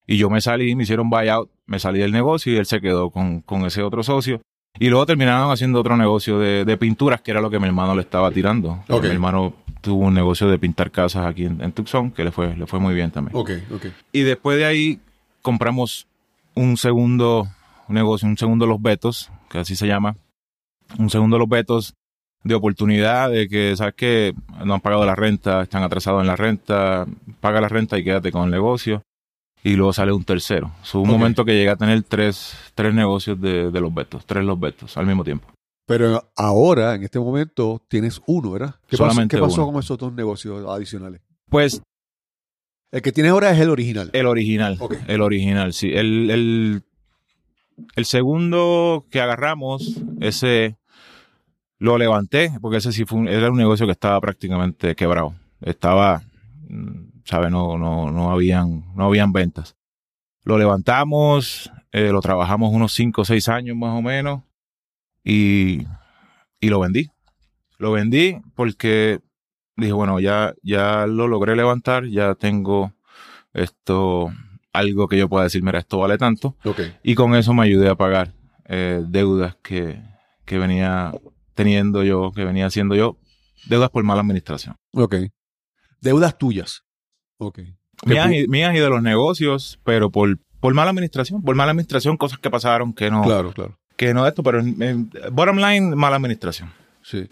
Y 0.05 0.17
yo 0.17 0.29
me 0.29 0.39
salí, 0.39 0.75
me 0.75 0.83
hicieron 0.83 1.09
buyout, 1.09 1.49
me 1.65 1.79
salí 1.79 1.99
del 1.99 2.11
negocio 2.11 2.53
y 2.53 2.57
él 2.57 2.65
se 2.65 2.81
quedó 2.81 3.09
con, 3.09 3.41
con 3.41 3.65
ese 3.65 3.81
otro 3.83 4.03
socio. 4.03 4.41
Y 4.79 4.89
luego 4.89 5.05
terminaron 5.05 5.51
haciendo 5.51 5.79
otro 5.79 5.95
negocio 5.97 6.39
de, 6.39 6.65
de 6.65 6.77
pinturas, 6.77 7.21
que 7.21 7.31
era 7.31 7.41
lo 7.41 7.49
que 7.49 7.59
mi 7.59 7.67
hermano 7.67 7.95
le 7.95 8.01
estaba 8.01 8.31
tirando. 8.31 8.83
Mi 8.89 9.07
hermano 9.07 9.53
tuvo 9.81 10.05
un 10.05 10.13
negocio 10.13 10.47
de 10.47 10.57
pintar 10.57 10.89
casas 10.89 11.25
aquí 11.25 11.45
en, 11.45 11.61
en 11.61 11.71
Tucson, 11.71 12.11
que 12.11 12.23
le 12.23 12.31
fue, 12.31 12.55
le 12.55 12.65
fue 12.65 12.79
muy 12.79 12.95
bien 12.95 13.11
también. 13.11 13.37
Ok, 13.37 13.51
ok. 13.71 13.85
Y 14.11 14.21
después 14.21 14.57
de 14.57 14.65
ahí 14.65 14.99
compramos 15.41 16.07
un 16.55 16.77
segundo 16.77 17.47
negocio, 17.87 18.27
un 18.27 18.37
segundo 18.37 18.65
Los 18.65 18.81
Betos, 18.81 19.29
que 19.49 19.59
así 19.59 19.75
se 19.75 19.85
llama. 19.85 20.15
Un 20.97 21.09
segundo 21.09 21.37
Los 21.37 21.49
Betos 21.49 21.93
de 22.43 22.55
oportunidad, 22.55 23.29
de 23.29 23.47
que, 23.47 23.75
¿sabes 23.77 23.93
que 23.93 24.33
No 24.65 24.73
han 24.73 24.81
pagado 24.81 25.05
la 25.05 25.15
renta, 25.15 25.61
están 25.61 25.83
atrasados 25.83 26.21
en 26.21 26.27
la 26.27 26.35
renta, 26.35 27.05
paga 27.39 27.61
la 27.61 27.69
renta 27.69 27.97
y 27.97 28.03
quédate 28.03 28.31
con 28.31 28.45
el 28.45 28.51
negocio. 28.51 29.01
Y 29.63 29.75
luego 29.75 29.93
sale 29.93 30.11
un 30.11 30.23
tercero. 30.23 30.71
So, 30.83 30.99
un 30.99 31.09
momento 31.09 31.45
que 31.45 31.53
llegué 31.53 31.69
a 31.69 31.75
tener 31.77 32.03
tres, 32.03 32.53
tres 32.75 32.93
negocios 32.93 33.39
de, 33.39 33.71
de 33.71 33.81
Los 33.81 33.93
Betos, 33.93 34.25
tres 34.25 34.43
Los 34.43 34.59
Betos 34.59 34.97
al 34.97 35.05
mismo 35.05 35.23
tiempo. 35.23 35.47
Pero 35.85 36.29
ahora, 36.35 36.95
en 36.95 37.03
este 37.03 37.19
momento, 37.19 37.81
tienes 37.87 38.21
uno, 38.25 38.51
¿verdad? 38.51 38.75
¿Qué 38.87 38.97
Solamente 38.97 39.37
pasó, 39.37 39.45
¿qué 39.45 39.49
pasó 39.49 39.63
uno. 39.63 39.73
con 39.73 39.83
esos 39.83 39.97
dos 39.97 40.13
negocios 40.13 40.65
adicionales? 40.67 41.21
Pues 41.49 41.81
El 42.91 43.01
que 43.01 43.11
tienes 43.11 43.31
ahora 43.31 43.51
es 43.51 43.59
el 43.59 43.69
original. 43.69 44.09
El 44.13 44.25
original. 44.27 44.77
El 45.07 45.21
original, 45.21 45.73
sí. 45.73 45.91
El, 45.93 46.29
el, 46.29 46.83
el 47.95 48.05
segundo 48.05 49.05
que 49.09 49.19
agarramos, 49.21 49.97
ese 50.19 50.77
lo 51.79 51.97
levanté, 51.97 52.51
porque 52.61 52.77
ese 52.77 52.91
sí 52.93 53.03
fue 53.05 53.19
un, 53.19 53.27
era 53.27 53.49
un 53.51 53.57
negocio 53.57 53.85
que 53.85 53.91
estaba 53.91 54.19
prácticamente 54.21 54.95
quebrado. 54.95 55.35
Estaba, 55.59 56.21
mm, 56.69 57.02
¿sabes? 57.23 57.51
No, 57.51 57.77
no, 57.77 58.11
no 58.11 58.31
habían, 58.31 58.93
no 58.95 59.05
habían 59.05 59.31
ventas. 59.31 59.75
Lo 60.43 60.57
levantamos, 60.57 61.71
eh, 61.91 62.09
lo 62.09 62.21
trabajamos 62.21 62.73
unos 62.73 62.93
5 62.93 63.21
o 63.21 63.25
6 63.25 63.49
años 63.49 63.77
más 63.77 63.97
o 63.97 64.01
menos 64.01 64.41
y, 65.23 65.85
y 66.59 66.69
lo 66.69 66.79
vendí. 66.79 67.09
Lo 67.77 67.91
vendí 67.91 68.41
porque 68.55 69.19
dije, 69.75 69.93
bueno, 69.93 70.19
ya, 70.19 70.53
ya 70.61 71.07
lo 71.07 71.27
logré 71.27 71.55
levantar, 71.55 72.05
ya 72.05 72.35
tengo 72.35 72.93
esto, 73.53 74.31
algo 74.71 75.07
que 75.07 75.17
yo 75.17 75.29
pueda 75.29 75.45
decir, 75.45 75.63
mira, 75.63 75.79
esto 75.79 75.99
vale 75.99 76.17
tanto. 76.17 76.57
Ok. 76.65 76.81
Y 77.03 77.15
con 77.15 77.35
eso 77.35 77.53
me 77.53 77.63
ayudé 77.63 77.89
a 77.89 77.95
pagar 77.95 78.33
eh, 78.65 79.03
deudas 79.07 79.55
que, 79.61 80.01
que 80.45 80.57
venía 80.57 81.13
teniendo 81.53 82.03
yo, 82.03 82.31
que 82.31 82.43
venía 82.43 82.65
haciendo 82.65 82.95
yo, 82.95 83.17
deudas 83.67 83.89
por 83.89 84.03
mala 84.03 84.21
administración. 84.21 84.75
Ok. 84.93 85.15
Deudas 86.01 86.37
tuyas. 86.37 86.83
Ok. 87.37 87.59
Mías 88.05 88.31
y, 88.33 88.47
mías 88.47 88.75
y 88.75 88.79
de 88.79 88.89
los 88.89 89.01
negocios, 89.01 89.79
pero 89.83 90.09
por, 90.09 90.37
por 90.59 90.73
mala 90.73 90.91
administración, 90.91 91.41
por 91.41 91.55
mala 91.55 91.71
administración, 91.71 92.17
cosas 92.17 92.39
que 92.39 92.49
pasaron 92.49 92.93
que 92.93 93.09
no, 93.09 93.23
Claro, 93.23 93.51
claro. 93.53 93.77
que 93.95 94.13
no 94.13 94.27
esto, 94.27 94.43
pero 94.43 94.59
en- 94.59 95.09
bottom 95.31 95.57
line, 95.57 95.95
mala 95.95 96.15
administración. 96.17 96.71
Sí. 97.01 97.29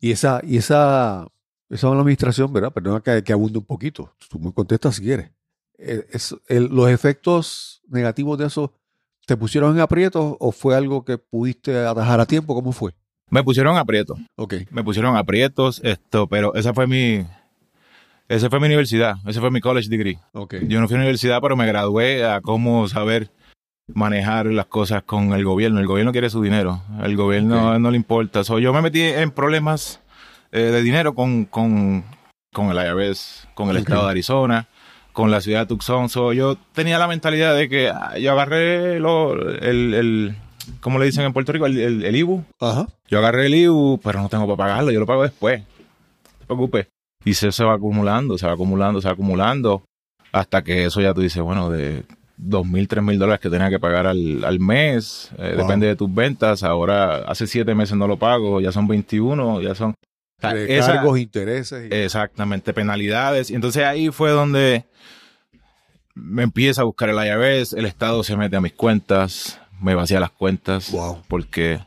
Y 0.00 0.10
esa, 0.12 0.40
y 0.42 0.56
esa, 0.56 1.26
esa 1.68 1.88
mala 1.88 2.00
administración, 2.00 2.52
¿verdad? 2.52 2.72
Perdona 2.72 3.00
que, 3.00 3.22
que 3.22 3.32
abunde 3.32 3.58
un 3.58 3.64
poquito. 3.64 4.12
Tú 4.28 4.38
me 4.40 4.52
contestas 4.52 4.96
si 4.96 5.02
quieres. 5.02 5.30
Es- 5.78 6.34
el- 6.48 6.66
los 6.66 6.88
efectos 6.90 7.80
negativos 7.88 8.38
de 8.38 8.46
eso, 8.46 8.72
¿te 9.26 9.36
pusieron 9.36 9.74
en 9.76 9.80
aprietos 9.80 10.36
o 10.40 10.52
fue 10.52 10.74
algo 10.76 11.04
que 11.04 11.18
pudiste 11.18 11.78
atajar 11.86 12.18
a 12.20 12.26
tiempo? 12.26 12.54
¿Cómo 12.54 12.72
fue? 12.72 12.92
Me 13.30 13.44
pusieron 13.44 13.76
aprietos. 13.76 14.18
Ok. 14.36 14.54
me 14.70 14.82
pusieron 14.82 15.16
aprietos, 15.16 15.80
esto, 15.84 16.26
pero 16.26 16.52
esa 16.56 16.74
fue 16.74 16.86
mi, 16.88 17.24
esa 18.30 18.48
fue 18.48 18.60
mi 18.60 18.66
universidad, 18.66 19.16
ese 19.26 19.40
fue 19.40 19.50
mi 19.50 19.60
college 19.60 19.88
degree. 19.88 20.16
Ok. 20.34 20.54
Yo 20.68 20.80
no 20.80 20.86
fui 20.86 20.94
a 20.94 20.98
la 20.98 21.02
universidad, 21.02 21.40
pero 21.40 21.56
me 21.56 21.66
gradué 21.66 22.24
a 22.24 22.40
cómo 22.40 22.86
saber 22.86 23.28
manejar 23.92 24.46
las 24.46 24.66
cosas 24.66 25.02
con 25.02 25.32
el 25.32 25.44
gobierno. 25.44 25.80
El 25.80 25.88
gobierno 25.88 26.12
quiere 26.12 26.30
su 26.30 26.40
dinero, 26.40 26.80
el 27.02 27.16
gobierno 27.16 27.76
no 27.80 27.90
le 27.90 27.96
importa. 27.96 28.44
So, 28.44 28.60
yo 28.60 28.72
me 28.72 28.82
metí 28.82 29.02
en 29.02 29.32
problemas 29.32 30.00
eh, 30.52 30.60
de 30.60 30.80
dinero 30.80 31.16
con, 31.16 31.44
con, 31.44 32.04
con 32.52 32.70
el 32.70 32.76
IRS, 32.76 33.48
con 33.54 33.68
el 33.70 33.78
estado 33.78 34.04
de 34.04 34.12
Arizona, 34.12 34.68
con 35.12 35.32
la 35.32 35.40
ciudad 35.40 35.62
de 35.62 35.66
Tucson. 35.66 36.08
So, 36.08 36.32
yo 36.32 36.56
tenía 36.72 37.00
la 37.00 37.08
mentalidad 37.08 37.56
de 37.56 37.68
que 37.68 37.88
ah, 37.88 38.16
yo 38.16 38.30
agarré 38.30 39.00
lo, 39.00 39.32
el, 39.58 39.92
el, 39.92 40.36
¿cómo 40.80 41.00
le 41.00 41.06
dicen 41.06 41.24
en 41.24 41.32
Puerto 41.32 41.50
Rico? 41.50 41.66
El, 41.66 41.76
el, 41.76 42.04
el 42.04 42.14
IBU. 42.14 42.44
Ajá. 42.60 42.86
Yo 43.08 43.18
agarré 43.18 43.46
el 43.46 43.56
IBU, 43.56 43.98
pero 44.04 44.22
no 44.22 44.28
tengo 44.28 44.46
para 44.46 44.68
pagarlo, 44.68 44.92
yo 44.92 45.00
lo 45.00 45.06
pago 45.06 45.24
después. 45.24 45.62
No 45.62 46.38
te 46.38 46.46
preocupes. 46.46 46.86
Y 47.24 47.34
se, 47.34 47.52
se 47.52 47.64
va 47.64 47.74
acumulando, 47.74 48.38
se 48.38 48.46
va 48.46 48.52
acumulando, 48.54 49.00
se 49.00 49.08
va 49.08 49.12
acumulando, 49.12 49.82
hasta 50.32 50.62
que 50.62 50.84
eso 50.86 51.00
ya 51.00 51.12
tú 51.14 51.20
dices, 51.20 51.42
bueno, 51.42 51.70
de 51.70 52.04
dos 52.36 52.66
mil, 52.66 52.88
tres 52.88 53.04
mil 53.04 53.18
dólares 53.18 53.40
que 53.40 53.50
tenía 53.50 53.68
que 53.68 53.78
pagar 53.78 54.06
al, 54.06 54.42
al 54.44 54.58
mes, 54.60 55.30
eh, 55.36 55.50
Wow. 55.54 55.66
depende 55.66 55.86
de 55.88 55.96
tus 55.96 56.12
ventas, 56.14 56.62
ahora 56.62 57.16
hace 57.26 57.46
siete 57.46 57.74
meses 57.74 57.96
no 57.98 58.06
lo 58.06 58.16
pago, 58.18 58.60
ya 58.60 58.72
son 58.72 58.86
21, 58.88 59.60
ya 59.60 59.74
son... 59.74 59.94
Cargos, 60.40 61.18
intereses. 61.18 61.90
y- 61.90 61.94
Exactamente, 61.94 62.72
penalidades. 62.72 63.50
Y 63.50 63.54
entonces 63.56 63.84
ahí 63.84 64.08
fue 64.10 64.30
donde 64.30 64.86
me 66.14 66.42
empieza 66.42 66.80
a 66.80 66.84
buscar 66.84 67.10
el 67.10 67.16
IRS, 67.16 67.74
el 67.74 67.84
Estado 67.84 68.22
se 68.24 68.36
mete 68.36 68.56
a 68.56 68.60
mis 68.62 68.72
cuentas, 68.72 69.60
me 69.80 69.94
vacía 69.94 70.18
las 70.20 70.30
cuentas, 70.30 70.90
Wow. 70.92 71.22
porque 71.28 71.80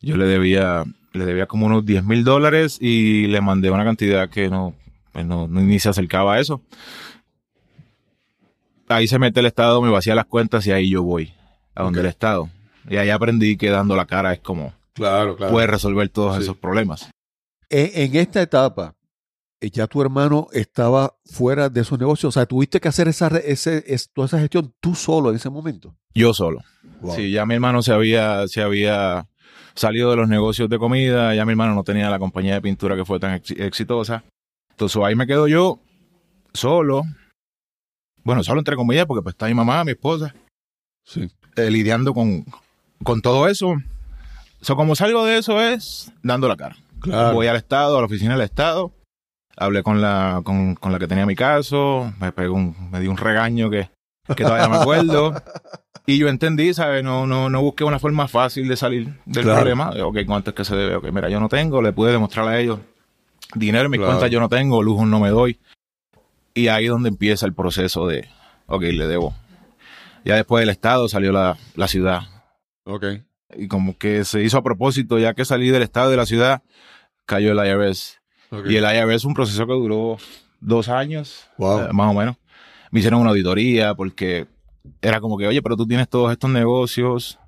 yo 0.00 0.16
le 0.16 0.24
debía, 0.24 0.84
le 1.12 1.24
debía 1.24 1.46
como 1.46 1.66
unos 1.66 1.84
10 1.84 2.04
mil 2.04 2.24
dólares 2.24 2.78
y 2.80 3.26
le 3.26 3.40
mandé 3.40 3.70
una 3.70 3.84
cantidad 3.84 4.28
que 4.30 4.48
no, 4.48 4.74
pues 5.12 5.26
no, 5.26 5.46
no- 5.48 5.60
ni 5.60 5.78
se 5.78 5.88
acercaba 5.88 6.34
a 6.34 6.40
eso. 6.40 6.60
ahí 8.88 9.06
se 9.08 9.18
mete 9.18 9.40
el 9.40 9.46
Estado, 9.46 9.80
me 9.80 9.90
vacía 9.90 10.14
las 10.14 10.26
cuentas 10.26 10.66
y 10.66 10.72
ahí 10.72 10.90
yo 10.90 11.02
voy 11.02 11.32
a 11.74 11.82
donde 11.82 12.00
el 12.00 12.06
Estado. 12.06 12.50
Y 12.88 12.96
ahí 12.96 13.10
aprendí 13.10 13.56
que 13.56 13.70
dando 13.70 13.96
la 13.96 14.06
cara 14.06 14.32
es 14.34 14.40
como 14.40 14.74
Claro, 14.92 15.36
claro. 15.36 15.52
puede 15.52 15.66
resolver 15.66 16.08
todos 16.10 16.36
Sí. 16.36 16.42
esos 16.42 16.56
problemas. 16.58 17.08
En, 17.70 17.90
en 17.94 18.16
esta 18.16 18.42
etapa, 18.42 18.94
eh, 19.60 19.70
ya 19.70 19.86
tu 19.86 20.02
hermano 20.02 20.48
estaba 20.52 21.14
fuera 21.24 21.70
de 21.70 21.80
esos 21.80 21.98
negocios. 21.98 22.28
O 22.28 22.38
sea, 22.38 22.44
tuviste 22.44 22.80
que 22.80 22.88
hacer 22.88 23.08
esa, 23.08 23.30
re- 23.30 23.50
ese, 23.50 23.82
es- 23.86 24.10
toda 24.12 24.26
esa 24.26 24.38
gestión 24.38 24.74
tú 24.80 24.94
solo 24.94 25.30
en 25.30 25.36
ese 25.36 25.48
momento. 25.48 25.94
Yo 26.14 26.34
solo. 26.34 26.60
Wow. 27.00 27.14
Sí, 27.16 27.30
ya 27.30 27.46
mi 27.46 27.54
hermano 27.54 27.80
se 27.82 27.92
había, 27.92 28.46
se 28.48 28.60
había 28.60 29.26
salido 29.74 30.10
de 30.10 30.16
los 30.16 30.28
negocios 30.28 30.68
de 30.68 30.78
comida, 30.78 31.34
ya 31.34 31.44
mi 31.44 31.52
hermano 31.52 31.74
no 31.74 31.84
tenía 31.84 32.10
la 32.10 32.18
compañía 32.18 32.54
de 32.54 32.60
pintura 32.62 32.96
que 32.96 33.04
fue 33.04 33.18
tan 33.20 33.34
ex- 33.34 33.50
exitosa. 33.52 34.24
Entonces 34.70 35.02
ahí 35.02 35.14
me 35.14 35.26
quedo 35.26 35.48
yo 35.48 35.78
solo. 36.54 37.02
Bueno, 38.24 38.42
solo 38.44 38.60
entre 38.60 38.76
comillas, 38.76 39.06
porque 39.06 39.22
pues 39.22 39.34
está 39.34 39.46
mi 39.46 39.54
mamá, 39.54 39.84
mi 39.84 39.92
esposa, 39.92 40.34
Sí. 41.04 41.28
eh, 41.56 41.70
lidiando 41.70 42.14
con, 42.14 42.44
con 43.02 43.20
todo 43.20 43.48
eso. 43.48 43.74
So, 44.60 44.76
como 44.76 44.94
salgo 44.94 45.24
de 45.24 45.38
eso 45.38 45.60
es 45.60 46.12
dando 46.22 46.46
la 46.46 46.56
cara. 46.56 46.76
Claro. 47.00 47.34
Voy 47.34 47.48
al 47.48 47.56
Estado, 47.56 47.96
a 47.96 48.00
la 48.00 48.06
oficina 48.06 48.34
del 48.34 48.42
Estado. 48.42 48.92
Hablé 49.56 49.82
con 49.82 50.00
la, 50.00 50.40
con, 50.44 50.76
con 50.76 50.92
la 50.92 50.98
que 51.00 51.08
tenía 51.08 51.26
mi 51.26 51.34
caso. 51.34 52.12
Me 52.20 52.30
pegó 52.30 52.54
un, 52.54 52.90
me 52.92 53.00
dio 53.00 53.10
un 53.10 53.16
regaño 53.16 53.68
que, 53.70 53.90
que 54.36 54.44
todavía 54.44 54.68
me 54.68 54.76
acuerdo. 54.76 55.34
Y 56.06 56.18
yo 56.18 56.28
entendí, 56.28 56.74
¿sabes? 56.74 57.04
No, 57.04 57.26
no, 57.26 57.48
no 57.48 57.62
busqué 57.62 57.84
una 57.84 57.98
forma 57.98 58.26
fácil 58.28 58.66
de 58.68 58.76
salir 58.76 59.14
del 59.24 59.44
Claro. 59.44 59.60
problema. 59.60 59.90
Ok, 60.04 60.18
¿cuánto 60.26 60.50
es 60.50 60.56
que 60.56 60.64
se 60.64 60.74
debe? 60.74 60.96
Ok, 60.96 61.10
mira, 61.12 61.28
yo 61.28 61.38
no 61.38 61.48
tengo, 61.48 61.80
le 61.80 61.92
pude 61.92 62.10
demostrar 62.10 62.48
a 62.48 62.58
ellos. 62.58 62.80
Dinero 63.54 63.84
en 63.84 63.90
mis 63.92 63.98
Claro. 63.98 64.12
cuentas 64.14 64.30
yo 64.30 64.40
no 64.40 64.48
tengo, 64.48 64.82
lujos 64.82 65.06
no 65.06 65.20
me 65.20 65.28
doy. 65.30 65.58
Y 66.54 66.68
ahí 66.68 66.84
es 66.86 66.90
donde 66.90 67.08
empieza 67.08 67.46
el 67.46 67.54
proceso 67.54 68.06
de, 68.06 68.28
ok, 68.66 68.82
le 68.82 69.06
debo. 69.06 69.34
Ya 70.24 70.34
después 70.36 70.60
del 70.62 70.70
Estado 70.70 71.08
salió 71.08 71.30
la, 71.32 71.56
la 71.76 71.88
ciudad. 71.88 72.22
Ok. 72.84 73.04
Y 73.56 73.68
como 73.68 73.96
que 73.96 74.24
se 74.24 74.42
hizo 74.42 74.58
a 74.58 74.62
propósito, 74.62 75.18
ya 75.18 75.34
que 75.34 75.44
salí 75.44 75.70
del 75.70 75.82
Estado 75.82 76.08
y 76.08 76.12
de 76.12 76.16
la 76.16 76.26
ciudad, 76.26 76.62
cayó 77.26 77.52
el 77.52 77.66
IRS. 77.66 78.18
Y 78.68 78.76
el 78.76 78.84
IRS 78.84 79.14
es 79.16 79.24
un 79.24 79.34
proceso 79.34 79.66
que 79.66 79.72
duró 79.72 80.16
dos 80.60 80.88
años, 80.88 81.46
Wow. 81.58 81.80
eh, 81.82 81.88
más 81.92 82.10
o 82.10 82.18
menos. 82.18 82.36
Me 82.90 82.98
hicieron 83.00 83.20
una 83.20 83.30
auditoría 83.30 83.94
porque 83.94 84.46
era 85.00 85.20
como 85.20 85.36
que, 85.38 85.46
oye, 85.46 85.62
pero 85.62 85.76
tú 85.76 85.86
tienes 85.86 86.08
todos 86.08 86.32
estos 86.32 86.50
negocios. 86.50 87.38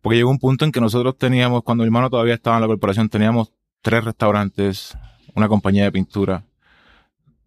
Porque 0.00 0.16
llegó 0.16 0.30
un 0.30 0.38
punto 0.38 0.64
en 0.64 0.72
que 0.72 0.80
nosotros 0.80 1.16
teníamos, 1.18 1.62
cuando 1.62 1.82
mi 1.82 1.88
hermano 1.88 2.08
todavía 2.08 2.34
estaba 2.34 2.56
en 2.56 2.62
la 2.62 2.68
corporación, 2.68 3.08
teníamos 3.10 3.52
tres 3.82 4.02
restaurantes, 4.04 4.96
una 5.34 5.46
compañía 5.48 5.84
de 5.84 5.92
pintura, 5.92 6.44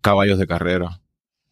caballos 0.02 0.38
de 0.38 0.46
carrera, 0.48 1.00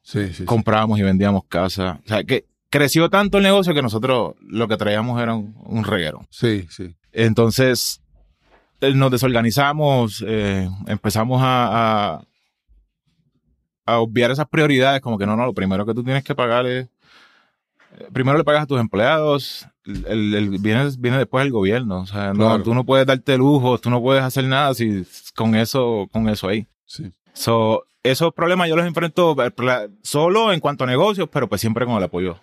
Sí, 0.04 0.28
sí, 0.28 0.34
sí. 0.34 0.46
comprábamos 0.46 1.00
y 1.00 1.02
vendíamos 1.04 1.46
casas. 1.46 2.00
O 2.06 2.08
sea, 2.08 2.24
que 2.24 2.46
creció 2.70 3.10
tanto 3.10 3.38
el 3.38 3.44
negocio 3.44 3.74
que 3.74 3.82
nosotros 3.82 4.36
lo 4.42 4.68
que 4.68 4.78
traíamos 4.78 5.20
era 5.22 5.34
un, 5.34 5.56
un 5.64 5.84
reguero. 5.84 6.22
Sí, 6.30 6.68
sí. 6.70 6.96
Entonces, 7.12 8.02
eh, 8.82 8.94
nos 8.94 9.12
desorganizamos, 9.12 10.24
eh, 10.28 10.70
empezamos 10.88 11.42
a, 11.44 12.16
a, 12.16 12.22
a 13.86 14.00
obviar 14.00 14.32
esas 14.32 14.48
prioridades, 14.48 15.02
como 15.02 15.18
que 15.18 15.26
no, 15.26 15.36
no, 15.36 15.46
lo 15.46 15.54
primero 15.54 15.86
que 15.86 15.94
tú 15.94 16.04
tienes 16.04 16.24
que 16.24 16.36
pagar 16.36 16.66
es, 16.68 16.88
primero 18.14 18.38
le 18.38 18.44
pagas 18.44 18.64
a 18.64 18.68
tus 18.68 18.80
empleados, 18.80 19.68
el, 19.86 20.34
el- 20.36 20.50
viene, 20.60 20.90
viene 21.00 21.18
después 21.18 21.46
el 21.46 21.52
gobierno, 21.52 22.02
o 22.02 22.06
sea, 22.06 22.34
no, 22.34 22.46
Claro. 22.48 22.64
tú 22.64 22.74
no 22.74 22.86
puedes 22.86 23.06
darte 23.08 23.38
lujo, 23.38 23.78
tú 23.80 23.90
no 23.90 24.02
puedes 24.02 24.24
hacer 24.24 24.46
nada 24.46 24.74
si, 24.74 25.06
con 25.36 25.56
eso, 25.56 26.08
con 26.12 26.30
eso 26.30 26.48
ahí. 26.48 26.68
Sí. 26.86 27.12
So, 27.34 27.84
esos 28.04 28.34
problemas 28.34 28.68
yo 28.70 28.76
los 28.76 28.86
enfrento 28.86 29.36
eh, 29.44 29.90
solo 30.04 30.52
en 30.52 30.60
cuanto 30.60 30.84
a 30.84 30.88
negocios, 30.88 31.30
pero 31.32 31.48
pues 31.48 31.62
siempre 31.62 31.86
con 31.86 31.96
el 31.96 32.04
apoyo 32.04 32.40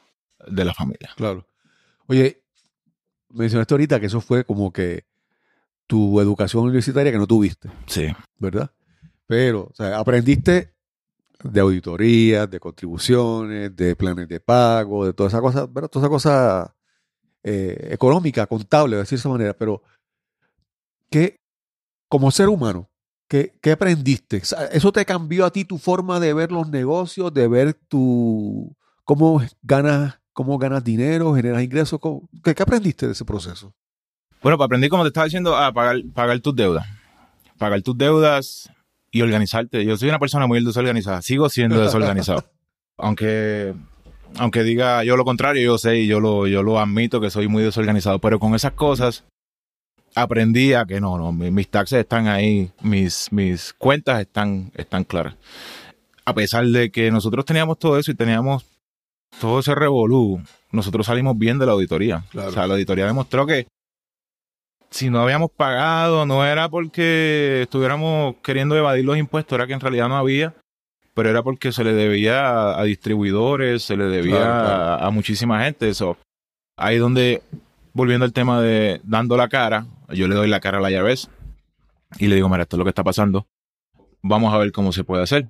de 0.47 0.65
la 0.65 0.73
familia. 0.75 1.11
Claro. 1.17 1.47
Oye, 2.07 2.41
mencionaste 3.31 3.75
ahorita 3.75 4.01
que 4.01 4.07
eso 4.07 4.21
fue 4.21 4.45
como 4.45 4.73
que 4.73 5.05
tu 5.87 6.21
educación 6.21 6.65
universitaria 6.65 7.11
que 7.13 7.19
no 7.19 7.27
tuviste, 7.27 7.69
Sí. 7.87 8.07
¿verdad? 8.39 8.71
Pero, 9.27 9.69
o 9.71 9.75
sea, 9.75 9.99
aprendiste 9.99 10.73
de 11.43 11.61
auditorías, 11.61 12.51
de 12.51 12.59
contribuciones, 12.61 13.75
de 13.77 13.95
planes 13.97 14.29
de 14.29 14.41
pago, 14.41 15.07
de 15.07 15.13
toda 15.13 15.29
esa 15.29 15.41
cosa, 15.41 15.67
¿verdad? 15.67 15.89
Toda 15.89 16.05
esa 16.07 16.11
cosa 16.11 16.75
eh, 17.43 17.89
económica, 17.93 18.47
contable, 18.47 18.97
de 18.97 19.03
decir 19.03 19.19
esa 19.19 19.29
manera, 19.29 19.55
pero 19.55 19.83
¿qué, 21.11 21.37
como 22.09 22.31
ser 22.31 22.49
humano, 22.49 22.89
¿qué, 23.29 23.55
qué 23.61 23.73
aprendiste? 23.73 24.43
¿Eso 24.73 24.93
te 24.93 25.05
cambió 25.05 25.45
a 25.45 25.51
ti 25.53 25.65
tu 25.65 25.79
forma 25.79 26.21
de 26.21 26.35
ver 26.35 26.51
los 26.53 26.69
negocios, 26.69 27.33
de 27.33 27.49
ver 27.49 27.75
tu 27.75 28.75
cómo 29.05 29.41
ganas, 29.63 30.19
cómo 30.33 30.59
ganas 30.59 30.85
dinero, 30.85 31.35
generas 31.35 31.63
ingresos? 31.63 31.99
¿Cómo- 32.01 32.29
¿Qué, 32.43 32.55
qué 32.55 32.63
aprendiste 32.63 33.07
de 33.07 33.13
ese 33.13 33.25
proceso? 33.25 33.73
Bueno, 34.43 34.57
pues 34.57 34.67
aprendí, 34.67 34.89
como 34.89 35.03
te 35.05 35.09
estaba 35.09 35.25
diciendo, 35.25 35.57
a 35.57 35.73
pagar, 35.73 35.97
pagar 36.15 36.39
tus 36.41 36.55
deudas. 36.55 36.87
Pagar 37.59 37.83
tus 37.83 37.97
deudas 37.99 38.71
y 39.11 39.23
organizarte. 39.23 39.85
Yo 39.85 39.97
soy 39.97 40.09
una 40.09 40.19
persona 40.19 40.47
muy 40.47 40.63
desorganizada. 40.65 41.23
Sigo 41.23 41.49
siendo 41.49 41.81
desorganizado. 41.81 42.45
aunque, 42.99 43.75
aunque 44.39 44.63
diga 44.63 45.03
yo 45.05 45.17
lo 45.17 45.25
contrario, 45.25 45.63
yo 45.63 45.79
sé 45.79 45.99
y 46.01 46.07
yo 46.07 46.21
lo, 46.21 46.47
yo 46.47 46.63
lo 46.63 46.79
admito 46.81 47.21
que 47.21 47.31
soy 47.31 47.49
muy 47.49 47.63
desorganizado. 47.63 48.19
Pero 48.19 48.39
con 48.39 48.55
esas 48.55 48.73
cosas 48.73 49.25
aprendí 50.15 50.75
a 50.75 50.85
que 50.85 51.01
no, 51.01 51.17
no, 51.19 51.33
mi- 51.33 51.51
mis 51.51 51.69
taxes 51.69 52.01
están 52.01 52.27
ahí, 52.29 52.71
mis, 52.83 53.31
mis 53.33 53.73
cuentas 53.75 54.21
están, 54.21 54.73
están 54.75 55.05
claras. 55.05 55.37
A 56.25 56.35
pesar 56.35 56.67
de 56.67 56.91
que 56.91 57.11
nosotros 57.11 57.45
teníamos 57.45 57.79
todo 57.79 57.99
eso 57.99 58.11
y 58.11 58.15
teníamos 58.15 58.67
todo 59.41 59.61
ese 59.61 59.75
revolú, 59.75 60.43
nosotros 60.73 61.07
salimos 61.07 61.39
bien 61.39 61.59
de 61.59 61.67
la 61.67 61.73
auditoría. 61.73 62.25
Claro. 62.31 62.49
O 62.49 62.53
sea, 62.53 62.67
la 62.67 62.75
auditoría 62.75 63.07
demostró 63.07 63.47
que 63.47 63.67
si 64.91 65.11
no 65.11 65.21
habíamos 65.21 65.51
pagado, 65.51 66.27
no 66.27 66.45
era 66.45 66.69
porque 66.69 67.63
estuviéramos 67.63 68.37
queriendo 68.43 68.77
evadir 68.77 69.05
los 69.05 69.19
impuestos, 69.19 69.57
era 69.57 69.67
que 69.67 69.75
en 69.75 69.81
realidad 69.81 70.09
no 70.09 70.17
había, 70.17 70.55
pero 71.15 71.31
era 71.31 71.43
porque 71.43 71.73
se 71.73 71.85
le 71.85 71.93
debía 71.93 72.49
a, 72.49 72.81
a 72.81 72.85
distribuidores, 72.85 73.83
se 73.83 73.97
le 73.97 74.05
debía 74.05 74.37
Claro, 74.37 74.65
claro. 74.65 74.83
A, 74.85 75.07
a 75.07 75.11
muchísima 75.11 75.63
gente. 75.65 75.89
Eso. 75.89 76.17
Ahí 76.77 76.97
donde, 76.99 77.43
volviendo 77.93 78.25
al 78.25 78.33
tema 78.33 78.61
de 78.61 79.01
dando 79.05 79.37
la 79.37 79.49
cara, 79.49 79.87
yo 80.11 80.29
le 80.29 80.37
doy 80.37 80.49
la 80.49 80.61
cara 80.61 80.79
a 80.79 80.81
la 80.81 80.91
IRS 80.91 81.29
y 82.19 82.29
le 82.29 82.37
digo, 82.37 82.49
mira, 82.49 82.63
esto 82.63 82.77
es 82.77 82.79
lo 82.79 82.85
que 82.85 82.91
está 82.91 83.05
pasando. 83.05 83.47
Vamos 84.23 84.55
a 84.55 84.59
ver 84.59 84.73
cómo 84.73 84.93
se 84.93 85.05
puede 85.05 85.23
hacer. 85.23 85.49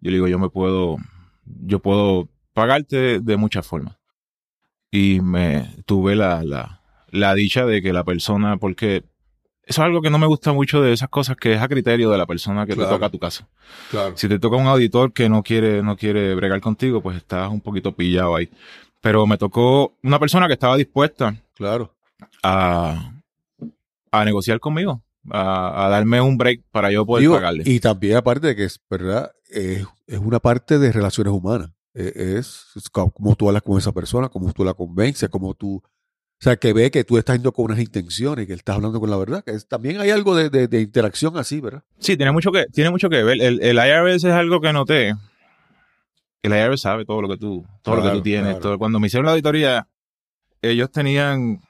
Yo 0.00 0.10
le 0.10 0.16
digo, 0.16 0.28
yo 0.28 0.38
me 0.38 0.50
puedo, 0.50 0.96
yo 1.44 1.80
puedo 1.80 2.28
pagarte 2.52 2.96
de, 2.96 3.20
de 3.20 3.36
muchas 3.36 3.66
formas. 3.66 3.96
Y 4.90 5.20
me 5.20 5.74
tuve 5.86 6.14
la, 6.14 6.42
la, 6.44 6.82
la 7.10 7.34
dicha 7.34 7.64
de 7.66 7.82
que 7.82 7.92
la 7.92 8.04
persona, 8.04 8.56
porque 8.56 9.04
eso 9.64 9.82
es 9.82 9.86
algo 9.86 10.00
que 10.02 10.10
no 10.10 10.18
me 10.18 10.26
gusta 10.26 10.52
mucho 10.52 10.80
de 10.82 10.92
esas 10.92 11.08
cosas, 11.08 11.36
que 11.36 11.54
es 11.54 11.60
a 11.60 11.68
criterio 11.68 12.10
de 12.10 12.18
la 12.18 12.26
persona 12.26 12.66
que 12.66 12.74
Claro. 12.74 12.88
te 12.88 12.94
toca 12.94 13.06
a 13.06 13.10
tu 13.10 13.18
caso. 13.18 13.46
Claro. 13.90 14.16
Si 14.16 14.28
te 14.28 14.38
toca 14.38 14.56
un 14.56 14.66
auditor 14.66 15.12
que 15.12 15.28
no 15.28 15.42
quiere, 15.42 15.82
no 15.82 15.96
quiere 15.96 16.34
bregar 16.34 16.60
contigo, 16.60 17.00
pues 17.02 17.16
estás 17.16 17.50
un 17.50 17.60
poquito 17.60 17.92
pillado 17.92 18.36
ahí. 18.36 18.48
Pero 19.00 19.26
me 19.26 19.36
tocó 19.38 19.94
una 20.02 20.18
persona 20.18 20.46
que 20.46 20.52
estaba 20.54 20.76
dispuesta 20.76 21.34
Claro. 21.54 21.92
a, 22.42 23.12
a 24.10 24.24
negociar 24.24 24.60
conmigo, 24.60 25.02
a, 25.30 25.86
a 25.86 25.88
darme 25.88 26.20
un 26.20 26.36
break 26.38 26.62
para 26.70 26.90
yo 26.90 27.04
poder 27.04 27.22
Digo, 27.22 27.34
pagarle. 27.34 27.62
Y 27.66 27.80
también 27.80 28.16
aparte 28.16 28.48
de 28.48 28.56
que 28.56 28.64
es 28.64 28.80
verdad, 28.88 29.32
es, 29.48 29.84
es 30.06 30.18
una 30.18 30.38
parte 30.40 30.78
de 30.78 30.92
relaciones 30.92 31.32
humanas. 31.32 31.70
Eh, 31.94 32.36
Es, 32.38 32.66
es 32.76 32.88
co- 32.90 33.10
como 33.10 33.34
tú 33.36 33.48
hablas 33.48 33.62
con 33.62 33.78
esa 33.78 33.90
persona, 33.92 34.28
como 34.28 34.52
tú 34.52 34.64
la 34.64 34.74
convences, 34.74 35.28
como 35.28 35.54
tú, 35.54 35.82
o 36.38 36.42
sea, 36.42 36.56
que 36.56 36.72
ve 36.72 36.90
que 36.90 37.02
tú 37.04 37.16
estás 37.18 37.36
yendo 37.36 37.52
con 37.52 37.66
unas 37.66 37.78
intenciones, 37.78 38.46
que 38.46 38.52
estás 38.52 38.76
hablando 38.76 39.00
con 39.00 39.08
la 39.10 39.16
verdad, 39.16 39.42
que 39.44 39.52
es- 39.52 39.66
también 39.66 40.00
hay 40.00 40.10
algo 40.10 40.34
de, 40.36 40.50
de- 40.50 40.68
de 40.68 40.80
interacción 40.82 41.36
así, 41.38 41.60
¿verdad? 41.60 41.82
Sí, 41.98 42.16
tiene 42.16 42.30
mucho 42.32 42.52
que, 42.52 42.66
tiene 42.66 42.90
mucho 42.90 43.08
que 43.08 43.22
ver. 43.22 43.40
El, 43.40 43.62
el 43.62 43.76
IRS 43.76 44.16
es 44.28 44.34
algo 44.34 44.60
que 44.60 44.72
noté. 44.72 45.14
El 46.42 46.52
IRS 46.52 46.80
sabe 46.82 47.04
todo 47.04 47.22
lo 47.22 47.28
que 47.28 47.36
tú, 47.38 47.64
todo 47.82 47.96
lo 47.96 48.02
que 48.02 48.10
tú 48.10 48.22
tienes. 48.22 48.44
claro. 48.54 48.60
todo- 48.60 48.78
cuando 48.78 49.00
me 49.00 49.06
hicieron 49.08 49.26
la 49.26 49.32
auditoría, 49.32 49.88
ellos 50.62 50.90
tenían 50.92 51.60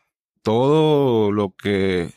todo 0.42 1.32
lo 1.32 1.50
que, 1.56 2.10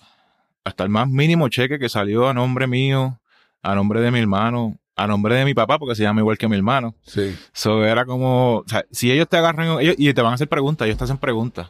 hasta 0.64 0.84
el 0.84 0.90
más 0.90 1.08
mínimo 1.08 1.50
cheque 1.50 1.80
que 1.80 1.90
salió 1.90 2.28
a 2.28 2.34
nombre 2.34 2.68
mío, 2.68 3.20
a 3.62 3.76
nombre 3.76 4.02
de 4.02 4.12
mi 4.12 4.20
hermano, 4.20 4.78
a 4.96 5.08
nombre 5.08 5.36
de 5.36 5.46
mi 5.46 5.54
papá, 5.54 5.80
porque 5.80 5.96
se 5.96 6.04
llama 6.04 6.22
igual 6.22 6.38
que 6.38 6.48
mi 6.48 6.56
hermano. 6.56 6.96
Sí. 7.04 7.36
So, 7.54 7.86
era 7.86 8.06
como, 8.06 8.58
o 8.58 8.64
sea, 8.68 8.84
si 8.92 9.12
ellos 9.12 9.28
te 9.30 9.38
agarran 9.38 9.80
ellos, 9.80 9.96
y 9.98 10.14
te 10.14 10.22
van 10.22 10.32
a 10.32 10.36
hacer 10.36 10.50
preguntas, 10.50 10.86
ellos 10.88 10.98
te 10.98 11.06
hacen 11.06 11.18
preguntas 11.18 11.70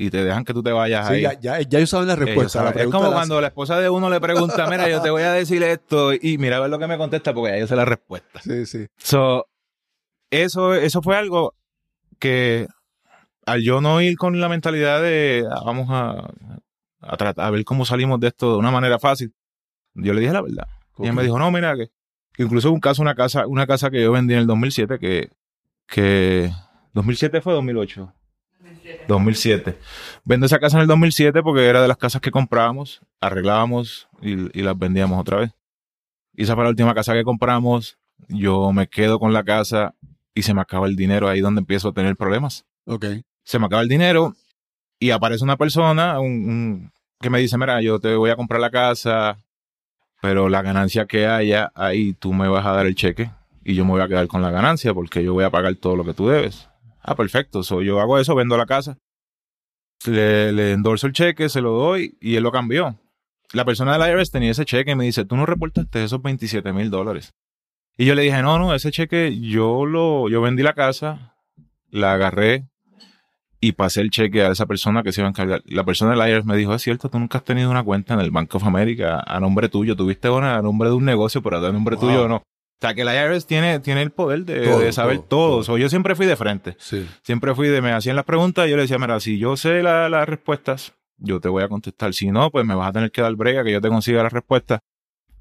y 0.00 0.10
te 0.10 0.22
dejan 0.24 0.44
que 0.44 0.54
tú 0.54 0.62
te 0.62 0.70
vayas 0.70 1.08
Sí, 1.08 1.14
ahí. 1.14 1.22
ya, 1.22 1.32
ya, 1.40 1.60
ya 1.60 1.78
ellos 1.78 1.90
saben 1.90 2.06
la 2.06 2.14
respuesta. 2.14 2.60
a 2.60 2.64
la 2.64 2.70
saben. 2.70 2.86
es 2.86 2.92
como 2.92 3.08
la 3.08 3.14
cuando 3.14 3.40
la 3.40 3.48
esposa 3.48 3.80
de 3.80 3.90
uno 3.90 4.08
le 4.08 4.20
pregunta, 4.20 4.68
mira, 4.70 4.88
yo 4.88 5.02
te 5.02 5.10
voy 5.10 5.22
a 5.22 5.32
decir 5.32 5.60
esto 5.64 6.12
y 6.12 6.38
mira 6.38 6.58
a 6.58 6.60
ver 6.60 6.70
lo 6.70 6.78
que 6.78 6.86
me 6.86 6.96
contesta 6.96 7.34
porque 7.34 7.50
ya 7.54 7.58
yo 7.58 7.66
sé 7.66 7.74
la 7.74 7.84
respuesta. 7.84 8.40
Sí, 8.40 8.64
sí. 8.64 8.86
So, 8.96 9.46
eso, 10.30 10.74
eso 10.74 11.02
fue 11.02 11.16
algo 11.16 11.54
que 12.20 12.68
al 13.44 13.62
yo 13.62 13.80
no 13.80 14.00
ir 14.00 14.16
con 14.16 14.40
la 14.40 14.48
mentalidad 14.48 15.02
de 15.02 15.44
ah, 15.50 15.62
vamos 15.64 15.88
a, 15.90 16.30
a 17.00 17.16
tratar 17.16 17.46
a 17.46 17.50
ver 17.50 17.64
cómo 17.64 17.84
salimos 17.84 18.20
de 18.20 18.28
esto 18.28 18.52
de 18.52 18.58
una 18.58 18.70
manera 18.70 19.00
fácil, 19.00 19.32
yo 19.94 20.12
le 20.14 20.20
dije 20.20 20.32
la 20.32 20.42
verdad. 20.42 20.68
Y 20.98 21.02
ella 21.02 21.12
me 21.12 21.22
dijo, 21.24 21.38
no, 21.40 21.50
mira, 21.50 21.74
que, 21.76 21.88
que 22.34 22.42
incluso 22.44 22.68
hubo 22.68 22.74
un 22.74 22.80
caso, 22.80 23.02
una 23.02 23.16
casa, 23.16 23.48
una 23.48 23.66
casa 23.66 23.90
que 23.90 24.00
yo 24.02 24.12
vendí 24.12 24.34
en 24.34 24.40
el 24.40 24.46
2007 24.46 24.98
que, 25.00 25.30
que 25.88 26.52
2007 26.92 27.40
fue 27.40 27.52
2008. 27.54 28.12
2007. 29.06 29.78
Vendo 30.24 30.46
esa 30.46 30.58
casa 30.58 30.76
en 30.76 30.82
el 30.82 30.86
2007 30.88 31.42
porque 31.42 31.66
era 31.66 31.80
de 31.82 31.88
las 31.88 31.96
casas 31.96 32.20
que 32.20 32.30
comprábamos, 32.30 33.00
arreglábamos 33.20 34.08
y, 34.20 34.58
y 34.58 34.62
las 34.62 34.78
vendíamos 34.78 35.18
otra 35.20 35.38
vez. 35.38 35.50
Y 36.34 36.42
esa 36.44 36.54
fue 36.54 36.64
la 36.64 36.70
última 36.70 36.94
casa 36.94 37.14
que 37.14 37.24
compramos. 37.24 37.98
Yo 38.28 38.72
me 38.72 38.86
quedo 38.88 39.18
con 39.18 39.32
la 39.32 39.44
casa 39.44 39.94
y 40.34 40.42
se 40.42 40.54
me 40.54 40.60
acaba 40.60 40.86
el 40.86 40.96
dinero 40.96 41.28
ahí 41.28 41.40
donde 41.40 41.60
empiezo 41.60 41.88
a 41.88 41.92
tener 41.92 42.16
problemas. 42.16 42.64
Ok. 42.86 43.06
Se 43.44 43.58
me 43.58 43.66
acaba 43.66 43.82
el 43.82 43.88
dinero 43.88 44.34
y 45.00 45.10
aparece 45.10 45.42
una 45.44 45.56
persona 45.56 46.20
un- 46.20 46.48
un- 46.48 46.92
que 47.20 47.30
me 47.30 47.38
dice, 47.40 47.56
mira, 47.58 47.80
yo 47.80 47.98
te 47.98 48.14
voy 48.14 48.30
a 48.30 48.36
comprar 48.36 48.60
la 48.60 48.70
casa, 48.70 49.38
pero 50.20 50.48
la 50.48 50.62
ganancia 50.62 51.06
que 51.06 51.26
haya 51.26 51.72
ahí 51.74 52.12
tú 52.14 52.32
me 52.32 52.48
vas 52.48 52.64
a 52.66 52.72
dar 52.72 52.86
el 52.86 52.94
cheque 52.94 53.30
y 53.64 53.74
yo 53.74 53.84
me 53.84 53.92
voy 53.92 54.00
a 54.02 54.08
quedar 54.08 54.26
con 54.28 54.42
la 54.42 54.50
ganancia 54.50 54.94
porque 54.94 55.22
yo 55.24 55.32
voy 55.34 55.44
a 55.44 55.50
pagar 55.50 55.74
todo 55.76 55.96
lo 55.96 56.04
que 56.04 56.14
tú 56.14 56.28
debes. 56.28 56.67
Ah, 57.00 57.14
perfecto. 57.14 57.62
So, 57.62 57.82
yo 57.82 58.00
hago 58.00 58.18
eso, 58.18 58.34
vendo 58.34 58.56
la 58.56 58.66
casa, 58.66 58.98
le, 60.06 60.52
le 60.52 60.72
endorso 60.72 61.06
el 61.06 61.12
cheque, 61.12 61.48
se 61.48 61.60
lo 61.60 61.72
doy 61.72 62.16
y 62.20 62.36
él 62.36 62.42
lo 62.42 62.52
cambió. 62.52 62.96
La 63.52 63.64
persona 63.64 63.96
del 63.96 64.10
IRS 64.18 64.30
tenía 64.30 64.50
ese 64.50 64.64
cheque 64.64 64.90
y 64.90 64.94
me 64.94 65.04
dice, 65.04 65.24
tú 65.24 65.36
no 65.36 65.46
reportaste 65.46 66.04
esos 66.04 66.20
27 66.22 66.72
mil 66.72 66.90
dólares. 66.90 67.32
Y 67.96 68.04
yo 68.04 68.14
le 68.14 68.22
dije, 68.22 68.42
no, 68.42 68.58
no, 68.58 68.74
ese 68.74 68.90
cheque 68.90 69.40
yo 69.40 69.86
lo, 69.86 70.28
yo 70.28 70.40
vendí 70.42 70.62
la 70.62 70.74
casa, 70.74 71.34
la 71.90 72.12
agarré 72.12 72.68
y 73.60 73.72
pasé 73.72 74.02
el 74.02 74.10
cheque 74.10 74.42
a 74.42 74.52
esa 74.52 74.66
persona 74.66 75.02
que 75.02 75.12
se 75.12 75.20
iba 75.20 75.26
a 75.28 75.30
encargar. 75.30 75.62
La 75.66 75.82
persona 75.84 76.14
del 76.14 76.30
IRS 76.30 76.44
me 76.44 76.56
dijo, 76.56 76.74
es 76.74 76.82
cierto, 76.82 77.08
tú 77.08 77.18
nunca 77.18 77.38
has 77.38 77.44
tenido 77.44 77.70
una 77.70 77.82
cuenta 77.82 78.14
en 78.14 78.20
el 78.20 78.30
Bank 78.30 78.54
of 78.54 78.64
America 78.64 79.20
a 79.26 79.40
nombre 79.40 79.68
tuyo. 79.68 79.96
Tuviste 79.96 80.28
una 80.28 80.56
a 80.56 80.62
nombre 80.62 80.90
de 80.90 80.94
un 80.94 81.04
negocio, 81.04 81.42
pero 81.42 81.56
a 81.56 81.72
nombre 81.72 81.96
Wow. 81.96 82.04
tuyo 82.04 82.28
no. 82.28 82.42
O 82.78 82.80
sea, 82.80 82.94
que 82.94 83.02
el 83.02 83.08
IRS 83.08 83.44
tiene, 83.46 83.80
tiene 83.80 84.02
el 84.02 84.10
poder 84.12 84.44
de, 84.44 84.62
Todo, 84.64 84.78
de 84.78 84.92
saber 84.92 85.16
todo, 85.18 85.26
todo. 85.28 85.50
todo. 85.56 85.62
So, 85.64 85.78
yo 85.78 85.88
siempre 85.88 86.14
fui 86.14 86.26
de 86.26 86.36
frente. 86.36 86.76
Sí. 86.78 87.04
Siempre 87.22 87.54
fui 87.54 87.66
de, 87.68 87.82
me 87.82 87.92
hacían 87.92 88.14
las 88.14 88.24
preguntas 88.24 88.66
y 88.66 88.70
yo 88.70 88.76
le 88.76 88.82
decía, 88.82 88.98
mira, 88.98 89.18
si 89.18 89.36
yo 89.38 89.56
sé 89.56 89.82
la- 89.82 90.08
las 90.08 90.28
respuestas, 90.28 90.92
yo 91.16 91.40
te 91.40 91.48
voy 91.48 91.64
a 91.64 91.68
contestar. 91.68 92.14
Si 92.14 92.30
no, 92.30 92.50
pues 92.52 92.64
me 92.64 92.76
vas 92.76 92.88
a 92.90 92.92
tener 92.92 93.10
que 93.10 93.20
dar 93.20 93.34
brega 93.34 93.64
que 93.64 93.72
yo 93.72 93.80
te 93.80 93.88
consiga 93.88 94.22
las 94.22 94.32
respuestas. 94.32 94.78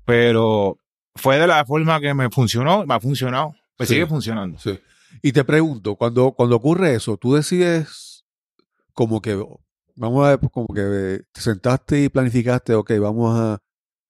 Pero 0.06 0.78
fue 1.16 1.38
de 1.38 1.48
la 1.48 1.64
forma 1.66 2.00
que 2.00 2.14
me 2.14 2.30
funcionó, 2.30 2.86
me 2.86 2.94
ha 2.96 3.00
funcionado. 3.00 3.54
Pues 3.76 3.90
Sí. 3.90 3.96
sigue 3.96 4.08
funcionando. 4.08 4.58
Sí. 4.58 4.80
Y 5.22 5.32
te 5.32 5.44
pregunto, 5.44 5.96
cuando, 5.96 6.32
cuando 6.32 6.56
ocurre 6.56 6.96
eso, 6.96 7.18
tú 7.18 7.36
decides 7.36 8.26
como 8.94 9.22
que, 9.22 9.36
vamos 9.96 10.26
a 10.26 10.30
ver, 10.30 10.40
pues, 10.40 10.52
como 10.52 10.68
que 10.74 11.22
te 11.32 11.42
sentaste 11.42 12.04
y 12.04 12.10
planificaste, 12.10 12.74
ok, 12.74 12.94
vamos 13.00 13.40
a, 13.40 13.60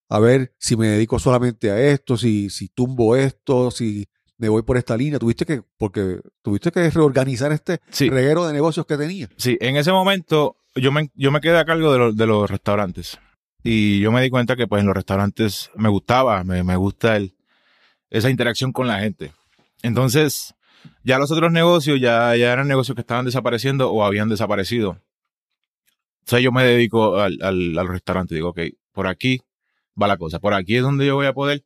a 0.08 0.18
ver 0.18 0.54
si 0.58 0.76
me 0.76 0.86
dedico 0.88 1.18
solamente 1.18 1.70
a 1.70 1.80
esto, 1.80 2.16
si, 2.16 2.50
si 2.50 2.68
tumbo 2.68 3.16
esto, 3.16 3.70
si 3.70 4.06
me 4.38 4.48
voy 4.48 4.62
por 4.62 4.76
esta 4.76 4.96
línea. 4.96 5.18
Tuviste 5.18 5.44
que, 5.44 5.62
porque 5.76 6.20
tuviste 6.42 6.70
que 6.70 6.88
reorganizar 6.90 7.52
este 7.52 7.80
Sí. 7.90 8.08
reguero 8.08 8.46
de 8.46 8.52
negocios 8.52 8.86
que 8.86 8.96
tenía. 8.96 9.28
Sí, 9.36 9.56
en 9.60 9.76
ese 9.76 9.92
momento 9.92 10.56
yo 10.74 10.92
me, 10.92 11.10
yo 11.14 11.30
me 11.30 11.40
quedé 11.40 11.58
a 11.58 11.64
cargo 11.64 11.92
de, 11.92 11.98
los- 11.98 12.16
de 12.16 12.26
los 12.26 12.48
restaurantes. 12.50 13.18
Y 13.64 13.98
yo 14.00 14.12
me 14.12 14.22
di 14.22 14.30
cuenta 14.30 14.54
que 14.56 14.66
pues 14.68 14.80
en 14.80 14.86
los 14.86 14.94
restaurantes 14.94 15.70
me 15.74 15.88
gustaba, 15.88 16.44
me, 16.44 16.62
me 16.62 16.76
gusta 16.76 17.16
el, 17.16 17.34
esa 18.08 18.30
interacción 18.30 18.72
con 18.72 18.86
la 18.86 19.00
gente. 19.00 19.32
Entonces, 19.82 20.54
ya 21.02 21.18
los 21.18 21.30
otros 21.32 21.50
negocios 21.52 22.00
ya, 22.00 22.34
ya 22.36 22.52
eran 22.52 22.68
negocios 22.68 22.94
que 22.94 23.00
estaban 23.02 23.24
desapareciendo 23.26 23.90
o 23.90 24.04
habían 24.04 24.28
desaparecido. 24.28 24.90
O 24.90 26.30
sea, 26.30 26.40
yo 26.40 26.52
me 26.52 26.62
dedico 26.64 27.16
al, 27.18 27.38
al, 27.42 27.76
al 27.78 27.88
restaurante. 27.88 28.34
Digo, 28.34 28.50
ok, 28.50 28.60
por 28.92 29.06
aquí 29.06 29.40
va 30.00 30.06
la 30.08 30.16
cosa. 30.16 30.38
Por 30.38 30.54
aquí 30.54 30.76
es 30.76 30.82
donde 30.82 31.06
yo 31.06 31.14
voy 31.16 31.26
a 31.26 31.32
poder. 31.32 31.64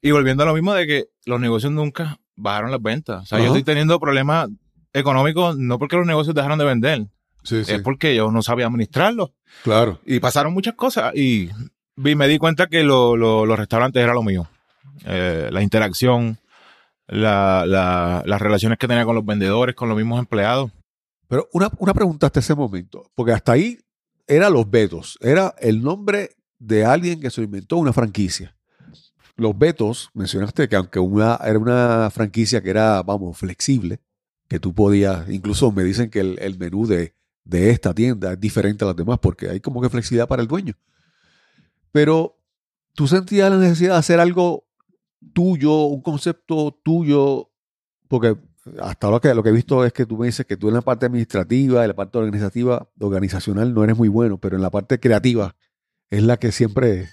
Y 0.00 0.10
volviendo 0.10 0.42
a 0.42 0.46
lo 0.46 0.54
mismo 0.54 0.74
de 0.74 0.86
que 0.86 1.04
los 1.26 1.40
negocios 1.40 1.72
nunca 1.72 2.18
bajaron 2.34 2.70
las 2.70 2.82
ventas. 2.82 3.22
O 3.22 3.26
sea, 3.26 3.38
yo 3.38 3.46
estoy 3.46 3.62
teniendo 3.62 3.98
problemas 4.00 4.48
económicos 4.92 5.56
no 5.56 5.78
porque 5.78 5.96
los 5.96 6.06
negocios 6.06 6.34
dejaron 6.34 6.58
de 6.58 6.64
vender, 6.64 7.06
Sí, 7.44 7.56
es 7.56 7.80
porque 7.82 8.14
yo 8.14 8.30
no 8.30 8.42
sabía 8.42 8.66
administrarlo. 8.66 9.32
Claro. 9.64 10.00
Y 10.06 10.20
pasaron 10.20 10.52
muchas 10.52 10.74
cosas 10.74 11.12
y 11.16 11.50
vi- 11.96 12.14
me 12.14 12.28
di 12.28 12.38
cuenta 12.38 12.66
que 12.68 12.82
lo- 12.84 13.16
lo- 13.16 13.46
los 13.46 13.58
restaurantes 13.58 14.02
era 14.02 14.14
lo 14.14 14.22
mío. 14.22 14.48
Eh, 15.04 15.48
la 15.50 15.62
interacción, 15.62 16.38
la- 17.06 17.64
la- 17.66 18.22
las 18.26 18.40
relaciones 18.40 18.78
que 18.78 18.86
tenía 18.88 19.04
con 19.04 19.14
los 19.14 19.24
vendedores, 19.24 19.74
con 19.74 19.88
los 19.88 19.96
mismos 19.96 20.18
empleados. 20.20 20.70
Pero 21.28 21.48
una, 21.52 21.70
una 21.78 21.94
pregunta 21.94 22.26
hasta 22.26 22.40
ese 22.40 22.54
momento, 22.54 23.10
porque 23.14 23.32
hasta 23.32 23.52
ahí 23.52 23.78
era 24.26 24.50
Los 24.50 24.70
Betos, 24.70 25.18
era 25.20 25.54
el 25.60 25.82
nombre 25.82 26.30
de 26.62 26.84
alguien 26.84 27.20
que 27.20 27.30
se 27.30 27.42
inventó 27.42 27.76
una 27.76 27.92
franquicia. 27.92 28.54
Los 29.36 29.58
Betos, 29.58 30.10
mencionaste 30.14 30.68
que 30.68 30.76
aunque 30.76 31.00
una, 31.00 31.36
era 31.44 31.58
una 31.58 32.08
franquicia 32.10 32.62
que 32.62 32.70
era, 32.70 33.02
vamos, 33.02 33.36
flexible, 33.36 34.00
que 34.48 34.60
tú 34.60 34.72
podías, 34.72 35.28
incluso 35.28 35.72
me 35.72 35.82
dicen 35.82 36.08
que 36.08 36.20
el, 36.20 36.38
el 36.38 36.58
menú 36.58 36.86
de, 36.86 37.14
de 37.44 37.70
esta 37.70 37.92
tienda 37.92 38.34
es 38.34 38.40
diferente 38.40 38.84
a 38.84 38.88
las 38.88 38.96
demás 38.96 39.18
porque 39.18 39.48
hay 39.48 39.60
como 39.60 39.80
que 39.80 39.88
flexibilidad 39.88 40.28
para 40.28 40.42
el 40.42 40.48
dueño. 40.48 40.74
Pero 41.90 42.38
tú 42.94 43.08
sentías 43.08 43.50
la 43.50 43.56
necesidad 43.56 43.94
de 43.94 43.98
hacer 43.98 44.20
algo 44.20 44.64
tuyo, 45.32 45.86
un 45.86 46.00
concepto 46.00 46.78
tuyo, 46.84 47.50
porque 48.06 48.36
hasta 48.80 49.08
ahora 49.08 49.18
que 49.18 49.34
lo 49.34 49.42
que 49.42 49.48
he 49.48 49.52
visto 49.52 49.84
es 49.84 49.92
que 49.92 50.06
tú 50.06 50.16
me 50.16 50.26
dices 50.26 50.46
que 50.46 50.56
tú 50.56 50.68
en 50.68 50.74
la 50.74 50.82
parte 50.82 51.06
administrativa, 51.06 51.82
en 51.82 51.88
la 51.88 51.96
parte 51.96 52.18
organizativa, 52.18 52.88
organizacional 53.00 53.74
no 53.74 53.82
eres 53.82 53.96
muy 53.96 54.08
bueno, 54.08 54.38
pero 54.38 54.54
en 54.54 54.62
la 54.62 54.70
parte 54.70 55.00
creativa 55.00 55.56
es 56.12 56.22
la 56.22 56.36
que 56.36 56.52
siempre... 56.52 57.08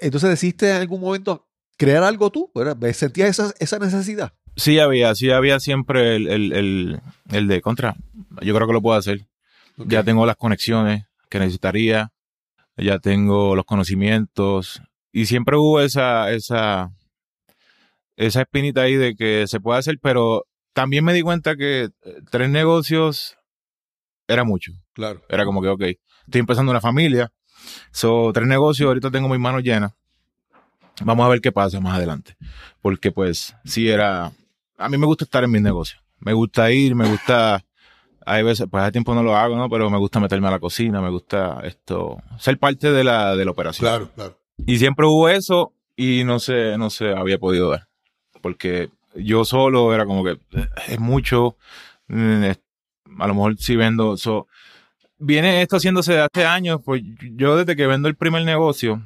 Entonces 0.00 0.30
decidiste 0.30 0.70
en 0.70 0.76
algún 0.76 1.00
momento 1.00 1.46
crear 1.76 2.02
algo 2.02 2.30
tú, 2.30 2.50
¿verdad? 2.54 2.76
¿sentías 2.92 3.28
esa, 3.30 3.52
esa 3.58 3.78
necesidad? 3.78 4.32
Sí 4.56 4.78
había, 4.78 5.14
sí 5.14 5.30
había 5.30 5.60
siempre 5.60 6.16
el, 6.16 6.28
el- 6.28 6.52
el- 6.52 7.00
el 7.30 7.48
de 7.48 7.60
contra. 7.60 7.94
Yo 8.42 8.54
creo 8.54 8.66
que 8.66 8.72
lo 8.72 8.82
puedo 8.82 8.96
hacer. 8.98 9.26
Ya 9.76 10.02
tengo 10.02 10.24
las 10.24 10.36
conexiones 10.36 11.04
que 11.28 11.38
necesitaría, 11.38 12.12
ya 12.76 12.98
tengo 12.98 13.54
los 13.54 13.64
conocimientos 13.66 14.80
y 15.12 15.26
siempre 15.26 15.56
hubo 15.56 15.80
esa, 15.80 16.30
esa, 16.32 16.90
esa 18.16 18.40
espinita 18.42 18.82
ahí 18.82 18.94
de 18.94 19.14
que 19.14 19.46
se 19.46 19.60
puede 19.60 19.78
hacer, 19.78 19.98
pero 20.00 20.46
también 20.72 21.04
me 21.04 21.12
di 21.12 21.22
cuenta 21.22 21.56
que 21.56 21.84
eh, 21.84 21.90
tres 22.30 22.48
negocios 22.48 23.36
era 24.28 24.44
mucho. 24.44 24.72
Claro. 24.94 25.22
Era 25.28 25.44
como 25.44 25.60
que, 25.60 25.68
ok, 25.68 25.82
estoy 26.26 26.40
empezando 26.40 26.70
una 26.70 26.80
familia, 26.80 27.30
so, 27.90 28.30
tres 28.32 28.46
negocios, 28.46 28.86
ahorita 28.88 29.10
tengo 29.10 29.28
mis 29.28 29.38
manos 29.40 29.62
llenas. 29.62 29.92
Vamos 31.04 31.26
a 31.26 31.28
ver 31.28 31.40
qué 31.40 31.52
pasa 31.52 31.78
más 31.80 31.96
adelante. 31.96 32.36
Porque 32.80 33.12
pues 33.12 33.54
sí 33.64 33.88
era, 33.88 34.32
a 34.78 34.88
mí 34.88 34.96
me 34.96 35.06
gusta 35.06 35.24
estar 35.24 35.44
en 35.44 35.50
mis 35.50 35.62
negocios. 35.62 36.00
Me 36.20 36.32
gusta 36.32 36.70
ir, 36.70 36.94
me 36.94 37.06
gusta, 37.08 37.62
hay 38.24 38.42
veces, 38.42 38.66
pues 38.70 38.82
hace 38.82 38.92
tiempo 38.92 39.14
no 39.14 39.22
lo 39.22 39.36
hago, 39.36 39.56
¿no? 39.56 39.68
Pero 39.68 39.90
me 39.90 39.98
gusta 39.98 40.20
meterme 40.20 40.48
a 40.48 40.52
la 40.52 40.58
cocina, 40.58 41.02
me 41.02 41.10
gusta 41.10 41.60
esto, 41.64 42.22
ser 42.38 42.58
parte 42.58 42.90
de 42.90 43.04
la, 43.04 43.36
de 43.36 43.44
la 43.44 43.50
operación. 43.50 43.86
Claro, 43.88 44.10
claro. 44.14 44.38
Y 44.66 44.78
siempre 44.78 45.04
hubo 45.06 45.28
eso 45.28 45.74
y 45.96 46.24
no 46.24 46.38
se, 46.38 46.78
no 46.78 46.88
se 46.88 47.12
había 47.12 47.38
podido 47.38 47.70
dar. 47.70 47.88
Porque 48.40 48.88
yo 49.14 49.44
solo 49.44 49.92
era 49.94 50.06
como 50.06 50.24
que 50.24 50.38
eh, 50.52 50.68
es 50.88 50.98
mucho. 50.98 51.56
mm, 52.08 52.44
A 53.18 53.26
lo 53.26 53.34
mejor 53.34 53.58
si 53.58 53.76
vendo. 53.76 54.16
so, 54.16 54.46
viene 55.18 55.62
esto 55.62 55.76
haciéndose 55.76 56.14
de 56.14 56.20
hace 56.32 56.44
años. 56.46 56.80
Pues 56.84 57.02
yo 57.34 57.56
desde 57.56 57.76
que 57.76 57.86
vendo 57.86 58.08
el 58.08 58.14
primer 58.16 58.44
negocio, 58.44 59.02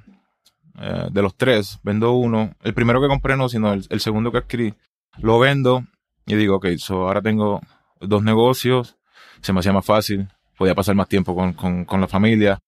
eh, 0.81 1.09
de 1.11 1.23
los 1.23 1.35
tres, 1.37 1.79
vendo 1.83 2.12
uno. 2.12 2.55
El 2.62 2.75
primero 2.75 3.01
que 3.01 3.09
compré 3.09 3.37
no, 3.37 3.49
sino 3.49 3.73
el, 3.73 3.87
el 3.90 4.01
segundo 4.01 4.33
que 4.33 4.38
adquirí. 4.38 4.75
Lo 5.18 5.38
vendo 5.38 5.85
y 6.27 6.37
digo, 6.37 6.57
ok, 6.57 6.66
so 6.79 7.07
ahora 7.09 7.20
tengo 7.23 7.61
dos 8.01 8.23
negocios. 8.23 8.96
Se 9.42 9.53
me 9.53 9.61
hacía 9.61 9.73
más 9.73 9.85
fácil. 9.85 10.29
Podía 10.57 10.75
pasar 10.75 10.94
más 10.94 11.09
tiempo 11.09 11.35
con, 11.35 11.53
con, 11.55 11.85
con 11.85 12.01
la 12.01 12.07
familia. 12.09 12.59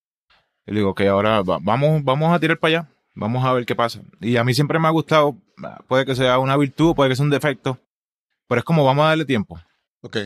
Y 0.67 0.75
digo, 0.75 0.91
ok, 0.91 1.03
ahora 1.03 1.43
va- 1.43 1.59
vamos, 1.61 2.03
vamos 2.05 2.33
a 2.35 2.39
tirar 2.41 2.59
para 2.59 2.79
allá. 2.81 2.89
Vamos 3.15 3.45
a 3.45 3.53
ver 3.53 3.67
qué 3.67 3.75
pasa. 3.75 4.01
Y 4.21 4.37
a 4.39 4.45
mí 4.45 4.55
siempre 4.55 4.79
me 4.79 4.89
ha 4.89 4.91
gustado, 4.91 5.37
puede 5.87 6.07
que 6.07 6.15
sea 6.15 6.39
una 6.39 6.57
virtud, 6.57 6.95
puede 6.95 7.11
que 7.11 7.17
sea 7.17 7.25
un 7.25 7.31
defecto, 7.31 7.79
pero 8.49 8.61
es 8.61 8.65
como 8.65 8.85
vamos 8.87 9.05
a 9.05 9.09
darle 9.09 9.27
tiempo. 9.27 9.61
Ok. 10.01 10.17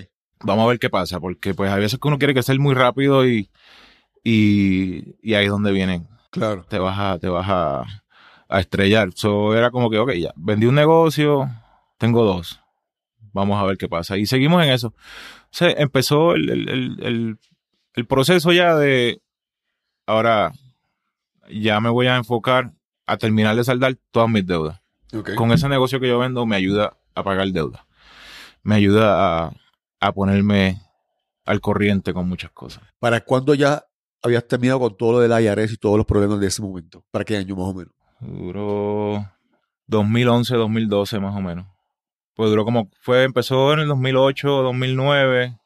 Vamos 0.42 0.64
a 0.64 0.68
ver 0.68 0.78
qué 0.78 0.90
pasa, 0.90 1.18
porque 1.20 1.54
pues 1.54 1.70
hay 1.70 1.80
veces 1.80 1.98
que 1.98 2.08
uno 2.08 2.18
quiere 2.18 2.34
que 2.34 2.42
sea 2.42 2.54
muy 2.58 2.74
rápido 2.74 3.26
y, 3.26 3.50
y, 4.22 5.14
y 5.22 5.34
ahí 5.34 5.46
es 5.46 5.50
donde 5.50 5.72
vienen. 5.72 6.08
Claro. 6.30 6.64
Te 6.68 6.78
vas 6.78 6.98
a, 6.98 7.18
te 7.18 7.28
vas 7.28 7.46
a, 7.48 7.84
a 8.48 8.60
estrellar. 8.60 9.10
So, 9.14 9.56
era 9.56 9.70
como 9.70 9.90
que, 9.90 9.98
ok, 9.98 10.12
ya, 10.12 10.32
vendí 10.36 10.66
un 10.66 10.74
negocio, 10.74 11.48
tengo 11.98 12.24
dos. 12.24 12.60
Vamos 13.32 13.60
a 13.60 13.64
ver 13.64 13.76
qué 13.76 13.88
pasa. 13.88 14.16
Y 14.16 14.26
seguimos 14.26 14.62
en 14.64 14.70
eso. 14.70 14.94
Se 15.50 15.80
empezó 15.80 16.34
el, 16.34 16.50
el, 16.50 17.38
el, 17.94 18.06
proceso 18.06 18.52
ya 18.52 18.74
de, 18.76 19.20
ahora 20.06 20.52
ya 21.50 21.80
me 21.80 21.90
voy 21.90 22.06
a 22.06 22.16
enfocar 22.16 22.72
a 23.06 23.16
terminar 23.16 23.56
de 23.56 23.64
saldar 23.64 23.96
todas 24.10 24.28
mis 24.28 24.46
deudas. 24.46 24.80
Con 25.36 25.52
ese 25.52 25.68
negocio 25.68 26.00
que 26.00 26.08
yo 26.08 26.18
vendo 26.18 26.44
me 26.46 26.56
ayuda 26.56 26.96
a 27.14 27.22
pagar 27.22 27.48
deuda. 27.48 27.86
Me 28.62 28.74
ayuda 28.74 29.46
a, 29.46 29.52
a 30.00 30.12
ponerme 30.12 30.80
al 31.44 31.60
corriente 31.60 32.12
con 32.12 32.28
muchas 32.28 32.50
cosas. 32.50 32.82
¿Para 32.98 33.20
cuándo 33.20 33.54
ya 33.54 33.84
habías 34.22 34.46
terminado 34.46 34.80
con 34.80 34.96
todo 34.96 35.12
lo 35.12 35.20
del 35.20 35.44
IRS 35.44 35.72
y 35.72 35.76
todos 35.76 35.96
los 35.96 36.06
problemas 36.06 36.40
de 36.40 36.48
ese 36.48 36.62
momento? 36.62 37.04
¿Para 37.10 37.24
qué 37.24 37.36
año 37.36 37.56
más 37.56 37.66
o 37.66 37.74
menos? 37.74 37.94
Duró 38.20 39.30
2011, 39.86 40.56
2012 40.56 41.20
más 41.20 41.36
o 41.36 41.40
menos. 41.40 41.66
Pues 42.34 42.50
duró 42.50 42.64
como, 42.64 42.90
fue, 43.00 43.24
empezó 43.24 43.72
en 43.72 43.80
el 43.80 43.88
2008, 43.88 44.48
2009. 44.48 45.58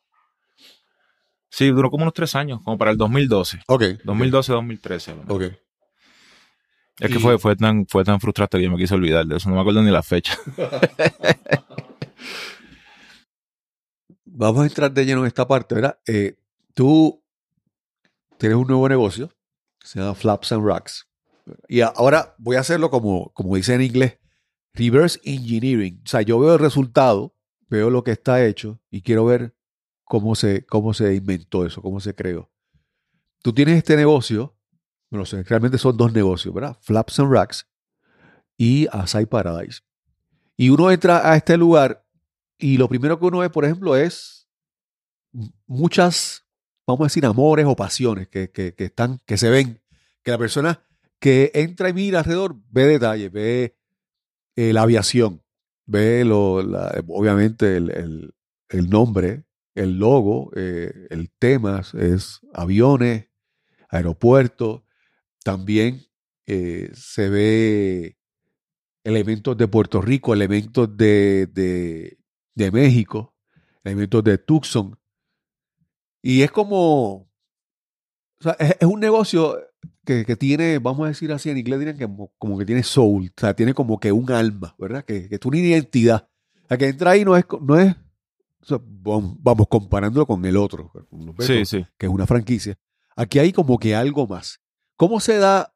Sí, 1.49 1.69
duró 1.69 1.91
como 1.91 2.05
unos 2.05 2.15
tres 2.15 2.37
años, 2.37 2.61
como 2.63 2.79
para 2.79 2.93
el 2.93 2.97
2012. 2.97 3.61
Ok. 3.67 3.83
2012, 4.05 4.53
2013. 4.53 5.11
a 5.11 5.15
lo 5.15 5.23
mejor. 5.23 5.43
Ok. 5.43 5.53
Es 7.01 7.11
que 7.11 7.19
fue, 7.19 7.39
fue, 7.39 7.57
tan, 7.57 7.87
fue 7.87 8.05
tan 8.05 8.21
frustrante 8.21 8.59
que 8.59 8.65
yo 8.65 8.71
me 8.71 8.77
quise 8.77 8.95
olvidar 8.95 9.25
de 9.25 9.39
eso. 9.39 9.49
No 9.49 9.55
me 9.57 9.63
acuerdo 9.63 9.83
ni 9.83 9.91
la 9.91 10.03
fecha. 10.03 10.39
Vamos 14.41 14.63
a 14.63 14.67
entrar 14.67 14.91
de 14.91 15.05
lleno 15.05 15.21
en 15.21 15.27
esta 15.27 15.47
parte, 15.47 15.75
¿verdad? 15.75 15.99
Eh, 16.07 16.39
tú 16.73 17.23
tienes 18.39 18.57
un 18.57 18.67
nuevo 18.67 18.89
negocio, 18.89 19.29
se 19.85 20.01
llama 20.01 20.15
Flaps 20.15 20.53
and 20.53 20.67
Racks. 20.67 21.07
Y 21.69 21.83
ahora 21.83 22.37
voy 22.39 22.57
a 22.57 22.61
hacerlo 22.61 22.89
como, 22.89 23.35
como 23.35 23.55
dice 23.57 23.75
en 23.75 23.83
inglés, 23.83 24.17
reverse 24.73 25.21
engineering. 25.25 26.01
O 26.07 26.09
sea, 26.09 26.23
yo 26.23 26.39
veo 26.39 26.55
el 26.55 26.59
resultado, 26.59 27.37
veo 27.69 27.91
lo 27.91 28.03
que 28.03 28.13
está 28.13 28.43
hecho 28.43 28.81
y 28.91 29.03
quiero 29.03 29.27
ver 29.27 29.55
cómo 30.05 30.35
se, 30.35 30.65
cómo 30.65 30.95
se 30.95 31.15
inventó 31.15 31.67
eso, 31.67 31.83
cómo 31.83 32.01
se 32.01 32.15
creó. 32.15 32.51
Tú 33.43 33.53
tienes 33.53 33.77
este 33.77 33.95
negocio, 33.95 34.57
no 35.11 35.27
sé, 35.27 35.43
realmente 35.43 35.77
son 35.77 35.99
dos 35.99 36.15
negocios, 36.15 36.55
¿verdad? 36.55 36.79
Flaps 36.81 37.21
and 37.21 37.31
Racks 37.31 37.69
y 38.57 38.87
Asai 38.91 39.27
Paradise. 39.27 39.83
Y 40.57 40.71
uno 40.71 40.91
entra 40.91 41.31
a 41.31 41.37
este 41.37 41.59
lugar 41.59 42.07
y 42.61 42.77
lo 42.79 42.89
primero 42.89 43.19
que 43.19 43.27
uno 43.27 43.39
ve, 43.39 43.51
por 43.51 43.65
ejemplo, 43.65 43.97
es 43.97 44.49
muchas, 45.67 46.47
vamos 46.87 47.03
a 47.03 47.05
decir, 47.07 47.25
amores 47.27 47.67
o 47.67 47.77
pasiones 47.77 48.29
que, 48.29 48.51
que- 48.51 48.75
están, 48.79 49.21
que 49.27 49.37
se 49.37 49.51
ven, 49.51 49.81
que 50.23 50.31
la 50.31 50.39
persona 50.39 50.83
que 51.19 51.51
entra 51.55 51.89
y 51.89 51.93
mira 51.93 52.21
alrededor 52.21 52.57
ve 52.71 52.87
detalles, 52.87 53.31
ve 53.33 53.77
eh, 54.57 54.73
la 54.73 54.83
aviación, 54.83 55.43
ve 55.87 56.25
lo, 56.25 56.55
obviamente 57.09 57.77
el, 57.77 57.91
el- 57.91 58.91
nombre, 58.91 59.45
el 59.75 59.99
logo, 59.99 60.51
eh, 60.57 61.09
el 61.11 61.31
tema 61.39 61.83
es 61.99 62.41
aviones, 62.55 63.27
aeropuertos, 63.91 64.83
también 65.45 66.03
eh, 66.47 66.91
se 66.95 67.29
ve 67.29 68.19
elementos 69.05 69.57
de 69.57 69.69
Puerto 69.69 70.01
Rico, 70.03 70.35
elementos 70.35 70.97
de, 70.97 71.47
de 72.55 72.71
México, 72.71 73.35
elementos 73.85 74.23
de 74.25 74.39
Tucson. 74.39 74.99
Y 76.23 76.43
es 76.43 76.51
como, 76.51 77.13
o 77.15 77.29
sea, 78.41 78.53
es, 78.59 78.77
es 78.81 78.87
un 78.87 79.01
negocio 79.01 79.59
que, 80.05 80.25
que 80.25 80.37
tiene, 80.37 80.79
vamos 80.79 81.05
a 81.05 81.09
decir 81.09 81.33
así, 81.33 81.51
en 81.51 81.59
inglés 81.59 81.79
dirían 81.79 81.97
que 81.99 82.05
como, 82.05 82.33
como 82.39 82.59
que 82.59 82.67
tiene 82.67 82.83
soul, 82.83 83.33
o 83.37 83.41
sea, 83.41 83.55
tiene 83.55 83.75
como 83.75 83.99
que 83.99 84.13
un 84.13 84.31
alma, 84.31 84.75
¿verdad? 84.79 85.05
Que, 85.05 85.29
que 85.29 85.39
tiene 85.39 85.59
una 85.59 85.67
identidad. 85.69 86.29
La 86.69 86.77
que 86.79 86.89
entra 86.89 87.13
ahí 87.13 87.25
no 87.25 87.37
es, 87.37 87.45
no 87.63 87.79
es 87.79 87.95
o 88.63 88.65
sea, 88.67 88.79
vamos, 88.83 89.37
vamos 89.41 89.67
comparándolo 89.69 90.27
con 90.27 90.45
el 90.45 90.57
otro, 90.57 90.91
con 91.09 91.25
los 91.27 91.35
Sí, 91.47 91.65
sí. 91.65 91.85
que 91.97 92.07
es 92.07 92.13
una 92.13 92.27
franquicia. 92.27 92.79
Aquí 93.17 93.39
hay 93.39 93.53
como 93.53 93.79
que 93.79 93.95
algo 93.95 94.27
más. 94.27 94.61
¿Cómo 94.97 95.19
se 95.19 95.39
da 95.39 95.75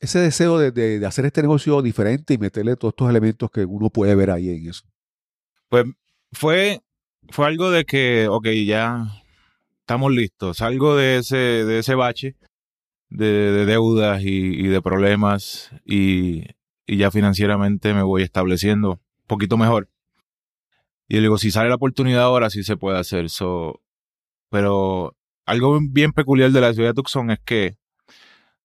ese 0.00 0.20
deseo 0.20 0.58
de, 0.58 0.70
de- 0.70 1.00
de 1.00 1.06
hacer 1.06 1.26
este 1.26 1.42
negocio 1.42 1.82
diferente 1.82 2.34
y 2.34 2.38
meterle 2.38 2.76
todos 2.76 2.92
estos 2.92 3.10
elementos 3.10 3.50
que 3.50 3.64
uno 3.64 3.90
puede 3.90 4.14
ver 4.14 4.30
ahí 4.30 4.50
en 4.50 4.68
eso? 4.70 4.84
Pues 5.68 5.84
fue, 6.32 6.80
fue 7.30 7.46
algo 7.46 7.70
de 7.70 7.84
que, 7.84 8.28
ok, 8.28 8.48
ya 8.66 9.06
estamos 9.80 10.12
listos. 10.12 10.58
Salgo 10.58 10.96
de 10.96 11.18
ese, 11.18 11.36
de 11.36 11.78
ese 11.78 11.94
bache 11.94 12.36
de, 13.10 13.52
de 13.52 13.66
deudas 13.66 14.22
y, 14.22 14.28
y 14.28 14.66
de 14.68 14.80
problemas 14.80 15.70
y, 15.84 16.44
y 16.86 16.96
ya 16.96 17.10
financieramente 17.10 17.94
me 17.94 18.02
voy 18.02 18.22
estableciendo 18.22 18.92
un 18.92 19.26
poquito 19.26 19.56
mejor. 19.56 19.88
Y 21.08 21.16
yo 21.16 21.20
digo, 21.20 21.38
si 21.38 21.50
sale 21.50 21.68
la 21.68 21.74
oportunidad 21.74 22.22
ahora, 22.22 22.48
sí 22.48 22.64
se 22.64 22.76
puede 22.76 22.98
hacer. 22.98 23.28
So, 23.28 23.82
pero 24.48 25.16
algo 25.44 25.78
bien 25.82 26.12
peculiar 26.12 26.50
de 26.50 26.60
la 26.60 26.72
ciudad 26.72 26.90
de 26.90 26.94
Tucson 26.94 27.30
es 27.30 27.40
que 27.44 27.76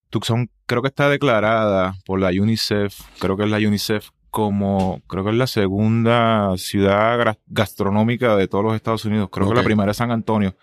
Tucson 0.09 0.49
creo 0.65 0.81
que 0.81 0.87
está 0.87 1.09
declarada 1.09 1.97
por 2.05 2.21
la 2.21 2.29
UNICEF, 2.29 2.99
creo 3.19 3.35
que 3.35 3.43
es 3.43 3.49
la 3.49 3.57
UNICEF 3.57 4.11
como, 4.29 5.01
creo 5.07 5.23
que 5.23 5.31
es 5.31 5.35
la 5.35 5.47
segunda 5.47 6.55
ciudad 6.57 7.37
gastronómica 7.47 8.35
de 8.35 8.47
todos 8.47 8.63
los 8.63 8.75
Estados 8.75 9.05
Unidos. 9.05 9.29
Creo 9.31 9.49
que 9.49 9.55
la 9.55 9.63
primera 9.63 9.91
es 9.91 9.97
San 9.97 10.11
Antonio. 10.11 10.55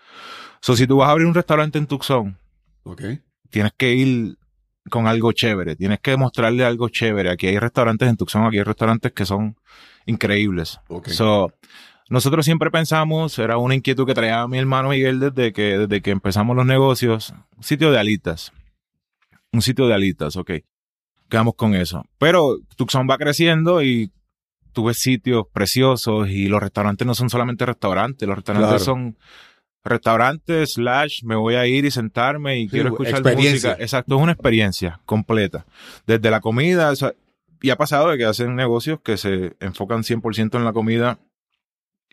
So, 0.61 0.75
si 0.75 0.87
tú 0.87 0.97
vas 0.97 1.09
a 1.09 1.11
abrir 1.11 1.27
un 1.27 1.33
restaurante 1.33 1.77
en 1.77 1.87
Tucson, 1.87 2.37
tienes 3.49 3.71
que 3.77 3.93
ir 3.93 4.37
con 4.89 5.07
algo 5.07 5.31
chévere, 5.31 5.75
tienes 5.75 5.99
que 5.99 6.15
mostrarle 6.17 6.63
algo 6.63 6.89
chévere. 6.89 7.29
Aquí 7.31 7.47
hay 7.47 7.59
restaurantes 7.59 8.07
en 8.07 8.17
Tucson, 8.17 8.45
aquí 8.45 8.57
hay 8.57 8.63
restaurantes 8.63 9.11
que 9.11 9.25
son 9.25 9.55
increíbles. 10.05 10.79
Ok. 10.87 11.09
So, 11.09 11.51
nosotros 12.09 12.45
siempre 12.45 12.69
pensamos, 12.69 13.37
era 13.39 13.57
una 13.57 13.75
inquietud 13.75 14.05
que 14.05 14.13
traía 14.13 14.47
mi 14.47 14.59
hermano 14.59 14.89
Miguel 14.89 15.19
desde 15.19 15.53
que, 15.53 15.77
desde 15.77 16.01
que 16.01 16.11
empezamos 16.11 16.55
los 16.55 16.65
negocios, 16.65 17.33
un 17.57 17.63
sitio 17.63 17.91
de 17.91 17.99
alitas. 17.99 18.51
Un 19.51 19.61
sitio 19.61 19.87
de 19.87 19.95
alitas, 19.95 20.35
ok. 20.35 20.51
Quedamos 21.29 21.55
con 21.55 21.73
eso. 21.75 22.05
Pero 22.17 22.57
Tucson 22.75 23.07
va 23.09 23.17
creciendo 23.17 23.81
y 23.81 24.11
tú 24.73 24.85
ves 24.85 24.99
sitios 24.99 25.45
preciosos 25.51 26.29
y 26.29 26.47
los 26.47 26.61
restaurantes 26.61 27.07
no 27.07 27.15
son 27.15 27.29
solamente 27.29 27.65
restaurantes, 27.65 28.27
los 28.27 28.35
restaurantes 28.37 28.69
Claro. 28.69 28.83
son 28.83 29.17
restaurantes, 29.83 30.73
slash, 30.73 31.23
me 31.23 31.35
voy 31.35 31.55
a 31.55 31.65
ir 31.67 31.85
y 31.85 31.91
sentarme 31.91 32.59
y 32.59 32.63
Sí, 32.63 32.69
quiero 32.71 32.89
escuchar 32.89 33.23
música. 33.35 33.75
Exacto, 33.79 34.15
es 34.15 34.21
una 34.21 34.31
experiencia 34.31 34.99
completa. 35.05 35.65
Desde 36.07 36.29
la 36.31 36.41
comida, 36.41 36.91
o 36.91 36.95
sea, 36.95 37.13
y 37.61 37.69
ha 37.69 37.77
pasado 37.77 38.09
de 38.09 38.17
que 38.17 38.25
hacen 38.25 38.55
negocios 38.55 38.99
que 39.01 39.17
se 39.17 39.55
enfocan 39.59 40.03
100% 40.03 40.57
en 40.57 40.65
la 40.65 40.73
comida 40.73 41.19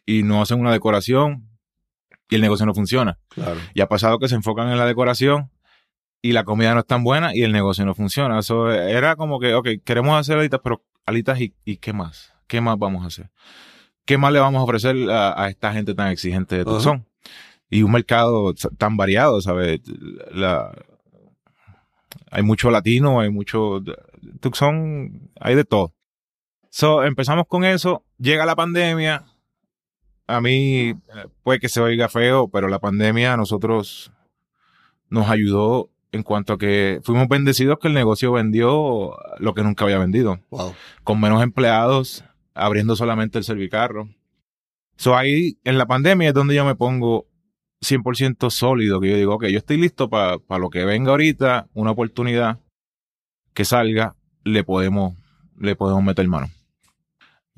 y 0.06 0.22
no 0.22 0.42
hacen 0.42 0.60
una 0.60 0.72
decoración 0.72 1.48
y 2.28 2.36
el 2.36 2.40
negocio 2.42 2.64
no 2.66 2.74
funciona. 2.74 3.18
Claro. 3.28 3.60
Y 3.74 3.80
ha 3.80 3.88
pasado 3.88 4.18
que 4.18 4.28
se 4.28 4.34
enfocan 4.34 4.68
en 4.68 4.78
la 4.78 4.86
decoración 4.86 5.50
y 6.22 6.32
la 6.32 6.44
comida 6.44 6.72
no 6.72 6.80
es 6.80 6.86
tan 6.86 7.02
buena 7.02 7.34
y 7.34 7.42
el 7.42 7.52
negocio 7.52 7.84
no 7.84 7.94
funciona. 7.94 8.38
Eso 8.38 8.70
era 8.70 9.16
como 9.16 9.40
que, 9.40 9.54
ok, 9.54 9.68
queremos 9.84 10.18
hacer 10.18 10.38
alitas, 10.38 10.60
pero 10.62 10.82
alitas 11.04 11.40
y, 11.40 11.52
y 11.64 11.76
qué 11.76 11.92
más? 11.92 12.32
¿Qué 12.46 12.60
más 12.60 12.78
vamos 12.78 13.02
a 13.02 13.08
hacer? 13.08 13.30
¿Qué 14.04 14.16
más 14.16 14.32
le 14.32 14.38
vamos 14.38 14.60
a 14.60 14.64
ofrecer 14.64 15.10
a, 15.10 15.42
a 15.42 15.48
esta 15.48 15.72
gente 15.72 15.94
tan 15.94 16.08
exigente 16.10 16.56
de. 16.56 16.64
Tucson? 16.64 17.06
Y 17.68 17.82
un 17.82 17.90
mercado 17.90 18.54
tan 18.78 18.96
variado, 18.96 19.40
¿sabes? 19.40 19.80
La, 20.30 20.72
hay 22.30 22.42
mucho 22.42 22.70
latino, 22.70 23.20
hay 23.20 23.30
mucho... 23.30 23.82
Tucson, 24.40 25.30
hay 25.40 25.54
de 25.54 25.64
todo. 25.64 25.92
So, 26.70 27.04
empezamos 27.04 27.46
con 27.46 27.64
eso, 27.64 28.04
llega 28.18 28.46
la 28.46 28.56
pandemia. 28.56 29.24
A 30.26 30.40
mí 30.40 30.90
eh, 30.90 30.96
puede 31.42 31.58
que 31.58 31.68
se 31.68 31.80
oiga 31.80 32.08
feo, 32.08 32.48
pero 32.48 32.68
la 32.68 32.78
pandemia 32.78 33.34
a 33.34 33.36
nosotros 33.36 34.12
nos 35.10 35.28
ayudó 35.28 35.91
en 36.12 36.22
cuanto 36.22 36.52
a 36.52 36.58
que 36.58 37.00
fuimos 37.02 37.26
bendecidos 37.28 37.78
que 37.80 37.88
el 37.88 37.94
negocio 37.94 38.32
vendió 38.32 39.16
lo 39.38 39.54
que 39.54 39.62
nunca 39.62 39.84
había 39.84 39.98
vendido, 39.98 40.40
Wow. 40.50 40.74
con 41.04 41.20
menos 41.20 41.42
empleados, 41.42 42.24
abriendo 42.54 42.96
solamente 42.96 43.38
el 43.38 43.44
servicarro. 43.44 44.08
So 44.96 45.16
ahí 45.16 45.58
en 45.64 45.78
la 45.78 45.86
pandemia 45.86 46.28
es 46.28 46.34
donde 46.34 46.54
yo 46.54 46.64
me 46.66 46.74
pongo 46.74 47.26
100% 47.80 48.50
sólido, 48.50 49.00
que 49.00 49.10
yo 49.10 49.16
digo, 49.16 49.34
ok, 49.34 49.46
yo 49.46 49.58
estoy 49.58 49.78
listo 49.78 50.08
para 50.10 50.38
lo 50.58 50.70
que 50.70 50.84
venga 50.84 51.10
ahorita, 51.10 51.68
una 51.72 51.90
oportunidad 51.92 52.60
que 53.54 53.64
salga, 53.64 54.14
le 54.44 54.62
podemos, 54.64 55.14
le 55.58 55.74
podemos 55.76 56.04
meter 56.04 56.28
mano. 56.28 56.48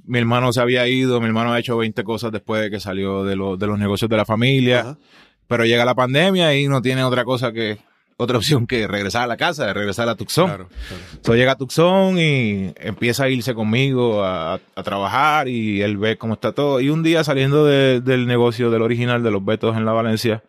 Mi 0.05 0.19
hermano 0.19 0.53
se 0.53 0.61
había 0.61 0.87
ido, 0.87 1.21
mi 1.21 1.27
hermano 1.27 1.53
ha 1.53 1.59
hecho 1.59 1.77
20 1.77 2.05
cosas 2.05 2.31
después 2.31 2.63
de 2.63 2.71
que 2.71 2.79
salió 2.81 3.25
de, 3.25 3.37
los 3.37 3.59
de 3.59 3.67
los 3.67 3.79
negocios 3.79 4.09
de 4.09 4.17
la 4.17 4.25
familia, 4.25 4.81
Ajá. 4.81 4.99
pero 5.47 5.65
llega 5.65 5.85
la 5.85 5.95
pandemia 5.95 6.55
y 6.57 6.69
no 6.69 6.81
tiene 6.83 7.03
otra 7.05 7.25
cosa 7.25 7.53
que, 7.53 7.79
otra 8.17 8.39
opción 8.39 8.67
que 8.67 8.87
regresar 8.87 9.23
a 9.23 9.27
la 9.27 9.37
casa, 9.37 9.67
de 9.67 9.75
regresar 9.75 10.09
a 10.09 10.15
Tucson. 10.15 10.47
Claro, 10.47 10.69
claro. 10.69 11.03
So, 11.23 11.35
llega 11.35 11.53
a 11.53 11.57
Tucson 11.57 12.19
y 12.19 12.73
empieza 12.77 13.25
a 13.25 13.29
irse 13.29 13.55
conmigo 13.55 14.23
a, 14.25 14.55
a 14.75 14.83
trabajar 14.83 15.49
y 15.49 15.83
él 15.83 15.97
ve 15.99 16.17
cómo 16.17 16.35
está 16.35 16.53
todo. 16.53 16.81
Y 16.81 16.91
un 16.91 17.03
día 17.03 17.25
saliendo 17.25 17.65
de- 17.65 18.01
del 18.01 18.27
negocio 18.27 18.71
del 18.71 18.83
original 18.83 19.23
de 19.23 19.31
los 19.31 19.45
Betos 19.45 19.77
en 19.77 19.85
la 19.85 19.93
Valencia, 19.93 20.43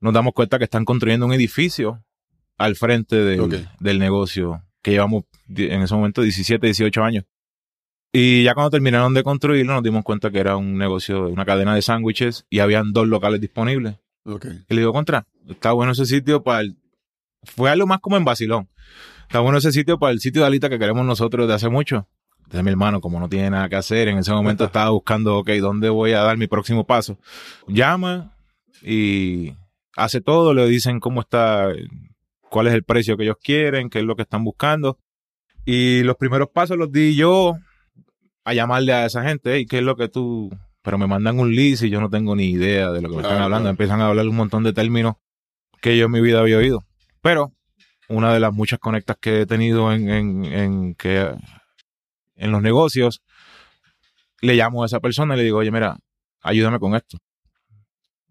nos 0.00 0.12
damos 0.14 0.32
cuenta 0.32 0.58
que 0.58 0.64
están 0.64 0.84
construyendo 0.84 1.26
un 1.26 1.32
edificio 1.32 2.02
al 2.58 2.76
frente 2.76 3.16
del, 3.16 3.98
negocio 3.98 4.62
que 4.82 4.92
llevamos 4.92 5.24
en 5.48 5.82
ese 5.82 5.94
momento 5.94 6.22
17, 6.22 6.66
18 6.66 7.02
años. 7.02 7.24
Y 8.12 8.42
ya 8.44 8.54
cuando 8.54 8.70
terminaron 8.70 9.14
de 9.14 9.22
construirlo 9.22 9.72
nos 9.72 9.82
dimos 9.82 10.04
cuenta 10.04 10.30
que 10.30 10.38
era 10.38 10.56
un 10.56 10.76
negocio, 10.76 11.28
una 11.28 11.44
cadena 11.44 11.74
de 11.74 11.82
sándwiches 11.82 12.44
y 12.50 12.58
habían 12.58 12.92
dos 12.92 13.08
locales 13.08 13.40
disponibles. 13.40 13.96
Ok. 14.24 14.46
Y 14.68 14.74
le 14.74 14.80
digo, 14.82 14.92
contra, 14.92 15.26
está 15.48 15.72
bueno 15.72 15.92
ese 15.92 16.06
sitio 16.06 16.42
para 16.42 16.60
el... 16.60 16.76
Fue 17.42 17.70
algo 17.70 17.86
más 17.86 18.00
como 18.00 18.16
en 18.16 18.24
Basilón. 18.24 18.68
Está 19.22 19.40
bueno 19.40 19.58
ese 19.58 19.72
sitio 19.72 19.98
para 19.98 20.12
el 20.12 20.20
sitio 20.20 20.42
de 20.42 20.46
alita 20.46 20.68
que 20.68 20.78
queremos 20.78 21.04
nosotros 21.06 21.48
de 21.48 21.54
hace 21.54 21.68
mucho. 21.68 22.08
Entonces 22.38 22.64
mi 22.64 22.70
hermano, 22.70 23.00
como 23.00 23.18
no 23.18 23.28
tiene 23.28 23.50
nada 23.50 23.68
que 23.68 23.76
hacer, 23.76 24.08
en 24.08 24.18
ese 24.18 24.32
momento 24.32 24.64
estaba 24.64 24.90
buscando, 24.90 25.38
ok, 25.38 25.50
¿dónde 25.60 25.88
voy 25.88 26.12
a 26.12 26.20
dar 26.22 26.36
mi 26.36 26.46
próximo 26.46 26.86
paso? 26.86 27.18
Llama 27.66 28.36
y 28.82 29.54
hace 29.96 30.20
todo, 30.20 30.52
le 30.52 30.66
dicen 30.66 31.00
cómo 31.00 31.20
está, 31.22 31.68
cuál 32.50 32.66
es 32.66 32.74
el 32.74 32.84
precio 32.84 33.16
que 33.16 33.24
ellos 33.24 33.36
quieren, 33.42 33.88
qué 33.88 34.00
es 34.00 34.04
lo 34.04 34.16
que 34.16 34.22
están 34.22 34.44
buscando. 34.44 34.98
Y 35.64 36.02
los 36.02 36.16
primeros 36.16 36.48
pasos 36.52 36.76
los 36.76 36.90
di 36.92 37.14
yo. 37.14 37.56
a 38.44 38.54
llamarle 38.54 38.92
a 38.92 39.06
esa 39.06 39.22
gente, 39.22 39.60
y 39.60 39.66
¿qué 39.66 39.78
es 39.78 39.84
lo 39.84 39.96
que 39.96 40.08
tú...? 40.08 40.50
Pero 40.82 40.98
me 40.98 41.06
mandan 41.06 41.38
un 41.38 41.54
list 41.54 41.84
y 41.84 41.90
yo 41.90 42.00
no 42.00 42.10
tengo 42.10 42.34
ni 42.34 42.50
idea 42.50 42.90
de 42.90 43.00
lo 43.00 43.08
que 43.08 43.14
me 43.14 43.20
están 43.22 43.36
Claro, 43.36 43.44
hablando. 43.44 43.68
Empiezan 43.68 44.00
a 44.00 44.08
hablar 44.08 44.26
un 44.26 44.34
montón 44.34 44.64
de 44.64 44.72
términos 44.72 45.14
que 45.80 45.96
yo 45.96 46.06
en 46.06 46.10
mi 46.10 46.20
vida 46.20 46.40
había 46.40 46.58
oído. 46.58 46.82
Pero 47.22 47.52
una 48.08 48.34
de 48.34 48.40
las 48.40 48.52
muchas 48.52 48.78
conectas 48.78 49.16
que 49.20 49.42
he 49.42 49.46
tenido 49.46 49.92
en, 49.92 50.10
en, 50.10 50.44
en 50.44 50.94
que 50.94 51.34
en 52.36 52.50
los 52.50 52.60
negocios, 52.60 53.22
le 54.40 54.54
llamo 54.54 54.82
a 54.82 54.86
esa 54.86 55.00
persona 55.00 55.34
y 55.34 55.38
le 55.38 55.44
digo, 55.44 55.58
oye, 55.58 55.70
mira, 55.70 55.96
ayúdame 56.42 56.78
con 56.80 56.94
esto. 56.94 57.18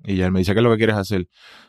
Y 0.04 0.18
ya 0.18 0.26
él 0.26 0.32
me 0.32 0.40
dice, 0.40 0.54
¿qué 0.54 0.60
es 0.60 0.64
lo 0.64 0.72
que 0.72 0.78
quieres 0.78 0.96
hacer? 0.98 1.28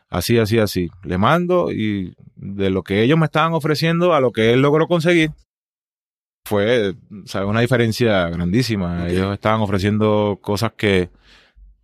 Así, 0.08 0.38
así, 0.38 0.58
así. 0.58 0.90
Le 1.04 1.16
mando 1.18 1.70
y 1.70 2.14
de 2.34 2.70
lo 2.70 2.82
que 2.82 3.02
ellos 3.02 3.18
me 3.18 3.26
estaban 3.26 3.52
ofreciendo 3.52 4.14
a 4.14 4.20
lo 4.20 4.32
que 4.32 4.52
él 4.52 4.60
logró 4.62 4.88
conseguir, 4.88 5.30
fue 6.44 6.94
¿sabes? 7.26 7.48
una 7.48 7.60
diferencia 7.60 8.28
grandísima. 8.28 9.08
Ellos 9.08 9.32
estaban 9.32 9.60
ofreciendo 9.60 10.38
cosas 10.42 10.72
que, 10.76 11.10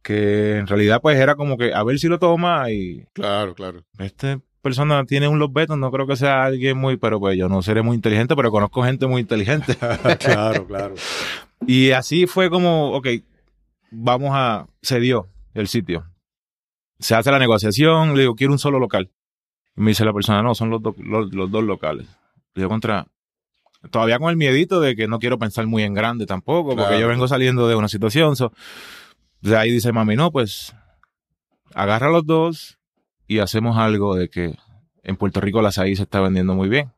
que 0.02 0.56
en 0.56 0.66
realidad 0.66 1.00
pues 1.00 1.18
era 1.18 1.36
como 1.36 1.56
que 1.56 1.72
a 1.72 1.84
ver 1.84 1.98
si 1.98 2.08
lo 2.08 2.18
toma 2.18 2.70
y 2.70 3.06
Claro, 3.12 3.54
claro. 3.54 3.84
esta 3.98 4.40
persona 4.68 5.04
tiene 5.04 5.28
un 5.28 5.38
los 5.38 5.52
betos, 5.52 5.76
no 5.78 5.90
creo 5.90 6.06
que 6.06 6.16
sea 6.16 6.44
alguien 6.44 6.76
muy, 6.78 6.96
pero 6.96 7.18
pues 7.20 7.36
yo 7.36 7.48
no 7.48 7.62
seré 7.62 7.82
muy 7.82 7.94
inteligente, 7.96 8.34
pero 8.36 8.50
conozco 8.50 8.82
gente 8.82 9.06
muy 9.06 9.22
inteligente. 9.22 9.76
claro, 10.20 10.66
claro. 10.66 10.94
Y 11.66 11.90
así 11.90 12.26
fue 12.26 12.50
como, 12.50 12.92
ok, 12.92 13.08
vamos 13.90 14.30
a, 14.32 14.66
se 14.82 15.00
dio 15.00 15.28
el 15.54 15.68
sitio. 15.68 16.04
Se 17.00 17.14
hace 17.14 17.30
la 17.30 17.38
negociación, 17.38 18.14
le 18.14 18.22
digo, 18.22 18.34
quiero 18.34 18.52
un 18.52 18.58
solo 18.58 18.78
local. 18.78 19.10
Y 19.76 19.80
me 19.80 19.90
dice 19.90 20.04
la 20.04 20.12
persona, 20.12 20.42
no, 20.42 20.54
son 20.54 20.70
los, 20.70 20.82
do- 20.82 20.94
los, 20.98 21.32
los 21.32 21.50
dos 21.50 21.64
locales. 21.64 22.06
Le 22.54 22.62
digo, 22.62 22.68
contra, 22.68 23.06
todavía 23.90 24.18
con 24.18 24.30
el 24.30 24.36
miedito 24.36 24.80
de 24.80 24.96
que 24.96 25.06
no 25.08 25.18
quiero 25.18 25.38
pensar 25.38 25.66
muy 25.66 25.82
en 25.84 25.94
grande 25.94 26.26
tampoco, 26.26 26.74
porque 26.76 26.98
yo 27.00 27.08
vengo 27.08 27.28
saliendo 27.28 27.68
de 27.68 27.74
una 27.76 27.88
situación. 27.88 28.34
so- 28.36 28.52
de 29.40 29.56
ahí 29.56 29.70
dice 29.70 29.92
mami, 29.92 30.16
no, 30.16 30.32
pues 30.32 30.74
agarra 31.74 32.08
los 32.10 32.26
dos 32.26 32.77
y 33.28 33.38
hacemos 33.38 33.76
algo 33.78 34.16
de 34.16 34.28
que 34.28 34.56
en 35.04 35.16
Puerto 35.16 35.40
Rico 35.40 35.62
la 35.62 35.68
azaí 35.68 35.94
se 35.94 36.02
está 36.02 36.20
vendiendo 36.20 36.54
muy 36.54 36.68
bien. 36.68 36.90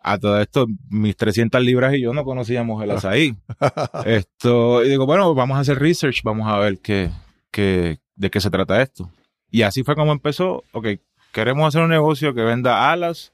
A 0.00 0.18
todo 0.18 0.38
esto, 0.40 0.66
mis 0.90 1.16
300 1.16 1.62
libras 1.62 1.94
y 1.94 2.02
yo 2.02 2.12
no 2.12 2.24
conocíamos 2.24 2.82
el 2.82 2.90
azaí. 2.90 3.36
esto, 4.04 4.84
y 4.84 4.88
digo, 4.90 5.06
bueno, 5.06 5.34
vamos 5.34 5.56
a 5.56 5.60
hacer 5.60 5.78
research, 5.78 6.22
vamos 6.24 6.46
a 6.48 6.58
ver 6.58 6.78
qué, 6.80 7.10
qué, 7.50 8.00
de 8.16 8.30
qué 8.30 8.40
se 8.40 8.50
trata 8.50 8.82
esto. 8.82 9.10
Y 9.50 9.62
así 9.62 9.82
fue 9.82 9.94
como 9.94 10.12
empezó. 10.12 10.62
Ok, 10.72 10.88
queremos 11.32 11.68
hacer 11.68 11.82
un 11.82 11.90
negocio 11.90 12.34
que 12.34 12.42
venda 12.42 12.90
alas, 12.92 13.32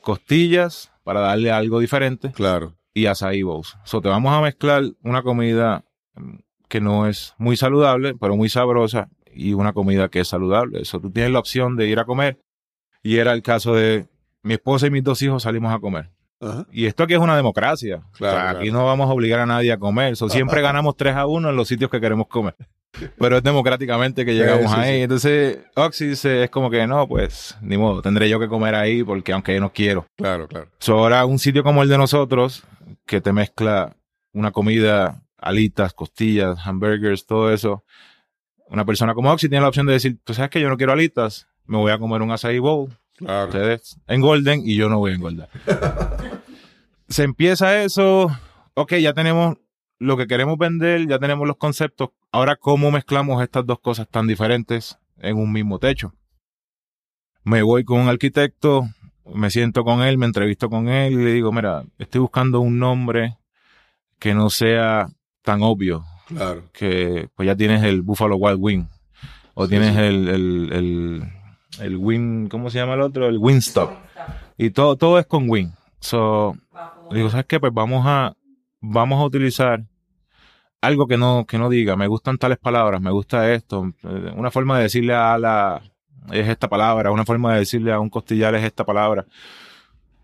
costillas, 0.00 0.90
para 1.04 1.20
darle 1.20 1.50
algo 1.50 1.80
diferente 1.80 2.30
Claro. 2.32 2.74
y 2.94 3.06
açaí 3.06 3.42
bowls. 3.42 3.76
So, 3.84 4.00
te 4.00 4.08
vamos 4.08 4.32
a 4.32 4.40
mezclar 4.40 4.84
una 5.02 5.22
comida 5.22 5.84
que 6.68 6.80
no 6.80 7.06
es 7.08 7.34
muy 7.36 7.56
saludable, 7.56 8.14
pero 8.14 8.36
muy 8.36 8.48
sabrosa, 8.48 9.08
y 9.34 9.52
una 9.54 9.72
comida 9.72 10.08
que 10.08 10.20
es 10.20 10.28
saludable. 10.28 10.80
Eso 10.82 11.00
tú 11.00 11.10
tienes 11.10 11.32
la 11.32 11.38
opción 11.38 11.76
de 11.76 11.88
ir 11.88 11.98
a 11.98 12.04
comer. 12.04 12.38
Y 13.02 13.16
era 13.16 13.32
el 13.32 13.42
caso 13.42 13.74
de 13.74 14.06
mi 14.42 14.54
esposa 14.54 14.86
y 14.86 14.90
mis 14.90 15.04
dos 15.04 15.20
hijos 15.22 15.42
salimos 15.42 15.72
a 15.72 15.78
comer. 15.78 16.10
Ajá. 16.40 16.66
Y 16.72 16.86
esto 16.86 17.02
aquí 17.02 17.14
es 17.14 17.20
una 17.20 17.36
democracia. 17.36 18.02
Claro, 18.16 18.36
O 18.36 18.40
sea, 18.40 18.50
aquí 18.50 18.64
claro. 18.70 18.78
no 18.78 18.86
vamos 18.86 19.10
a 19.10 19.12
obligar 19.12 19.40
a 19.40 19.46
nadie 19.46 19.72
a 19.72 19.78
comer. 19.78 20.16
So, 20.16 20.28
siempre 20.28 20.60
ganamos 20.62 20.96
3 20.96 21.14
a 21.16 21.26
1 21.26 21.50
en 21.50 21.56
los 21.56 21.68
sitios 21.68 21.90
que 21.90 22.00
queremos 22.00 22.26
comer. 22.28 22.56
Pero 23.18 23.36
es 23.36 23.42
democráticamente 23.42 24.24
que 24.24 24.34
llegamos 24.34 24.70
Sí, 24.70 24.74
sí, 24.76 24.80
ahí. 24.80 24.96
sí. 24.96 25.02
Entonces, 25.02 25.58
Oxy 25.76 26.06
dice, 26.08 26.44
es 26.44 26.50
como 26.50 26.70
que 26.70 26.86
no, 26.88 27.06
pues, 27.06 27.56
ni 27.60 27.78
modo, 27.78 28.02
tendré 28.02 28.28
yo 28.28 28.40
que 28.40 28.48
comer 28.48 28.74
ahí 28.74 29.04
porque 29.04 29.32
aunque 29.32 29.54
yo 29.54 29.60
no 29.60 29.72
quiero. 29.72 30.06
Claro, 30.16 30.48
claro. 30.48 30.68
So, 30.80 30.94
ahora 30.98 31.24
un 31.24 31.38
sitio 31.38 31.62
como 31.62 31.82
el 31.84 31.88
de 31.88 31.98
nosotros, 31.98 32.64
que 33.06 33.20
te 33.20 33.32
mezcla 33.32 33.94
una 34.32 34.50
comida, 34.50 35.22
alitas, 35.38 35.92
costillas, 35.92 36.58
hamburgers, 36.66 37.26
todo 37.26 37.52
eso. 37.52 37.84
Una 38.70 38.84
persona 38.84 39.14
como 39.14 39.30
Oxy 39.32 39.48
tiene 39.48 39.62
la 39.62 39.68
opción 39.68 39.84
de 39.86 39.92
decir, 39.94 40.18
tú 40.24 40.32
sabes 40.32 40.50
que 40.50 40.60
yo 40.60 40.68
no 40.68 40.76
quiero 40.76 40.92
alitas, 40.92 41.48
me 41.66 41.76
voy 41.76 41.90
a 41.92 41.98
comer 41.98 42.22
un 42.22 42.30
acai 42.30 42.58
bowl, 42.60 42.96
Claro. 43.16 43.46
ustedes 43.48 43.98
engorden 44.06 44.62
y 44.64 44.76
yo 44.76 44.88
no 44.88 44.98
voy 44.98 45.10
a 45.12 45.14
engordar. 45.16 45.48
Se 47.08 47.24
empieza 47.24 47.82
eso, 47.82 48.30
ok, 48.74 48.94
ya 48.94 49.12
tenemos 49.12 49.56
lo 49.98 50.16
que 50.16 50.26
queremos 50.26 50.56
vender, 50.56 51.06
ya 51.08 51.18
tenemos 51.18 51.46
los 51.46 51.56
conceptos. 51.56 52.10
Ahora, 52.32 52.56
¿cómo 52.56 52.90
mezclamos 52.90 53.42
estas 53.42 53.66
dos 53.66 53.80
cosas 53.80 54.08
tan 54.08 54.26
diferentes 54.28 54.96
en 55.18 55.36
un 55.36 55.52
mismo 55.52 55.78
techo? 55.80 56.14
Me 57.42 57.62
voy 57.62 57.84
con 57.84 58.00
un 58.00 58.08
arquitecto, 58.08 58.88
me 59.34 59.50
siento 59.50 59.82
con 59.84 60.02
él, 60.02 60.16
me 60.16 60.26
entrevisto 60.26 60.70
con 60.70 60.88
él 60.88 61.14
y 61.14 61.24
le 61.24 61.32
digo, 61.32 61.50
mira, 61.52 61.82
estoy 61.98 62.20
buscando 62.20 62.60
un 62.60 62.78
nombre 62.78 63.36
que 64.20 64.32
no 64.34 64.48
sea 64.48 65.08
tan 65.42 65.62
obvio, 65.62 66.04
Claro. 66.36 66.62
que 66.72 67.28
pues 67.34 67.46
ya 67.46 67.56
tienes 67.56 67.82
el 67.84 68.02
Buffalo 68.02 68.36
Wild 68.36 68.58
Wing, 68.60 68.84
o 69.54 69.64
Sí, 69.64 69.70
tienes 69.70 69.94
sí. 69.94 70.00
El, 70.00 70.28
el, 70.28 70.72
el, 70.72 71.22
el 71.80 71.96
Wing, 71.96 72.48
¿cómo 72.48 72.70
se 72.70 72.78
llama 72.78 72.94
el 72.94 73.00
otro? 73.02 73.26
El 73.28 73.38
Wingstop. 73.38 73.90
Y 74.58 74.70
todo, 74.70 74.96
todo 74.96 75.18
es 75.18 75.26
con 75.26 75.48
Wing. 75.48 75.68
So, 76.00 76.56
digo, 77.10 77.30
¿sabes 77.30 77.46
qué? 77.46 77.58
Pues 77.60 77.72
vamos 77.72 78.04
a, 78.06 78.34
vamos 78.80 79.20
a 79.20 79.24
utilizar 79.24 79.82
algo 80.80 81.06
que 81.06 81.16
no, 81.18 81.44
que 81.46 81.58
no 81.58 81.68
diga, 81.68 81.96
me 81.96 82.06
gustan 82.06 82.38
tales 82.38 82.58
palabras, 82.58 83.00
me 83.00 83.10
gusta 83.10 83.52
esto. 83.52 83.92
Eh, 84.04 84.32
Una 84.36 84.50
forma 84.50 84.76
de 84.78 84.84
decirle 84.84 85.14
a 85.14 85.36
la, 85.38 85.82
es 86.32 86.48
esta 86.48 86.68
palabra, 86.68 87.10
una 87.10 87.24
forma 87.24 87.52
de 87.54 87.60
decirle 87.60 87.92
a 87.92 88.00
un 88.00 88.08
costillar 88.08 88.54
es 88.54 88.64
esta 88.64 88.84
palabra. 88.84 89.26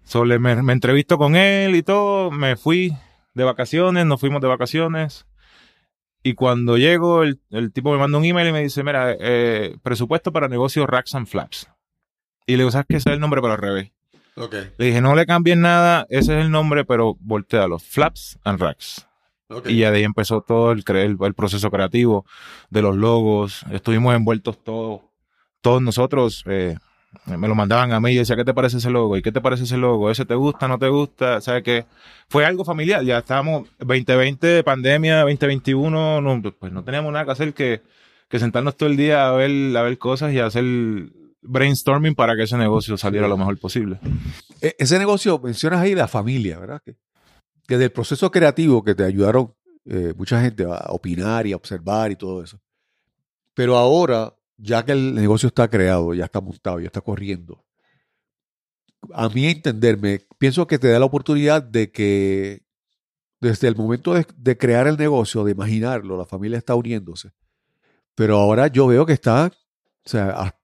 So, 0.04 0.24
le- 0.24 0.38
me, 0.38 0.62
me 0.62 0.72
entrevisto 0.72 1.18
con 1.18 1.36
él 1.36 1.74
y 1.74 1.82
todo, 1.82 2.30
me 2.30 2.56
fui 2.56 2.92
de 3.34 3.44
vacaciones, 3.44 4.06
nos 4.06 4.20
fuimos 4.20 4.40
de 4.40 4.48
vacaciones. 4.48 5.26
Y 6.26 6.34
cuando 6.34 6.76
llego, 6.76 7.22
el, 7.22 7.38
el 7.50 7.72
tipo 7.72 7.92
me 7.92 7.98
manda 7.98 8.18
un 8.18 8.24
email 8.24 8.48
y 8.48 8.52
me 8.52 8.60
dice, 8.60 8.82
mira, 8.82 9.14
eh, 9.16 9.76
presupuesto 9.84 10.32
para 10.32 10.48
negocio 10.48 10.84
Racks 10.84 11.14
and 11.14 11.28
Flaps. 11.28 11.68
Y 12.48 12.54
le 12.54 12.58
digo, 12.58 12.72
¿sabes 12.72 12.86
qué? 12.88 12.96
Ese 12.96 13.10
es 13.10 13.14
el 13.14 13.20
nombre, 13.20 13.40
pero 13.40 13.52
al 13.52 13.60
revés. 13.60 13.92
Le 14.76 14.86
dije, 14.86 15.00
no 15.00 15.14
le 15.14 15.24
cambien 15.24 15.60
nada, 15.60 16.04
ese 16.10 16.36
es 16.36 16.44
el 16.44 16.50
nombre, 16.50 16.84
pero 16.84 17.16
voltealo. 17.20 17.78
Flaps 17.78 18.40
and 18.42 18.60
Racks. 18.60 19.06
Ok. 19.50 19.68
Y 19.68 19.76
ya 19.78 19.92
de 19.92 19.98
ahí 19.98 20.02
empezó 20.02 20.40
todo 20.40 20.72
el, 20.72 20.82
el, 20.88 21.16
el 21.20 21.34
proceso 21.34 21.70
creativo 21.70 22.26
de 22.70 22.82
los 22.82 22.96
logos. 22.96 23.64
Estuvimos 23.70 24.12
envueltos 24.16 24.64
todos, 24.64 25.02
todos 25.60 25.80
nosotros. 25.80 26.42
eh, 26.46 26.76
me 27.26 27.48
lo 27.48 27.54
mandaban 27.54 27.92
a 27.92 28.00
mí 28.00 28.12
y 28.12 28.16
decía, 28.16 28.36
¿qué 28.36 28.44
te 28.44 28.54
parece 28.54 28.76
ese 28.78 28.90
logo? 28.90 29.16
¿Y 29.16 29.22
qué 29.22 29.32
te 29.32 29.40
parece 29.40 29.64
ese 29.64 29.76
logo? 29.76 30.10
¿Ese 30.10 30.24
te 30.24 30.34
gusta? 30.34 30.68
¿No 30.68 30.78
te 30.78 30.88
gusta? 30.88 31.36
O 31.38 31.40
sea 31.40 31.62
que 31.62 31.86
fue 32.28 32.44
algo 32.44 32.64
familiar. 32.64 33.02
Ya 33.02 33.18
estábamos 33.18 33.68
2020, 33.78 34.62
pandemia, 34.64 35.20
2021, 35.20 36.20
no, 36.20 36.42
pues 36.58 36.72
no 36.72 36.84
teníamos 36.84 37.12
nada 37.12 37.24
que 37.24 37.30
hacer 37.32 37.54
que, 37.54 37.82
que 38.28 38.38
sentarnos 38.38 38.76
todo 38.76 38.88
el 38.88 38.96
día 38.96 39.28
a 39.28 39.32
ver, 39.32 39.76
a 39.76 39.82
ver 39.82 39.98
cosas 39.98 40.32
y 40.32 40.38
hacer 40.38 40.64
brainstorming 41.42 42.14
para 42.14 42.36
que 42.36 42.42
ese 42.42 42.56
negocio 42.56 42.96
saliera 42.96 43.28
lo 43.28 43.36
mejor 43.36 43.58
posible. 43.58 43.98
E- 44.60 44.76
ese 44.78 44.98
negocio, 44.98 45.38
mencionas 45.38 45.80
ahí 45.80 45.94
la 45.94 46.08
familia, 46.08 46.58
¿verdad? 46.58 46.82
Que, 46.84 46.96
que 47.66 47.78
del 47.78 47.90
proceso 47.92 48.30
creativo 48.30 48.84
que 48.84 48.94
te 48.94 49.04
ayudaron 49.04 49.54
eh, 49.86 50.12
mucha 50.16 50.40
gente 50.40 50.64
a 50.64 50.86
opinar 50.88 51.46
y 51.46 51.52
a 51.52 51.56
observar 51.56 52.10
y 52.10 52.16
todo 52.16 52.42
eso. 52.42 52.60
Pero 53.54 53.76
ahora, 53.76 54.34
ya 54.56 54.84
que 54.84 54.92
el 54.92 55.14
negocio 55.14 55.48
está 55.48 55.68
creado, 55.68 56.14
ya 56.14 56.24
está 56.26 56.40
montado, 56.40 56.80
ya 56.80 56.86
está 56.86 57.00
corriendo, 57.00 57.64
a 59.12 59.28
mí 59.28 59.46
entenderme, 59.46 60.20
pienso 60.38 60.66
que 60.66 60.78
te 60.78 60.88
da 60.88 60.98
la 60.98 61.06
oportunidad 61.06 61.62
de 61.62 61.90
que 61.90 62.62
desde 63.40 63.68
el 63.68 63.76
momento 63.76 64.14
de, 64.14 64.58
crear 64.58 64.86
el 64.86 64.96
negocio, 64.96 65.44
de 65.44 65.52
imaginarlo, 65.52 66.16
la 66.16 66.24
familia 66.24 66.58
está 66.58 66.74
uniéndose. 66.74 67.32
Pero 68.14 68.38
ahora 68.38 68.68
yo 68.68 68.86
veo 68.86 69.06
que 69.06 69.12
está, 69.12 69.52
o 70.04 70.08
sea, 70.08 70.30
a- 70.30 70.60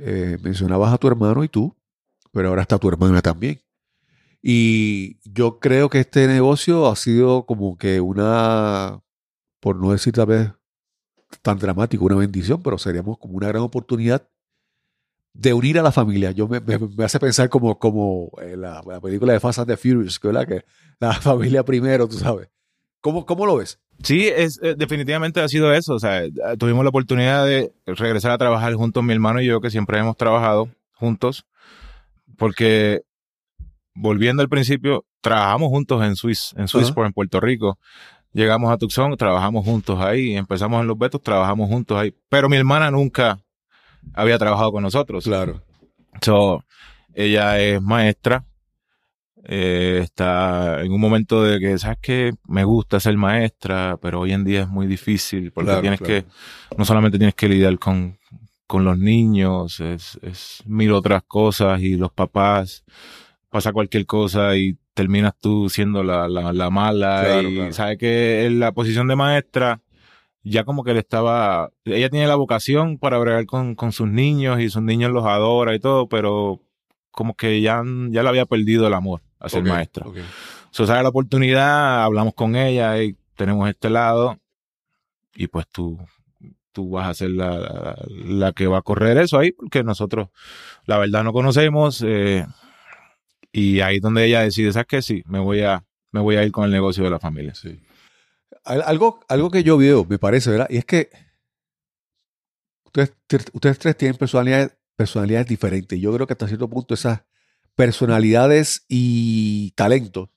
eh, 0.00 0.38
mencionabas 0.42 0.92
a 0.92 0.98
tu 0.98 1.08
hermano 1.08 1.44
y 1.44 1.48
tú, 1.48 1.76
pero 2.32 2.48
ahora 2.48 2.62
está 2.62 2.78
tu 2.78 2.88
hermana 2.88 3.22
también. 3.22 3.60
Y 4.42 5.18
yo 5.30 5.58
creo 5.60 5.88
que 5.88 6.00
este 6.00 6.26
negocio 6.28 6.88
ha 6.88 6.96
sido 6.96 7.46
como 7.46 7.78
que 7.78 8.00
una, 8.00 9.00
por 9.60 9.76
no 9.76 9.92
decir 9.92 10.12
tal 10.12 10.26
vez 10.26 10.52
tan 11.42 11.58
dramático, 11.58 12.04
una 12.04 12.16
bendición, 12.16 12.62
pero 12.62 12.78
seríamos 12.78 13.18
como 13.18 13.34
una 13.34 13.48
gran 13.48 13.62
oportunidad 13.62 14.28
de 15.32 15.52
unir 15.52 15.78
a 15.78 15.82
la 15.82 15.92
familia. 15.92 16.30
Yo 16.30 16.46
me, 16.48 16.60
me- 16.60 16.78
me 16.78 17.04
hace 17.04 17.18
pensar 17.18 17.48
como, 17.48 17.78
como 17.78 18.30
eh, 18.40 18.56
la, 18.56 18.82
la 18.86 19.00
película 19.00 19.32
de 19.32 19.40
Fast 19.40 19.58
and 19.60 19.68
the 19.68 19.76
Furious, 19.76 20.18
que, 20.18 20.28
¿verdad? 20.28 20.46
que 20.46 20.64
la 21.00 21.12
familia 21.20 21.64
primero, 21.64 22.06
tú 22.08 22.16
sabes. 22.18 22.48
¿Cómo, 23.00 23.26
cómo 23.26 23.44
lo 23.44 23.56
ves? 23.56 23.78
Sí, 24.02 24.26
es, 24.28 24.58
eh, 24.62 24.74
definitivamente 24.76 25.40
ha 25.40 25.48
sido 25.48 25.72
eso. 25.74 25.94
O 25.94 25.98
sea, 25.98 26.24
eh, 26.24 26.32
tuvimos 26.58 26.84
la 26.84 26.90
oportunidad 26.90 27.44
de 27.46 27.72
regresar 27.86 28.30
a 28.30 28.38
trabajar 28.38 28.74
juntos, 28.74 29.02
mi 29.04 29.12
hermano 29.12 29.40
y 29.42 29.46
yo, 29.46 29.60
que 29.60 29.70
siempre 29.70 29.98
hemos 29.98 30.16
trabajado 30.16 30.68
juntos, 30.94 31.44
porque 32.38 33.02
volviendo 33.94 34.42
al 34.42 34.48
principio, 34.48 35.04
trabajamos 35.20 35.68
juntos 35.68 36.02
en 36.04 36.16
Swiss, 36.16 36.54
en 36.56 36.68
Swissport, 36.68 37.06
en 37.06 37.12
Puerto 37.12 37.40
Rico. 37.40 37.78
Llegamos 38.34 38.70
a 38.70 38.76
Tucson, 38.76 39.16
trabajamos 39.16 39.64
juntos 39.64 39.98
ahí, 40.00 40.36
empezamos 40.36 40.80
en 40.82 40.88
Los 40.88 40.98
Betos, 40.98 41.22
trabajamos 41.22 41.68
juntos 41.68 41.96
ahí. 41.96 42.14
Pero 42.28 42.50
mi 42.50 42.56
hermana 42.56 42.90
nunca 42.90 43.38
había 44.12 44.38
trabajado 44.38 44.72
con 44.72 44.82
nosotros. 44.82 45.24
Claro. 45.24 45.62
So, 46.20 46.62
ella 47.14 47.58
es 47.58 47.80
maestra 47.80 48.44
eh, 49.46 50.00
está 50.02 50.80
en 50.82 50.90
un 50.92 51.00
momento 51.00 51.42
de 51.42 51.60
que, 51.60 51.78
¿sabes 51.78 51.98
qué? 52.00 52.32
Me 52.48 52.64
gusta 52.64 52.98
ser 52.98 53.16
maestra, 53.16 53.98
pero 54.00 54.20
hoy 54.20 54.32
en 54.32 54.44
día 54.44 54.62
es 54.62 54.68
muy 54.68 54.86
difícil 54.86 55.52
porque 55.52 55.68
Claro, 55.68 55.80
tienes 55.82 56.00
claro. 56.00 56.24
que, 56.24 56.76
no 56.78 56.84
solamente 56.84 57.18
tienes 57.18 57.34
que 57.34 57.48
lidiar 57.48 57.78
con, 57.78 58.18
con 58.66 58.84
los 58.84 58.98
niños, 58.98 59.80
es, 59.80 60.18
es 60.22 60.62
mil 60.64 60.92
otras 60.92 61.24
cosas 61.24 61.82
y 61.82 61.96
los 61.96 62.10
papás, 62.10 62.84
pasa 63.50 63.72
cualquier 63.72 64.06
cosa 64.06 64.56
y 64.56 64.78
terminas 64.94 65.34
tú 65.40 65.68
siendo 65.68 66.02
la, 66.02 66.28
la, 66.28 66.52
la 66.52 66.70
mala 66.70 67.22
Claro, 67.24 67.48
y 67.48 67.54
claro. 67.56 67.72
sabes 67.72 67.98
que 67.98 68.46
en 68.46 68.60
la 68.60 68.72
posición 68.72 69.08
de 69.08 69.16
maestra 69.16 69.80
ya 70.42 70.64
como 70.64 70.84
que 70.84 70.92
le 70.92 71.00
estaba, 71.00 71.70
ella 71.84 72.10
tiene 72.10 72.26
la 72.26 72.34
vocación 72.36 72.98
para 72.98 73.18
bregar 73.18 73.46
con, 73.46 73.74
con 73.74 73.92
sus 73.92 74.08
niños 74.08 74.60
y 74.60 74.68
sus 74.68 74.82
niños 74.82 75.10
los 75.10 75.24
adora 75.24 75.74
y 75.74 75.80
todo, 75.80 76.06
pero 76.08 76.60
como 77.10 77.34
que 77.34 77.60
ya, 77.60 77.82
ya 78.10 78.22
le 78.22 78.28
había 78.28 78.44
perdido 78.46 78.86
el 78.86 78.94
amor 78.94 79.22
a 79.40 79.48
ser 79.48 79.62
Ok, 79.62 79.68
maestra. 79.68 80.06
ok. 80.06 80.16
So, 80.70 80.86
sale 80.86 81.02
la 81.02 81.08
oportunidad, 81.08 82.02
hablamos 82.02 82.34
con 82.34 82.56
ella 82.56 83.00
y 83.02 83.16
tenemos 83.36 83.68
este 83.70 83.88
lado 83.90 84.38
y 85.34 85.46
pues 85.46 85.66
tú, 85.68 85.98
tú 86.72 86.90
vas 86.90 87.08
a 87.08 87.14
ser 87.14 87.30
la, 87.30 87.58
la, 87.58 87.96
la 88.26 88.52
que 88.52 88.66
va 88.66 88.78
a 88.78 88.82
correr 88.82 89.16
eso 89.18 89.38
ahí 89.38 89.52
porque 89.52 89.82
nosotros 89.82 90.28
la 90.86 90.98
verdad 90.98 91.24
no 91.24 91.32
conocemos 91.32 92.02
eh, 92.06 92.46
y 93.54 93.80
ahí 93.80 93.96
es 93.96 94.02
donde 94.02 94.24
ella 94.26 94.40
decide, 94.40 94.72
¿sabes 94.72 94.86
qué? 94.88 95.00
Sí, 95.02 95.22
me 95.26 95.38
voy 95.38 95.60
a, 95.62 95.84
me 96.12 96.20
voy 96.20 96.36
a 96.36 96.44
ir 96.44 96.50
con 96.52 96.64
el 96.64 96.70
negocio 96.72 97.04
de 97.04 97.10
la 97.10 97.18
familia. 97.20 97.54
Sí. 97.54 97.80
Al- 98.64 98.82
Algo, 98.82 99.20
algo 99.28 99.50
que 99.50 99.62
yo 99.62 99.76
veo, 99.78 100.04
me 100.04 100.18
parece, 100.18 100.50
¿verdad? 100.50 100.66
Y 100.70 100.76
es 100.78 100.84
que 100.84 101.08
ustedes, 102.84 103.12
ustedes 103.52 103.78
tres 103.78 103.96
tienen 103.96 104.16
personalidades, 104.16 104.76
personalidades 104.96 105.46
diferentes. 105.48 105.98
Yo 106.00 106.12
creo 106.14 106.26
que 106.26 106.32
hasta 106.34 106.46
cierto 106.48 106.68
punto 106.68 106.94
esas 106.94 107.22
personalidades 107.74 108.84
y 108.88 109.72
talentos, 109.72 110.28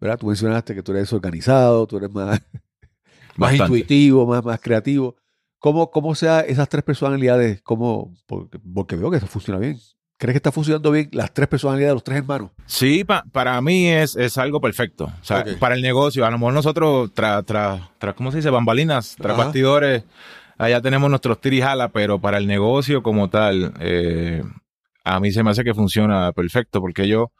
¿verdad? 0.00 0.18
Tú 0.18 0.26
mencionaste 0.26 0.74
que 0.74 0.82
tú 0.82 0.92
eres 0.92 1.12
organizado, 1.12 1.86
tú 1.86 1.96
eres 1.98 2.10
más, 2.10 2.40
más 3.36 3.50
intuitivo, 3.64 4.26
más, 4.26 4.44
más 4.44 4.60
creativo. 4.60 5.16
¿Cómo, 5.58 5.90
¿Cómo 5.90 6.14
sea 6.14 6.40
esas 6.40 6.68
tres 6.68 6.82
personalidades? 6.82 7.60
¿Cómo? 7.62 8.14
Porque, 8.26 8.58
porque 8.58 8.96
veo 8.96 9.10
que 9.10 9.18
eso 9.18 9.26
funciona 9.26 9.60
bien. 9.60 9.78
¿Crees 10.20 10.34
que 10.34 10.36
está 10.36 10.52
funcionando 10.52 10.90
bien 10.90 11.08
las 11.12 11.32
tres 11.32 11.48
personalidades 11.48 11.90
de 11.92 11.94
los 11.94 12.04
tres 12.04 12.18
hermanos? 12.18 12.50
Sí, 12.66 13.04
pa- 13.04 13.24
para 13.32 13.58
mí 13.62 13.88
es, 13.88 14.16
es 14.16 14.36
algo 14.36 14.60
perfecto. 14.60 15.04
O 15.06 15.24
sea, 15.24 15.44
para 15.58 15.74
el 15.74 15.80
negocio, 15.80 16.26
a 16.26 16.30
lo 16.30 16.38
mejor 16.38 16.52
nosotros, 16.52 17.10
tras, 17.14 17.44
tras, 17.46 17.80
tras, 17.98 18.14
¿cómo 18.14 18.30
se 18.30 18.36
dice? 18.36 18.50
Bambalinas, 18.50 19.16
tras 19.16 19.32
Ajá. 19.34 19.44
bastidores, 19.44 20.04
allá 20.58 20.82
tenemos 20.82 21.08
nuestros 21.08 21.40
tirijala, 21.40 21.88
pero 21.88 22.20
para 22.20 22.36
el 22.36 22.46
negocio 22.46 23.02
como 23.02 23.30
tal, 23.30 23.72
eh, 23.80 24.42
a 25.04 25.20
mí 25.20 25.32
se 25.32 25.42
me 25.42 25.50
hace 25.52 25.64
que 25.64 25.72
funciona 25.72 26.32
perfecto, 26.32 26.82
porque 26.82 27.08
yo, 27.08 27.32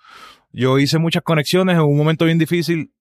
yo 0.50 0.78
hice 0.78 0.98
muchas 0.98 1.22
conexiones 1.22 1.74
en 1.76 1.82
un 1.82 1.98
momento 1.98 2.24
bien 2.24 2.38
difícil 2.38 2.94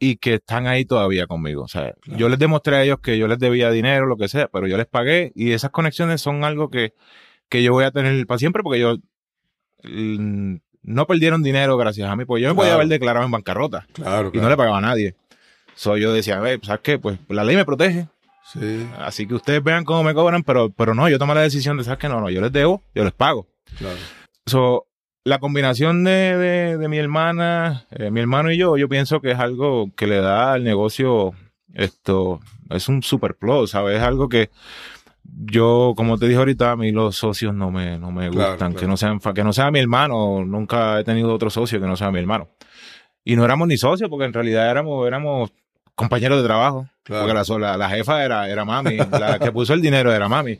y 0.00 0.16
que 0.16 0.34
están 0.34 0.66
ahí 0.66 0.84
todavía 0.84 1.28
conmigo. 1.28 1.62
O 1.62 1.68
sea, 1.68 1.92
Claro. 2.02 2.18
yo 2.18 2.28
les 2.28 2.40
demostré 2.40 2.74
a 2.76 2.82
ellos 2.82 2.98
que 2.98 3.16
yo 3.18 3.28
les 3.28 3.38
debía 3.38 3.70
dinero, 3.70 4.06
lo 4.06 4.16
que 4.16 4.26
sea, 4.26 4.48
pero 4.48 4.66
yo 4.66 4.76
les 4.76 4.86
pagué 4.86 5.30
y 5.36 5.52
esas 5.52 5.70
conexiones 5.70 6.20
son 6.20 6.42
algo 6.42 6.68
que, 6.68 6.92
que 7.48 7.62
yo 7.62 7.72
voy 7.72 7.84
a 7.84 7.90
tener 7.90 8.26
para 8.26 8.38
siempre 8.38 8.62
porque 8.62 8.80
yo 8.80 8.96
mm, 9.84 10.56
no 10.82 11.06
perdieron 11.06 11.42
dinero 11.42 11.76
gracias 11.76 12.08
a 12.10 12.16
mí, 12.16 12.24
porque 12.24 12.42
yo 12.42 12.48
me 12.48 12.54
podía 12.54 12.68
Claro. 12.70 12.80
haber 12.82 12.88
declarado 12.88 13.24
en 13.26 13.32
bancarrota 13.32 13.86
Claro, 13.92 14.30
y 14.32 14.38
no 14.38 14.48
le 14.48 14.56
pagaba 14.56 14.78
a 14.78 14.82
nadie. 14.82 15.14
So, 15.74 15.96
yo 15.96 16.12
decía, 16.12 16.36
a 16.36 16.40
ver, 16.40 16.60
¿sabes 16.62 16.82
qué? 16.82 16.98
Pues 16.98 17.18
la 17.28 17.44
ley 17.44 17.56
me 17.56 17.64
protege, 17.64 18.08
Sí, 18.52 18.86
así 18.98 19.26
que 19.26 19.34
ustedes 19.34 19.64
vean 19.64 19.84
cómo 19.86 20.02
me 20.04 20.12
cobran, 20.12 20.42
pero, 20.42 20.68
pero 20.70 20.94
no, 20.94 21.08
yo 21.08 21.18
tomé 21.18 21.34
la 21.34 21.40
decisión 21.40 21.78
de, 21.78 21.84
¿sabes 21.84 21.98
qué? 21.98 22.08
No, 22.10 22.20
no, 22.20 22.28
yo 22.28 22.42
les 22.42 22.52
debo, 22.52 22.82
yo 22.94 23.02
les 23.02 23.12
pago. 23.14 23.46
claro. 23.78 23.96
So, 24.46 24.86
la 25.24 25.38
combinación 25.38 26.04
de, 26.04 26.36
de, 26.36 26.76
de 26.76 26.88
mi 26.88 26.98
hermana, 26.98 27.86
eh, 27.90 28.10
mi 28.10 28.20
hermano 28.20 28.52
y 28.52 28.58
yo, 28.58 28.76
yo 28.76 28.86
pienso 28.90 29.22
que 29.22 29.30
es 29.30 29.38
algo 29.38 29.90
que 29.96 30.06
le 30.06 30.16
da 30.20 30.52
al 30.52 30.62
negocio 30.62 31.32
esto, 31.72 32.40
es 32.68 32.86
un 32.90 33.02
super 33.02 33.34
plus, 33.34 33.70
¿sabes? 33.70 33.96
Es 33.96 34.02
algo 34.02 34.28
que 34.28 34.50
yo, 35.24 35.94
como 35.96 36.18
te 36.18 36.26
dije 36.26 36.38
ahorita, 36.38 36.72
a 36.72 36.76
mí 36.76 36.92
los 36.92 37.16
socios 37.16 37.54
no 37.54 37.70
me, 37.70 37.98
no 37.98 38.10
me 38.12 38.30
Claro, 38.30 38.50
gustan, 38.52 38.72
claro. 38.72 38.80
que 38.80 38.86
no 38.86 38.96
sean, 38.96 39.18
que 39.20 39.44
no 39.44 39.52
sea 39.52 39.70
mi 39.70 39.80
hermano, 39.80 40.44
nunca 40.44 41.00
he 41.00 41.04
tenido 41.04 41.32
otro 41.32 41.50
socio 41.50 41.80
que 41.80 41.86
no 41.86 41.96
sea 41.96 42.10
mi 42.10 42.18
hermano. 42.18 42.48
Y 43.24 43.36
no 43.36 43.44
éramos 43.44 43.68
ni 43.68 43.76
socios, 43.76 44.10
porque 44.10 44.26
en 44.26 44.32
realidad 44.32 44.70
éramos, 44.70 45.06
éramos 45.06 45.50
compañeros 45.94 46.38
de 46.40 46.46
trabajo. 46.46 46.88
Claro. 47.02 47.22
Porque 47.22 47.34
la, 47.34 47.44
sola- 47.44 47.76
la 47.76 47.88
jefa 47.88 48.24
era, 48.24 48.48
era 48.48 48.64
mami, 48.64 48.96
la 48.96 49.38
que 49.38 49.50
puso 49.52 49.72
el 49.74 49.80
dinero 49.80 50.12
era 50.12 50.28
mami. 50.28 50.58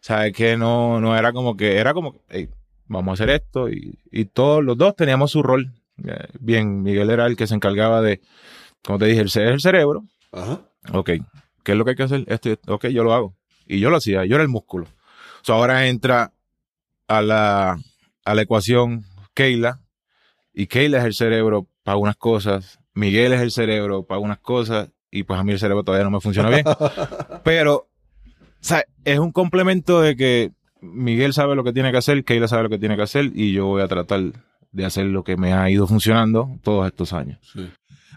¿Sabes? 0.00 0.32
Que 0.32 0.56
no, 0.56 1.00
no 1.00 1.16
era 1.16 1.32
como 1.32 1.56
que, 1.56 1.78
era 1.78 1.94
como, 1.94 2.16
hey, 2.28 2.48
vamos 2.86 3.12
a 3.12 3.14
hacer 3.24 3.34
esto. 3.34 3.68
Y, 3.70 3.98
y 4.12 4.26
todos 4.26 4.62
los 4.62 4.76
dos 4.76 4.94
teníamos 4.94 5.30
su 5.32 5.42
rol. 5.42 5.72
Eh, 6.04 6.28
Bien, 6.40 6.82
Miguel 6.82 7.10
era 7.10 7.26
el 7.26 7.36
que 7.36 7.46
se 7.46 7.54
encargaba 7.54 8.00
de, 8.02 8.20
como 8.84 8.98
te 8.98 9.06
dije, 9.06 9.22
el, 9.22 9.30
el 9.48 9.60
cerebro. 9.60 10.04
Ajá. 10.32 10.60
Ok, 10.92 11.10
¿qué 11.62 11.72
es 11.72 11.78
lo 11.78 11.84
que 11.84 11.90
hay 11.92 11.96
que 11.96 12.02
hacer? 12.02 12.24
Esto. 12.26 12.50
ok, 12.68 12.86
yo 12.88 13.02
lo 13.02 13.14
hago. 13.14 13.34
Y 13.66 13.80
yo 13.80 13.90
lo 13.90 13.96
hacía, 13.96 14.24
yo 14.24 14.36
era 14.36 14.42
el 14.42 14.48
músculo. 14.48 14.86
So, 15.42 15.54
ahora 15.54 15.86
entra 15.86 16.32
a 17.08 17.22
la, 17.22 17.78
a 18.24 18.34
la 18.34 18.42
ecuación 18.42 19.04
Keila, 19.34 19.80
y 20.52 20.66
Keila 20.66 20.98
es 20.98 21.04
el 21.04 21.14
cerebro 21.14 21.68
para 21.82 21.96
unas 21.96 22.16
cosas, 22.16 22.78
Miguel 22.94 23.32
es 23.32 23.40
el 23.40 23.50
cerebro 23.50 24.04
para 24.04 24.20
unas 24.20 24.38
cosas, 24.38 24.90
y 25.10 25.24
pues 25.24 25.38
a 25.38 25.44
mí 25.44 25.52
el 25.52 25.58
cerebro 25.58 25.84
todavía 25.84 26.04
no 26.04 26.10
me 26.10 26.20
funciona 26.20 26.48
bien. 26.48 26.64
Pero, 27.44 27.74
o 27.74 27.88
sea, 28.60 28.84
es 29.04 29.18
un 29.18 29.32
complemento 29.32 30.00
de 30.00 30.16
que 30.16 30.52
Miguel 30.80 31.32
sabe 31.32 31.56
lo 31.56 31.64
que 31.64 31.72
tiene 31.72 31.90
que 31.90 31.98
hacer, 31.98 32.24
Keila 32.24 32.48
sabe 32.48 32.64
lo 32.64 32.70
que 32.70 32.78
tiene 32.78 32.96
que 32.96 33.02
hacer, 33.02 33.30
y 33.34 33.52
yo 33.52 33.66
voy 33.66 33.82
a 33.82 33.88
tratar 33.88 34.22
de 34.70 34.84
hacer 34.84 35.06
lo 35.06 35.24
que 35.24 35.36
me 35.36 35.52
ha 35.52 35.68
ido 35.70 35.86
funcionando 35.86 36.58
todos 36.62 36.86
estos 36.86 37.12
años. 37.12 37.38
Sí. 37.52 37.70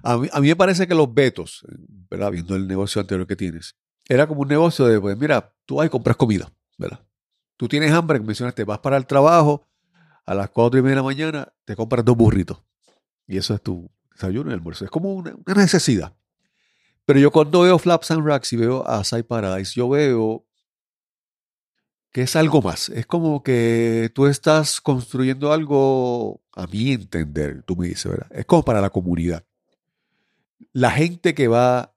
A 0.03 0.17
mí, 0.17 0.27
a 0.31 0.39
mí 0.39 0.47
me 0.47 0.55
parece 0.55 0.87
que 0.87 0.95
los 0.95 1.13
vetos, 1.13 1.65
¿verdad? 2.09 2.31
Viendo 2.31 2.55
el 2.55 2.67
negocio 2.67 3.01
anterior 3.01 3.27
que 3.27 3.35
tienes, 3.35 3.75
era 4.07 4.27
como 4.27 4.41
un 4.41 4.47
negocio 4.47 4.85
de, 4.85 4.99
pues 4.99 5.17
mira, 5.17 5.53
tú 5.65 5.75
vas 5.75 5.87
y 5.87 5.89
compras 5.89 6.17
comida, 6.17 6.51
¿verdad? 6.77 6.99
Tú 7.57 7.67
tienes 7.67 7.91
hambre, 7.91 8.19
mencionaste, 8.19 8.63
vas 8.63 8.79
para 8.79 8.97
el 8.97 9.05
trabajo, 9.05 9.67
a 10.25 10.35
las 10.35 10.49
cuatro 10.49 10.79
y 10.79 10.83
media 10.83 10.95
de 10.95 11.01
la 11.01 11.03
mañana 11.03 11.53
te 11.65 11.75
compras 11.75 12.03
dos 12.03 12.15
burritos. 12.15 12.61
Y 13.25 13.37
eso 13.37 13.53
es 13.53 13.61
tu 13.61 13.89
desayuno 14.11 14.51
y 14.51 14.53
almuerzo. 14.53 14.85
Es 14.85 14.91
como 14.91 15.13
una, 15.13 15.33
una 15.35 15.61
necesidad. 15.61 16.15
Pero 17.05 17.19
yo 17.19 17.31
cuando 17.31 17.61
veo 17.61 17.79
Flaps 17.79 18.11
and 18.11 18.25
Racks 18.25 18.51
y 18.53 18.57
veo 18.57 18.85
a 18.87 19.03
Side 19.03 19.23
Paradise, 19.23 19.73
yo 19.73 19.87
veo 19.87 20.45
que 22.11 22.23
es 22.23 22.35
algo 22.35 22.61
más. 22.61 22.89
Es 22.89 23.05
como 23.05 23.43
que 23.43 24.11
tú 24.13 24.27
estás 24.27 24.81
construyendo 24.81 25.53
algo, 25.53 26.41
a 26.53 26.67
mi 26.67 26.91
entender, 26.91 27.63
tú 27.63 27.75
me 27.75 27.87
dices, 27.87 28.11
¿verdad? 28.11 28.27
Es 28.31 28.45
como 28.45 28.63
para 28.63 28.81
la 28.81 28.89
comunidad. 28.89 29.45
La 30.73 30.91
gente 30.91 31.33
que 31.33 31.47
va, 31.47 31.93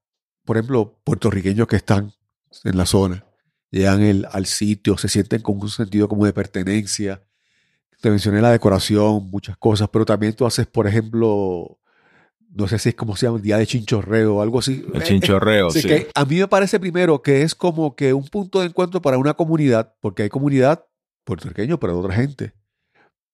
por 0.51 0.57
ejemplo, 0.57 0.99
puertorriqueños 1.05 1.69
que 1.69 1.77
están 1.77 2.13
en 2.65 2.77
la 2.77 2.85
zona, 2.85 3.25
llegan 3.71 4.03
el- 4.03 4.27
al 4.33 4.47
sitio, 4.47 4.99
se 4.99 5.07
sienten 5.09 5.43
con 5.43 5.61
un 5.61 5.69
sentido 5.71 6.09
como 6.09 6.27
de 6.27 6.33
pertenencia. 6.33 7.23
Te 8.01 8.11
mencioné 8.11 8.41
la 8.43 8.51
decoración, 8.51 9.31
muchas 9.31 9.57
cosas, 9.59 9.89
pero 9.93 10.05
también 10.05 10.33
tú 10.35 10.45
haces, 10.47 10.67
por 10.67 10.89
ejemplo, 10.89 11.79
no 12.53 12.67
sé 12.67 12.81
si 12.81 12.89
es 12.89 12.95
como 12.97 13.15
se 13.15 13.27
llama, 13.27 13.39
día 13.39 13.59
de 13.59 13.67
chinchorreo 13.69 14.39
o 14.39 14.43
algo 14.43 14.59
así. 14.59 14.85
El 14.93 15.03
Eh, 15.03 15.05
chinchorreo, 15.05 15.71
sí. 15.71 15.87
que 15.87 16.09
a 16.13 16.25
mí 16.25 16.41
me 16.41 16.49
parece 16.49 16.81
primero 16.81 17.23
que 17.23 17.43
es 17.43 17.55
como 17.55 17.95
que 17.95 18.13
un 18.13 18.27
punto 18.27 18.59
de 18.59 18.67
encuentro 18.67 19.01
para 19.01 19.19
una 19.19 19.35
comunidad, 19.35 19.95
porque 20.01 20.25
hay 20.25 20.31
comunidad 20.31 20.85
puertorriqueño, 21.23 21.79
pero 21.79 21.93
de 21.93 21.99
otra 22.01 22.15
gente. 22.17 22.55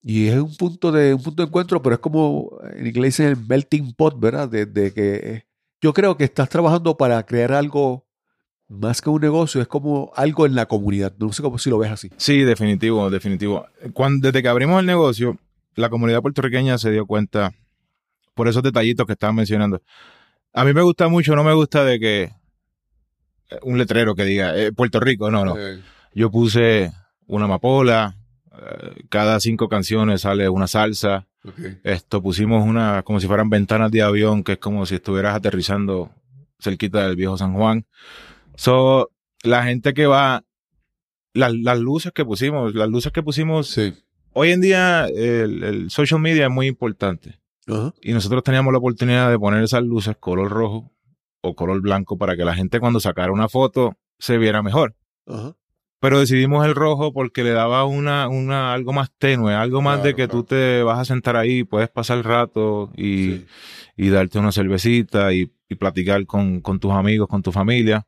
Y 0.02 0.26
es 0.26 0.36
un 0.38 0.54
punto 0.54 0.92
de 0.92 1.14
un 1.14 1.22
punto 1.22 1.42
de 1.42 1.46
encuentro, 1.48 1.80
pero 1.80 1.94
es 1.94 2.00
como 2.00 2.58
en 2.74 2.86
inglés 2.86 3.16
dicen 3.16 3.28
el 3.28 3.36
melting 3.38 3.94
pot, 3.94 4.20
¿verdad? 4.20 4.50
De, 4.50 4.66
de 4.66 4.92
que 4.92 5.45
yo 5.80 5.92
creo 5.92 6.16
que 6.16 6.24
estás 6.24 6.48
trabajando 6.48 6.96
para 6.96 7.24
crear 7.24 7.52
algo 7.52 8.06
más 8.68 9.00
que 9.00 9.10
un 9.10 9.20
negocio, 9.20 9.60
es 9.60 9.68
como 9.68 10.12
algo 10.16 10.46
en 10.46 10.54
la 10.54 10.66
comunidad. 10.66 11.14
No 11.18 11.32
sé 11.32 11.42
cómo 11.42 11.58
si 11.58 11.70
lo 11.70 11.78
ves 11.78 11.92
así. 11.92 12.10
Sí, 12.16 12.40
definitivo, 12.42 13.10
definitivo. 13.10 13.66
Cuando, 13.92 14.26
desde 14.26 14.42
que 14.42 14.48
abrimos 14.48 14.80
el 14.80 14.86
negocio, 14.86 15.38
la 15.74 15.88
comunidad 15.88 16.22
puertorriqueña 16.22 16.78
se 16.78 16.90
dio 16.90 17.06
cuenta 17.06 17.52
por 18.34 18.48
esos 18.48 18.62
detallitos 18.62 19.06
que 19.06 19.12
estaban 19.12 19.36
mencionando. 19.36 19.82
A 20.52 20.64
mí 20.64 20.72
me 20.72 20.82
gusta 20.82 21.08
mucho, 21.08 21.36
no 21.36 21.44
me 21.44 21.52
gusta 21.54 21.84
de 21.84 22.00
que 22.00 22.22
eh, 23.50 23.58
un 23.62 23.78
letrero 23.78 24.14
que 24.14 24.24
diga 24.24 24.56
eh, 24.56 24.72
Puerto 24.72 25.00
Rico, 25.00 25.30
no, 25.30 25.44
no. 25.44 25.54
Yo 26.12 26.30
puse 26.30 26.92
una 27.26 27.44
amapola, 27.44 28.16
eh, 28.52 29.04
cada 29.08 29.38
cinco 29.38 29.68
canciones 29.68 30.22
sale 30.22 30.48
una 30.48 30.66
salsa. 30.66 31.26
Ok. 31.46 31.58
Esto 31.84 32.22
pusimos 32.22 32.64
una, 32.66 33.02
como 33.02 33.20
si 33.20 33.26
fueran 33.26 33.48
ventanas 33.50 33.90
de 33.90 34.02
avión, 34.02 34.42
que 34.44 34.52
es 34.52 34.58
como 34.58 34.86
si 34.86 34.96
estuvieras 34.96 35.34
aterrizando 35.34 36.10
cerquita 36.58 37.06
del 37.06 37.16
viejo 37.16 37.36
San 37.36 37.54
Juan. 37.54 37.86
So, 38.56 39.10
la 39.42 39.62
gente 39.64 39.94
que 39.94 40.06
va, 40.06 40.44
las, 41.34 41.52
las 41.54 41.78
luces 41.78 42.12
que 42.12 42.24
pusimos, 42.24 42.74
las 42.74 42.88
luces 42.88 43.12
que 43.12 43.22
pusimos, 43.22 43.68
Sí. 43.68 43.94
hoy 44.32 44.52
en 44.52 44.60
día 44.60 45.06
el, 45.06 45.62
el 45.62 45.90
social 45.90 46.20
media 46.20 46.44
es 46.46 46.50
muy 46.50 46.66
importante. 46.66 47.38
Ajá. 47.68 47.92
Y 48.00 48.12
nosotros 48.12 48.42
teníamos 48.44 48.72
la 48.72 48.78
oportunidad 48.78 49.30
de 49.30 49.38
poner 49.38 49.62
esas 49.62 49.82
luces 49.82 50.16
color 50.18 50.50
rojo 50.50 50.92
o 51.42 51.54
color 51.54 51.80
blanco 51.80 52.16
para 52.16 52.36
que 52.36 52.44
la 52.44 52.54
gente 52.54 52.80
cuando 52.80 53.00
sacara 53.00 53.32
una 53.32 53.48
foto 53.48 53.96
se 54.18 54.38
viera 54.38 54.62
mejor. 54.62 54.94
Ajá. 55.26 55.54
Pero 56.00 56.20
decidimos 56.20 56.66
el 56.66 56.74
rojo 56.74 57.12
porque 57.12 57.42
le 57.42 57.50
daba 57.50 57.84
una, 57.84 58.28
una 58.28 58.72
algo 58.72 58.92
más 58.92 59.10
tenue, 59.18 59.54
algo 59.54 59.80
más 59.82 59.96
Claro, 59.96 60.06
de 60.08 60.14
que 60.14 60.26
claro. 60.28 60.32
tú 60.42 60.44
te 60.44 60.82
vas 60.82 60.98
a 60.98 61.04
sentar 61.04 61.36
ahí, 61.36 61.64
puedes 61.64 61.88
pasar 61.88 62.18
el 62.18 62.24
rato 62.24 62.90
y, 62.96 63.24
Sí. 63.30 63.46
y 63.96 64.08
darte 64.10 64.38
una 64.38 64.52
cervecita 64.52 65.32
y, 65.32 65.50
y 65.68 65.74
platicar 65.76 66.26
con, 66.26 66.60
con 66.60 66.78
tus 66.80 66.92
amigos, 66.92 67.28
con 67.28 67.42
tu 67.42 67.50
familia. 67.52 68.06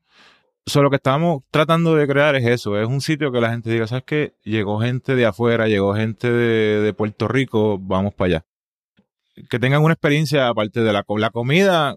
So, 0.66 0.82
lo 0.82 0.90
que 0.90 0.96
estamos 0.96 1.44
tratando 1.50 1.94
de 1.96 2.06
crear 2.06 2.36
es 2.36 2.44
eso, 2.46 2.78
es 2.78 2.86
un 2.86 3.00
sitio 3.00 3.32
que 3.32 3.40
la 3.40 3.50
gente 3.50 3.70
diga, 3.70 3.86
¿sabes 3.86 4.04
qué? 4.06 4.34
Llegó 4.44 4.78
gente 4.80 5.14
de 5.14 5.24
afuera, 5.24 5.66
llegó 5.66 5.94
gente 5.94 6.30
de, 6.30 6.82
de 6.82 6.92
Puerto 6.92 7.26
Rico, 7.26 7.78
vamos 7.80 8.12
para 8.12 8.26
allá. 8.26 8.46
Que 9.48 9.58
tengan 9.58 9.82
una 9.82 9.94
experiencia 9.94 10.48
aparte 10.48 10.80
de 10.82 10.92
la, 10.92 11.04
la 11.08 11.30
comida, 11.30 11.96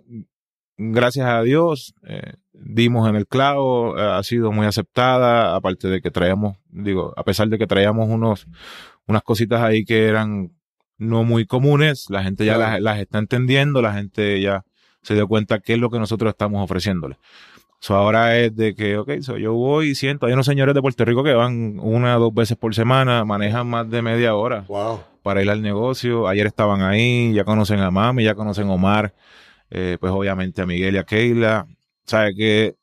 gracias 0.77 1.27
a 1.27 1.41
Dios, 1.41 1.93
eh, 2.07 2.35
dimos 2.63 3.09
en 3.09 3.15
el 3.15 3.27
clavo, 3.27 3.97
eh, 3.97 4.01
ha 4.01 4.23
sido 4.23 4.51
muy 4.51 4.65
aceptada, 4.65 5.55
aparte 5.55 5.87
de 5.87 6.01
que 6.01 6.11
traíamos, 6.11 6.57
digo, 6.69 7.13
a 7.17 7.23
pesar 7.23 7.47
de 7.49 7.57
que 7.57 7.67
traíamos 7.67 8.07
unos, 8.09 8.47
unas 9.07 9.23
cositas 9.23 9.61
ahí 9.61 9.83
que 9.85 10.05
eran 10.07 10.51
no 10.97 11.23
muy 11.23 11.45
comunes, 11.45 12.07
la 12.09 12.23
gente 12.23 12.45
ya 12.45 12.55
Claro. 12.55 12.73
las, 12.73 12.81
las 12.81 12.99
está 12.99 13.17
entendiendo, 13.17 13.81
la 13.81 13.93
gente 13.93 14.39
ya 14.41 14.63
se 15.01 15.15
dio 15.15 15.27
cuenta 15.27 15.59
qué 15.59 15.73
es 15.73 15.79
lo 15.79 15.89
que 15.89 15.97
nosotros 15.99 16.29
estamos 16.29 16.63
ofreciéndole. 16.63 17.17
So 17.79 17.95
ahora 17.95 18.37
es 18.37 18.55
de 18.55 18.75
que, 18.75 18.97
ok, 18.97 19.21
so 19.21 19.37
yo 19.37 19.53
voy 19.53 19.89
y 19.89 19.95
siento, 19.95 20.27
hay 20.27 20.33
unos 20.33 20.45
señores 20.45 20.75
de 20.75 20.81
Puerto 20.83 21.03
Rico 21.03 21.23
que 21.23 21.33
van 21.33 21.79
una 21.79 22.17
o 22.17 22.19
dos 22.19 22.33
veces 22.35 22.55
por 22.55 22.75
semana, 22.75 23.25
manejan 23.25 23.65
más 23.67 23.89
de 23.89 24.03
media 24.03 24.35
hora 24.35 24.65
Wow. 24.67 24.99
para 25.23 25.41
ir 25.41 25.49
al 25.49 25.63
negocio. 25.63 26.27
Ayer 26.27 26.45
estaban 26.45 26.83
ahí, 26.83 27.33
ya 27.33 27.43
conocen 27.43 27.79
a 27.79 27.89
Mami, 27.89 28.23
ya 28.23 28.35
conocen 28.35 28.67
a 28.69 28.73
Omar, 28.73 29.15
eh, 29.71 29.97
pues 29.99 30.11
obviamente 30.13 30.61
a 30.61 30.67
Miguel 30.67 30.93
y 30.93 30.97
a 30.99 31.03
Keila. 31.03 31.65
Sabe 32.05 32.35
que 32.35 32.75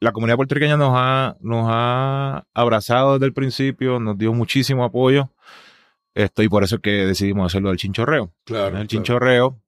la 0.00 0.12
comunidad 0.12 0.36
puertorriqueña 0.36 0.76
nos 0.76 0.92
ha, 0.94 1.36
nos 1.40 1.66
ha 1.68 2.44
abrazado 2.54 3.14
desde 3.14 3.26
el 3.26 3.32
principio, 3.32 4.00
nos 4.00 4.18
dio 4.18 4.32
muchísimo 4.32 4.84
apoyo. 4.84 5.30
Esto, 6.14 6.42
y 6.42 6.48
por 6.48 6.64
eso 6.64 6.76
es 6.76 6.82
que 6.82 7.06
decidimos 7.06 7.46
hacerlo 7.46 7.70
del 7.70 7.78
chinchorreo. 7.78 8.32
Claro. 8.44 8.78
el 8.78 8.86
chinchorreo 8.86 9.58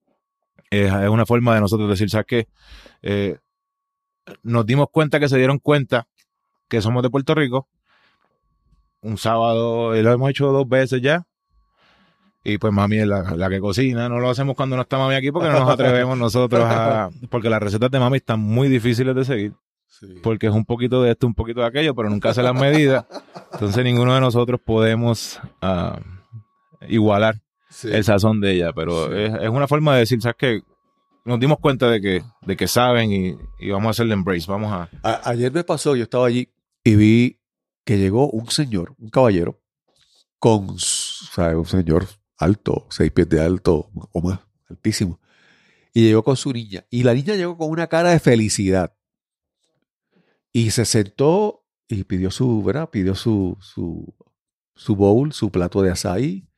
es, 0.71 0.93
es 0.93 1.09
una 1.09 1.25
forma 1.25 1.55
de 1.55 1.61
nosotros 1.61 1.89
decir, 1.89 2.11
¿sabes 2.11 2.27
qué? 2.27 2.49
Eh, 3.03 3.39
nos 4.43 4.67
dimos 4.67 4.89
cuenta 4.91 5.21
que 5.21 5.29
se 5.29 5.39
dieron 5.39 5.59
cuenta 5.59 6.09
que 6.69 6.83
somos 6.83 7.03
de 7.03 7.11
Puerto 7.11 7.35
Rico. 7.35 7.69
Un 9.01 9.19
sábado, 9.19 9.95
lo 9.95 10.13
hemos 10.13 10.31
hecho 10.31 10.47
dos 10.49 10.69
veces 10.69 11.01
ya. 11.03 11.27
Y 12.47 12.59
pues 12.59 12.73
mami 12.73 12.99
es 12.99 13.07
la, 13.07 13.23
la 13.37 13.49
que 13.49 13.59
cocina. 13.59 14.09
No 14.09 14.19
lo 14.21 14.29
hacemos 14.29 14.55
cuando 14.55 14.77
no 14.77 14.83
está 14.83 14.99
mami 14.99 15.15
aquí 15.15 15.31
porque 15.33 15.49
no 15.49 15.61
nos 15.61 15.71
atrevemos 15.71 16.19
nosotros 16.19 16.63
a... 16.63 17.09
Porque 17.31 17.49
las 17.49 17.63
recetas 17.63 17.91
de 17.91 17.99
mami 17.99 18.19
están 18.19 18.39
muy 18.41 18.69
difíciles 18.69 19.15
de 19.17 19.25
seguir. 19.25 19.53
Sí. 19.89 20.19
Porque 20.23 20.49
es 20.49 20.53
un 20.53 20.65
poquito 20.67 21.03
de 21.03 21.13
esto, 21.13 21.27
un 21.27 21.35
poquito 21.35 21.61
de 21.61 21.67
aquello, 21.69 21.95
pero 21.95 22.11
nunca 22.11 22.31
hace 22.31 22.43
las 22.43 22.55
medidas. 22.55 23.07
Entonces 23.53 23.83
ninguno 23.83 24.15
de 24.15 24.21
nosotros 24.21 24.61
podemos 24.63 25.41
ah, 25.63 25.99
igualar 26.89 27.41
Sí. 27.71 27.89
el 27.91 28.05
sazón 28.05 28.41
de 28.41 28.53
ella, 28.53 28.73
pero 28.75 29.07
Sí. 29.09 29.15
es, 29.23 29.35
es 29.43 29.49
una 29.49 29.67
forma 29.67 29.95
de 29.95 30.01
decir, 30.01 30.21
¿sabes 30.21 30.37
qué? 30.39 30.61
Nos 31.25 31.41
dimos 31.41 31.59
cuenta 31.59 31.89
de 31.91 32.01
que, 32.01 32.23
de 32.43 32.57
que 32.57 32.69
saben 32.69 33.11
y, 33.11 33.37
y 33.59 33.71
vamos 33.71 33.87
a 33.89 33.91
hacerle 33.93 34.13
embrace, 34.15 34.51
vamos 34.51 34.71
a... 34.71 34.89
A- 35.03 35.31
ayer 35.31 35.51
me 35.51 35.65
pasó, 35.65 35.97
yo 35.97 36.03
estaba 36.05 36.27
allí 36.27 36.51
y 36.85 36.95
vi 36.97 37.41
que 37.87 37.97
llegó 37.99 38.29
un 38.31 38.49
señor, 38.51 38.95
un 38.99 39.09
caballero, 39.09 39.59
con, 40.39 40.69
o 40.71 40.79
sea, 40.79 41.57
un 41.57 41.65
señor 41.67 42.07
alto, 42.37 42.87
seis 42.91 43.11
pies 43.13 43.29
de 43.29 43.41
alto 43.41 43.91
o 44.13 44.21
más, 44.21 44.41
altísimo. 44.69 45.21
Y 45.93 46.03
llegó 46.03 46.25
con 46.25 46.37
su 46.37 46.53
niña. 46.53 46.85
Y 46.91 47.05
la 47.05 47.15
niña 47.15 47.35
llegó 47.37 47.57
con 47.57 47.71
una 47.71 47.87
cara 47.87 48.11
de 48.11 48.19
felicidad. 48.19 48.97
Y 50.53 50.71
se 50.71 50.85
sentó 50.85 51.65
y 51.89 52.05
pidió 52.05 52.31
su, 52.31 52.63
¿verdad? 52.63 52.91
Pidió 52.91 53.15
su, 53.15 53.57
su, 53.61 54.15
su 54.75 54.97
bowl, 54.97 55.33
su 55.33 55.51
plato 55.51 55.83
de 55.83 55.93
azaí. 55.93 56.49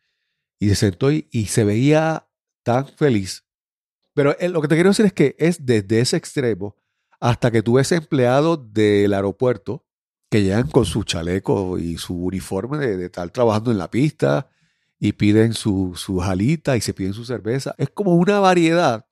Y 0.59 0.70
se 0.70 0.74
sentó 0.74 1.11
y, 1.11 1.22
se 1.49 1.64
veía 1.64 2.29
tan 2.62 2.87
feliz. 2.89 3.45
Pero 4.14 4.35
eh, 4.39 4.49
lo 4.49 4.62
que 4.62 4.68
te 4.68 4.74
quiero 4.74 4.91
decir 4.91 5.07
es 5.07 5.12
que 5.12 5.37
es 5.39 5.66
desde 5.66 6.01
ese 6.01 6.16
extremo 6.16 6.77
hasta 7.20 7.51
que 7.51 7.62
tú 7.62 7.74
ves 7.74 7.93
empleados 7.93 8.72
del 8.72 9.12
aeropuerto 9.12 9.85
que 10.31 10.43
llegan 10.43 10.68
con 10.70 10.87
su 10.87 11.05
chaleco 11.05 11.79
y 11.79 11.99
su 11.99 12.14
uniforme 12.14 12.79
de 12.79 13.05
estar 13.05 13.29
trabajando 13.31 13.70
en 13.70 13.79
la 13.79 13.91
pista 13.91 14.49
y 14.99 15.12
piden 15.12 15.53
su, 15.53 15.92
su 15.94 16.18
jalita 16.18 16.76
y 16.76 16.80
se 16.80 16.94
piden 16.94 17.12
su 17.12 17.24
cerveza. 17.24 17.74
Es 17.78 17.90
como 17.90 18.14
una 18.14 18.40
variedad 18.40 19.07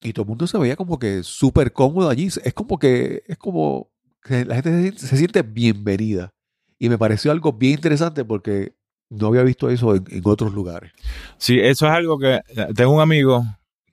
y 0.00 0.12
todo 0.12 0.24
el 0.24 0.28
mundo 0.28 0.46
se 0.46 0.58
veía 0.58 0.76
como 0.76 0.98
que 0.98 1.22
súper 1.22 1.72
cómodo 1.72 2.08
allí. 2.08 2.26
Es 2.26 2.54
como 2.54 2.78
que 2.78 3.22
es 3.26 3.38
como 3.38 3.90
que 4.22 4.44
la 4.44 4.56
gente 4.56 4.98
se, 4.98 5.16
siente- 5.16 5.42
bienvenida. 5.42 6.32
Y 6.78 6.88
me 6.88 6.98
pareció 6.98 7.32
algo 7.32 7.52
bien 7.52 7.74
interesante 7.74 8.24
porque 8.24 8.74
no 9.10 9.28
había 9.28 9.42
visto 9.42 9.70
eso 9.70 9.94
en, 9.96 10.04
otros 10.24 10.52
lugares. 10.52 10.92
Sí, 11.38 11.58
eso 11.58 11.86
es 11.86 11.92
algo 11.92 12.18
que... 12.18 12.40
Tengo 12.76 12.92
un 12.92 13.00
amigo 13.00 13.44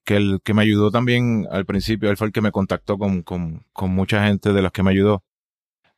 que, 0.04 0.18
el, 0.18 0.40
que 0.44 0.54
me 0.54 0.62
ayudó 0.62 0.92
también 0.92 1.48
al 1.50 1.66
principio, 1.66 2.12
él 2.12 2.18
fue 2.18 2.28
el 2.28 2.34
que 2.34 2.42
me 2.42 2.52
contactó 2.52 2.98
con, 2.98 3.24
con, 3.24 3.66
con 3.74 3.90
mucha 3.92 4.26
gente 4.26 4.54
de 4.54 4.62
los 4.62 4.72
que 4.72 4.84
me 4.84 4.92
ayudó. 4.92 5.24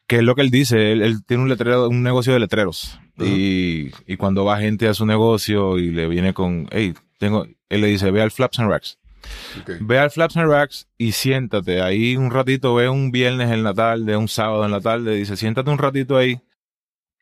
Que 0.08 0.18
es 0.18 0.24
lo 0.24 0.36
que 0.36 0.42
él 0.42 0.50
dice, 0.50 0.94
él, 0.94 1.02
él 1.02 1.26
tiene 1.26 1.44
un 1.44 1.50
letrero, 1.50 1.90
un 1.90 2.02
negocio 2.02 2.34
de 2.34 2.40
letreros. 2.40 3.00
Y, 3.20 3.92
y 4.06 4.16
cuando 4.18 4.46
va 4.46 4.60
gente 4.60 4.88
a 4.88 4.94
su 4.94 5.06
negocio 5.06 5.78
y 5.78 5.92
le 5.92 6.08
viene 6.08 6.34
con, 6.34 6.68
hey, 6.72 6.94
tengo, 7.18 7.46
él 7.70 7.82
le 7.82 7.88
dice, 7.88 8.12
ve 8.12 8.22
al 8.22 8.32
Flaps 8.32 8.60
and 8.60 8.70
Racks. 8.70 8.98
Ve 9.82 10.00
al 10.00 10.12
Flaps 10.12 10.38
and 10.38 10.50
Racks 10.50 10.88
y 10.98 11.12
siéntate 11.12 11.82
ahí 11.82 12.16
un 12.16 12.32
ratito, 12.32 12.76
ve 12.76 12.88
un 12.88 13.12
viernes 13.12 13.52
en 13.52 13.64
la 13.64 13.74
tarde, 13.74 14.16
un 14.16 14.28
sábado 14.28 14.64
en 14.64 14.72
la 14.72 14.80
tarde, 14.80 15.16
dice, 15.16 15.36
siéntate 15.36 15.70
un 15.70 15.78
ratito 15.78 16.16
ahí 16.16 16.40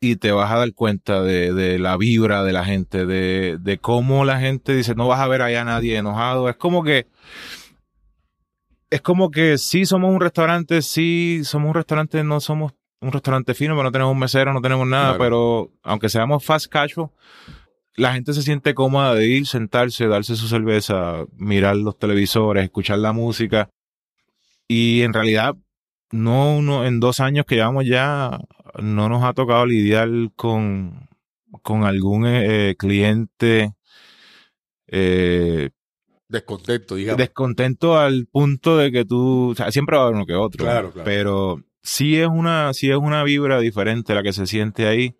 y 0.02 0.18
te 0.18 0.32
vas 0.32 0.52
a 0.52 0.58
dar 0.58 0.74
cuenta 0.74 1.24
de, 1.24 1.54
de 1.54 1.80
la 1.80 1.98
vibra 1.98 2.44
de 2.44 2.54
la 2.54 2.66
gente, 2.66 3.06
de, 3.06 3.58
de 3.60 3.78
cómo 3.80 4.26
la 4.26 4.40
gente 4.40 4.76
dice, 4.76 4.94
no 4.94 5.08
vas 5.08 5.22
a 5.22 5.28
ver 5.28 5.42
allá 5.42 5.62
a 5.62 5.66
nadie 5.66 5.98
enojado. 5.98 6.50
Es 6.50 6.58
como 6.58 6.84
que, 6.84 7.08
es 8.90 9.02
como 9.02 9.32
que 9.32 9.58
sí 9.58 9.86
somos 9.86 10.12
un 10.14 10.22
restaurante, 10.22 10.82
sí 10.82 11.42
somos 11.44 11.70
un 11.70 11.76
restaurante, 11.76 12.24
no 12.24 12.40
somos 12.40 12.74
un 13.02 13.12
restaurante 13.12 13.54
fino, 13.54 13.74
pero 13.74 13.84
no 13.84 13.92
tenemos 13.92 14.12
un 14.14 14.20
mesero, 14.20 14.54
no 14.54 14.62
tenemos 14.62 14.88
nada, 14.88 15.16
Claro. 15.16 15.20
pero 15.20 15.72
aunque 15.84 16.10
seamos 16.10 16.44
fast 16.44 16.68
casual, 16.68 17.10
la 17.96 18.14
gente 18.14 18.34
se 18.34 18.42
siente 18.42 18.74
cómoda 18.74 19.14
de 19.16 19.28
ir, 19.28 19.48
sentarse, 19.48 20.08
darse 20.08 20.36
su 20.36 20.48
cerveza, 20.48 21.26
mirar 21.38 21.76
los 21.78 21.98
televisores, 21.98 22.64
escuchar 22.64 23.00
la 23.00 23.14
música. 23.14 23.70
Y 24.68 25.02
en 25.04 25.14
realidad, 25.14 25.56
no, 26.12 26.62
no 26.62 26.86
en 26.86 27.00
dos 27.00 27.20
años 27.20 27.46
que 27.46 27.56
llevamos 27.56 27.86
ya, 27.86 28.40
no 28.82 29.08
nos 29.10 29.24
ha 29.24 29.34
tocado 29.34 29.66
lidiar 29.66 30.10
con, 30.36 31.08
con 31.62 31.84
algún 31.86 32.26
eh, 32.26 32.72
eh, 32.72 32.76
cliente 32.76 33.74
eh, 34.88 35.70
Descontento, 36.28 36.96
digamos. 36.96 37.18
descontento 37.18 37.98
al 37.98 38.26
punto 38.26 38.78
de 38.78 38.92
que 38.92 39.06
tú, 39.06 39.52
o 39.52 39.56
sea, 39.56 39.72
siempre 39.72 39.96
va 39.96 40.04
a 40.04 40.06
haber 40.06 40.16
uno 40.16 40.26
que 40.26 40.34
otro. 40.34 40.66
Claro, 40.66 40.92
claro. 40.92 41.06
Pero 41.06 41.62
sí 41.84 42.18
es 42.18 42.28
una, 42.28 42.74
sí 42.74 42.90
es 42.90 42.98
una 42.98 43.24
vibra 43.24 43.60
diferente 43.60 44.16
la 44.16 44.24
que 44.24 44.34
se 44.34 44.48
siente 44.48 44.88
ahí. 44.88 45.16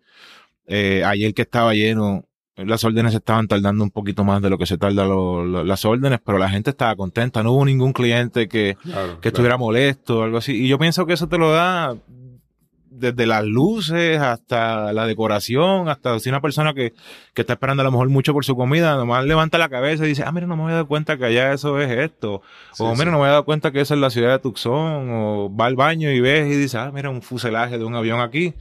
Eh, 0.66 1.04
ayer 1.04 1.32
que 1.32 1.42
estaba 1.42 1.74
lleno, 1.74 2.24
las 2.56 2.82
órdenes 2.82 3.14
estaban 3.14 3.46
tardando 3.46 3.84
un 3.84 3.90
poquito 3.90 4.24
más 4.24 4.42
de 4.42 4.50
lo 4.50 4.58
que 4.58 4.66
se 4.66 4.78
tardan 4.78 5.66
las 5.66 5.84
órdenes, 5.84 6.18
pero 6.24 6.38
la 6.38 6.50
gente 6.50 6.70
estaba 6.70 6.96
contenta. 6.96 7.42
No 7.42 7.52
hubo 7.52 7.64
ningún 7.64 7.92
cliente 7.92 8.48
que, 8.48 8.76
Claro, 8.82 9.20
que 9.20 9.28
estuviera 9.28 9.56
molesto 9.56 10.18
o 10.18 10.22
algo 10.24 10.38
así. 10.38 10.64
Y 10.64 10.68
yo 10.68 10.78
pienso 10.78 11.06
que 11.06 11.12
eso 11.12 11.28
te 11.28 11.38
lo 11.38 11.52
da 11.52 11.96
desde 12.98 13.26
las 13.26 13.44
luces 13.44 14.18
hasta 14.18 14.92
la 14.92 15.06
decoración, 15.06 15.88
hasta 15.88 16.18
si 16.18 16.28
una 16.28 16.40
persona 16.40 16.74
que, 16.74 16.94
que 17.34 17.42
está 17.42 17.54
esperando 17.54 17.82
a 17.82 17.84
lo 17.84 17.92
mejor 17.92 18.08
mucho 18.08 18.32
por 18.32 18.44
su 18.44 18.56
comida, 18.56 18.96
nomás 18.96 19.24
levanta 19.24 19.58
la 19.58 19.68
cabeza 19.68 20.04
y 20.04 20.08
dice, 20.08 20.24
ah, 20.26 20.32
mira, 20.32 20.46
no 20.46 20.56
me 20.56 20.64
había 20.64 20.74
dado 20.76 20.88
cuenta 20.88 21.16
que 21.16 21.26
allá 21.26 21.52
eso 21.52 21.80
es 21.80 21.90
esto. 21.90 22.42
Sí, 22.72 22.82
o 22.82 22.92
mira, 22.92 23.04
sí. 23.04 23.10
no 23.10 23.18
me 23.18 23.24
había 23.24 23.32
dado 23.32 23.44
cuenta 23.44 23.70
que 23.70 23.80
eso 23.80 23.94
es 23.94 24.00
la 24.00 24.10
ciudad 24.10 24.32
de 24.32 24.38
Tucson. 24.38 25.10
O 25.10 25.54
va 25.54 25.66
al 25.66 25.76
baño 25.76 26.10
y 26.10 26.20
ves 26.20 26.46
y 26.46 26.56
dice, 26.56 26.78
ah, 26.78 26.90
mira, 26.92 27.10
un 27.10 27.22
fuselaje 27.22 27.78
de 27.78 27.84
un 27.84 27.94
avión 27.94 28.20
aquí. 28.20 28.54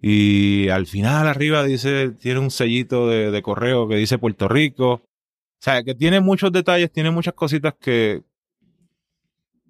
Y 0.00 0.68
al 0.68 0.86
final 0.86 1.26
arriba 1.26 1.62
dice, 1.64 2.10
tiene 2.10 2.40
un 2.40 2.50
sellito 2.50 3.08
de, 3.08 3.30
de 3.30 3.42
correo 3.42 3.88
que 3.88 3.96
dice 3.96 4.18
Puerto 4.18 4.48
Rico. 4.48 4.92
O 4.92 5.58
sea, 5.58 5.82
que 5.82 5.94
tiene 5.94 6.20
muchos 6.20 6.52
detalles, 6.52 6.92
tiene 6.92 7.10
muchas 7.10 7.34
cositas 7.34 7.74
que, 7.80 8.22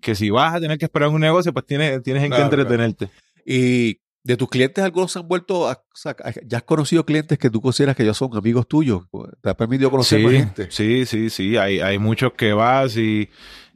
que 0.01 0.15
si 0.15 0.31
vas 0.31 0.55
a 0.55 0.61
tener 0.61 0.79
que 0.79 0.85
esperar 0.85 1.09
un 1.09 1.21
negocio, 1.21 1.53
pues 1.53 1.67
tienes, 1.67 2.03
tienes 2.03 2.23
en 2.23 2.31
Claro, 2.31 2.49
que 2.51 2.57
entretenerte. 2.57 3.09
Y 3.45 3.99
de 4.27 4.37
tus 4.37 4.49
clientes, 4.49 4.83
algunos 4.85 5.13
se 5.13 5.21
han 5.21 5.29
vuelto, 5.29 5.69
a- 5.69 5.75
o 5.75 5.97
sea, 5.97 6.17
ya 6.45 6.59
has 6.59 6.65
conocido 6.65 7.07
clientes 7.07 7.39
que 7.39 7.49
tú 7.49 7.61
consideras 7.61 7.95
que 7.95 8.03
ellos 8.03 8.17
son 8.17 8.37
amigos 8.37 8.67
tuyos. 8.67 9.03
¿Te 9.41 9.51
ha 9.51 9.57
permitido 9.57 9.89
conocer 9.91 10.21
más 10.21 10.33
Sí, 10.33 10.39
gente? 10.39 10.67
sí, 10.71 11.07
sí, 11.07 11.31
sí. 11.31 11.57
Hay, 11.57 11.79
hay 11.79 11.99
muchos 12.01 12.33
que 12.33 12.53
vas 12.53 12.97
y, 12.97 13.29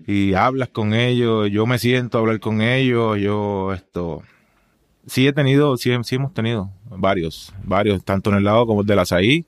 y 0.06 0.34
hablas 0.34 0.70
con 0.70 0.92
ellos. 0.92 1.48
Yo 1.52 1.66
me 1.66 1.78
siento 1.78 2.18
a 2.18 2.20
hablar 2.22 2.40
con 2.40 2.62
ellos. 2.62 3.18
Yo, 3.20 3.72
esto. 3.72 4.22
Sí 5.06 5.26
he 5.26 5.32
tenido, 5.32 5.76
sí, 5.76 5.90
sí 6.02 6.16
hemos 6.16 6.34
tenido 6.34 6.70
varios, 6.84 7.52
varios, 7.64 8.04
tanto 8.04 8.30
en 8.30 8.36
el 8.36 8.44
lado 8.44 8.66
como 8.66 8.80
el 8.82 8.86
del 8.86 8.98
azaí, 8.98 9.46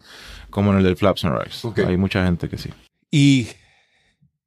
como 0.51 0.71
en 0.73 0.79
el 0.79 0.85
del 0.85 0.97
Flaps 0.97 1.25
and 1.25 1.37
Rice. 1.39 1.69
Hay 1.85 1.97
mucha 1.97 2.25
gente 2.25 2.49
que 2.49 2.57
sí. 2.59 2.71
¿Y 3.11 3.49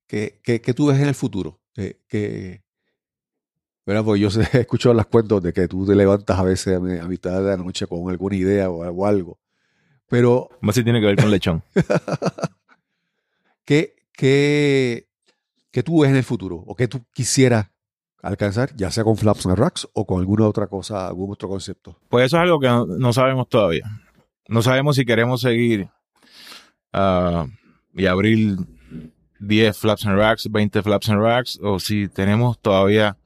qué, 0.07 0.39
qué- 0.43 0.61
qué 0.61 0.73
tú 0.73 0.87
ves 0.87 0.99
en 0.99 1.07
el 1.07 1.15
futuro? 1.15 1.59
¿Qué, 1.73 1.99
qué- 2.07 2.61
¿verdad? 3.85 4.03
Porque 4.03 4.19
yo 4.21 4.29
he 4.53 4.59
escuchado 4.61 4.93
las 4.93 5.05
cuentos 5.07 5.41
de 5.43 5.53
que 5.53 5.67
tú 5.67 5.85
te 5.85 5.95
levantas 5.95 6.37
a 6.39 6.43
veces 6.43 6.77
a, 6.77 6.79
mi- 6.79 6.97
a 6.97 7.07
mitad 7.07 7.41
de 7.41 7.49
la 7.49 7.57
noche 7.57 7.87
con 7.87 8.09
alguna 8.09 8.35
idea 8.35 8.69
o, 8.69 9.05
algo. 9.05 9.39
Pero, 10.07 10.49
Más 10.61 10.75
si 10.75 10.83
tiene 10.83 10.99
que 10.99 11.07
ver 11.07 11.15
con 11.15 11.31
lechón. 11.31 11.63
¿qué, 13.65 13.95
qué, 14.13 15.07
¿qué 15.71 15.83
tú 15.83 16.01
ves 16.01 16.11
en 16.11 16.17
el 16.17 16.23
futuro? 16.23 16.57
¿O 16.65 16.75
qué 16.75 16.87
tú 16.87 17.03
quisieras 17.13 17.67
alcanzar, 18.21 18.75
ya 18.75 18.89
sea 18.91 19.03
con 19.03 19.17
Flaps 19.17 19.45
and 19.45 19.57
Racks 19.57 19.87
o 19.93 20.05
con 20.05 20.19
alguna 20.19 20.47
otra 20.47 20.67
cosa, 20.67 21.07
algún 21.07 21.31
otro 21.31 21.47
concepto? 21.49 21.97
Pues 22.09 22.25
eso 22.27 22.37
es 22.37 22.41
algo 22.43 22.59
que 22.59 22.67
no, 22.67 22.85
no 22.85 23.13
sabemos 23.13 23.47
todavía. 23.49 23.83
No 24.47 24.61
sabemos 24.61 24.95
si 24.95 25.05
queremos 25.05 25.41
seguir 25.41 25.89
ah, 26.93 27.47
y 27.93 28.05
abrir 28.05 28.57
10 29.39 29.77
flaps 29.77 30.05
and 30.05 30.17
racks, 30.17 30.47
20 30.49 30.81
flaps 30.83 31.09
and 31.09 31.21
racks, 31.21 31.59
o 31.61 31.79
si 31.79 32.07
tenemos 32.07 32.59
todavía 32.59 33.17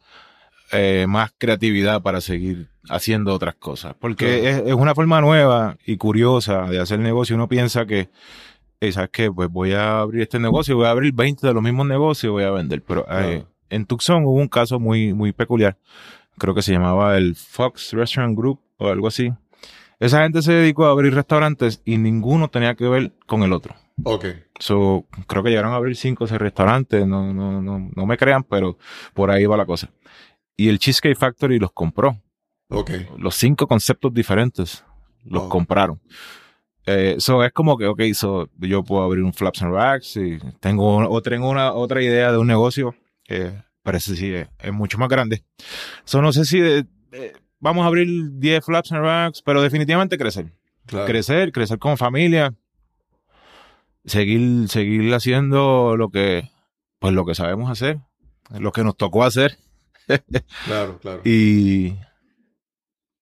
eh, 0.72 1.06
más 1.08 1.32
creatividad 1.38 2.02
para 2.02 2.22
seguir 2.22 2.68
haciendo 2.90 3.34
otras 3.34 3.56
cosas. 3.56 3.96
Porque 4.00 4.42
Claro. 4.42 4.58
es, 4.66 4.68
es 4.68 4.74
una 4.74 4.96
forma 4.96 5.22
nueva 5.22 5.78
y 5.86 5.98
curiosa 5.98 6.64
de 6.64 6.80
hacer 6.80 7.00
negocio. 7.00 7.36
Uno 7.36 7.48
piensa 7.48 7.86
que, 7.86 8.10
¿sabes 8.92 9.10
qué? 9.12 9.32
Pues 9.32 9.50
voy 9.50 9.74
a 9.74 10.00
abrir 10.00 10.22
este 10.24 10.40
negocio, 10.40 10.76
voy 10.76 10.86
a 10.86 10.92
abrir 10.92 11.14
20 11.14 11.46
de 11.46 11.54
los 11.54 11.64
mismos 11.64 11.88
negocios 11.88 12.30
y 12.30 12.34
voy 12.34 12.44
a 12.44 12.52
vender. 12.52 12.82
Pero 12.84 13.06
eh, 13.12 13.44
en 13.70 13.86
Tucson 13.86 14.24
hubo 14.26 14.34
un 14.40 14.48
caso 14.48 14.80
muy, 14.80 15.14
muy 15.14 15.32
peculiar. 15.32 15.78
Creo 16.38 16.56
que 16.56 16.62
se 16.62 16.72
llamaba 16.72 17.18
el 17.18 17.36
Fox 17.36 17.92
Restaurant 17.94 18.38
Group 18.38 18.60
o 18.78 18.88
algo 18.90 19.08
así. 19.08 19.32
Esa 20.00 20.24
gente 20.24 20.42
se 20.42 20.54
dedicó 20.54 20.86
a 20.86 20.92
abrir 20.92 21.14
restaurantes 21.14 21.82
y 21.84 21.98
ninguno 21.98 22.48
tenía 22.48 22.74
que 22.76 22.88
ver 22.88 23.12
con 23.26 23.44
el 23.44 23.52
otro. 23.52 23.76
Ok. 24.06 24.26
So, 24.58 25.06
creo 25.28 25.44
que 25.44 25.50
llegaron 25.50 25.74
a 25.74 25.76
abrir 25.76 25.98
cinco 25.98 26.24
o 26.24 26.28
seis 26.28 26.40
restaurantes, 26.40 27.06
no, 27.06 27.34
no, 27.34 27.62
no, 27.62 27.90
no 27.94 28.06
me 28.06 28.16
crean, 28.18 28.44
pero 28.44 28.78
por 29.14 29.30
ahí 29.30 29.46
va 29.46 29.58
la 29.58 29.66
cosa. 29.66 29.90
Y 30.60 30.68
el 30.68 30.78
Cheesecake 30.78 31.16
Factory 31.16 31.58
los 31.58 31.72
compró. 31.72 32.22
Los 33.18 33.36
cinco 33.36 33.66
conceptos 33.66 34.14
diferentes 34.14 34.84
los 35.24 35.46
compraron. 35.46 36.02
Eh, 36.86 37.16
so, 37.20 37.46
es 37.46 37.54
como 37.54 37.78
que, 37.78 37.86
ok, 37.86 38.02
so, 38.14 38.50
yo 38.58 38.84
puedo 38.84 39.04
abrir 39.04 39.24
un 39.24 39.32
Flaps 39.32 39.62
and 39.62 39.74
Racks 39.74 40.18
y 40.18 40.38
tengo, 40.60 40.98
o 40.98 41.22
tengo 41.22 41.50
una, 41.50 41.72
otra 41.72 42.02
idea 42.02 42.34
de 42.34 42.38
un 42.40 42.48
negocio, 42.48 42.94
eh, 43.30 43.62
pero 43.84 43.98
ese 44.00 44.18
sí 44.18 44.34
es, 44.34 44.50
es 44.60 44.74
mucho 44.74 44.98
más 44.98 45.08
grande. 45.08 45.46
So, 46.04 46.22
no 46.22 46.34
sé 46.34 46.44
si 46.44 46.60
eh, 46.60 46.84
eh, 47.14 47.34
vamos 47.62 47.86
a 47.86 47.88
abrir 47.88 48.10
10 48.34 48.66
Flaps 48.66 48.92
and 48.92 49.02
Racks, 49.02 49.42
pero 49.42 49.62
definitivamente 49.62 50.18
crecer 50.18 50.52
Claro. 50.88 51.06
crecer, 51.06 51.54
crecer 51.54 51.80
como 51.80 51.96
familia, 51.96 52.54
seguir, 54.04 54.68
seguir 54.68 55.14
haciendo 55.14 55.96
lo 55.96 56.10
que, 56.10 56.50
pues 57.00 57.14
lo 57.14 57.26
que 57.26 57.34
sabemos 57.34 57.72
hacer, 57.72 58.00
lo 58.60 58.74
que 58.74 58.84
nos 58.84 58.98
tocó 58.98 59.24
hacer 59.24 59.58
Claro, 60.66 61.00
claro. 61.00 61.22
y, 61.26 61.96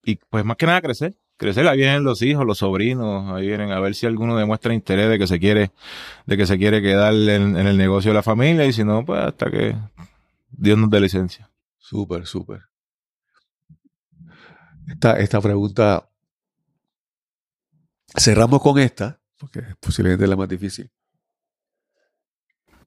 y 0.04 0.16
pues 0.30 0.44
más 0.46 0.58
que 0.58 0.66
nada 0.66 0.82
crecer. 0.82 1.16
Crecer, 1.40 1.68
ahí 1.68 1.78
vienen 1.78 2.04
los 2.04 2.24
hijos, 2.24 2.46
los 2.48 2.58
sobrinos, 2.58 3.32
ahí 3.32 3.46
vienen 3.48 3.72
a 3.72 3.80
ver 3.80 3.94
si 3.94 4.08
alguno 4.08 4.36
demuestra 4.36 4.74
interés 4.74 5.08
de 5.08 5.20
que 5.20 5.28
se 5.28 5.40
quiere, 5.40 5.72
de 6.26 6.36
que 6.36 6.48
se 6.48 6.58
quiere 6.58 6.82
quedar 6.82 7.14
en, 7.14 7.56
en 7.56 7.68
el 7.68 7.78
negocio 7.78 8.10
de 8.10 8.16
la 8.16 8.24
familia 8.24 8.66
y 8.66 8.74
si 8.74 8.84
no, 8.84 9.06
pues 9.06 9.20
hasta 9.20 9.52
que 9.52 9.76
Dios 10.50 10.80
nos 10.80 10.90
dé 10.90 11.00
licencia. 11.00 11.52
Súper, 11.78 12.26
súper. 12.26 12.62
Esta, 14.88 15.20
esta 15.20 15.40
pregunta, 15.42 16.10
cerramos 18.16 18.62
con 18.62 18.80
esta, 18.80 19.20
porque 19.38 19.60
es 19.60 19.76
posiblemente 19.80 20.26
la 20.26 20.36
más 20.36 20.50
difícil. 20.50 20.90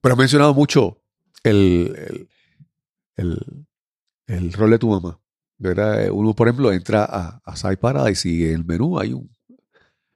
Pero 0.01 0.13
has 0.13 0.19
mencionado 0.19 0.53
mucho 0.53 1.01
el, 1.43 1.95
el, 1.97 2.29
el- 3.15 3.67
el 4.27 4.53
rol 4.53 4.71
de 4.71 4.79
tu 4.79 4.89
mamá, 4.89 5.19
¿verdad? 5.57 6.09
Uno, 6.11 6.33
por 6.33 6.47
ejemplo, 6.47 6.71
entra 6.71 7.03
a, 7.05 7.41
a 7.43 7.55
Side 7.55 7.77
Paradise 7.77 8.27
y 8.27 8.45
en 8.45 8.55
el 8.55 8.65
menú 8.65 8.99
hay 8.99 9.13
un 9.13 9.35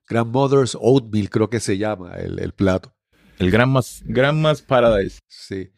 Grandmother's 0.07 0.77
Oatmeal, 0.79 1.29
creo 1.29 1.49
que 1.49 1.59
se 1.59 1.77
llama 1.77 2.15
el, 2.15 2.39
el 2.39 2.53
plato. 2.53 2.95
El 3.39 3.51
Grandmas, 3.51 4.01
Grandmas 4.05 4.61
Paradise. 4.61 5.19
Sí. 5.27 5.71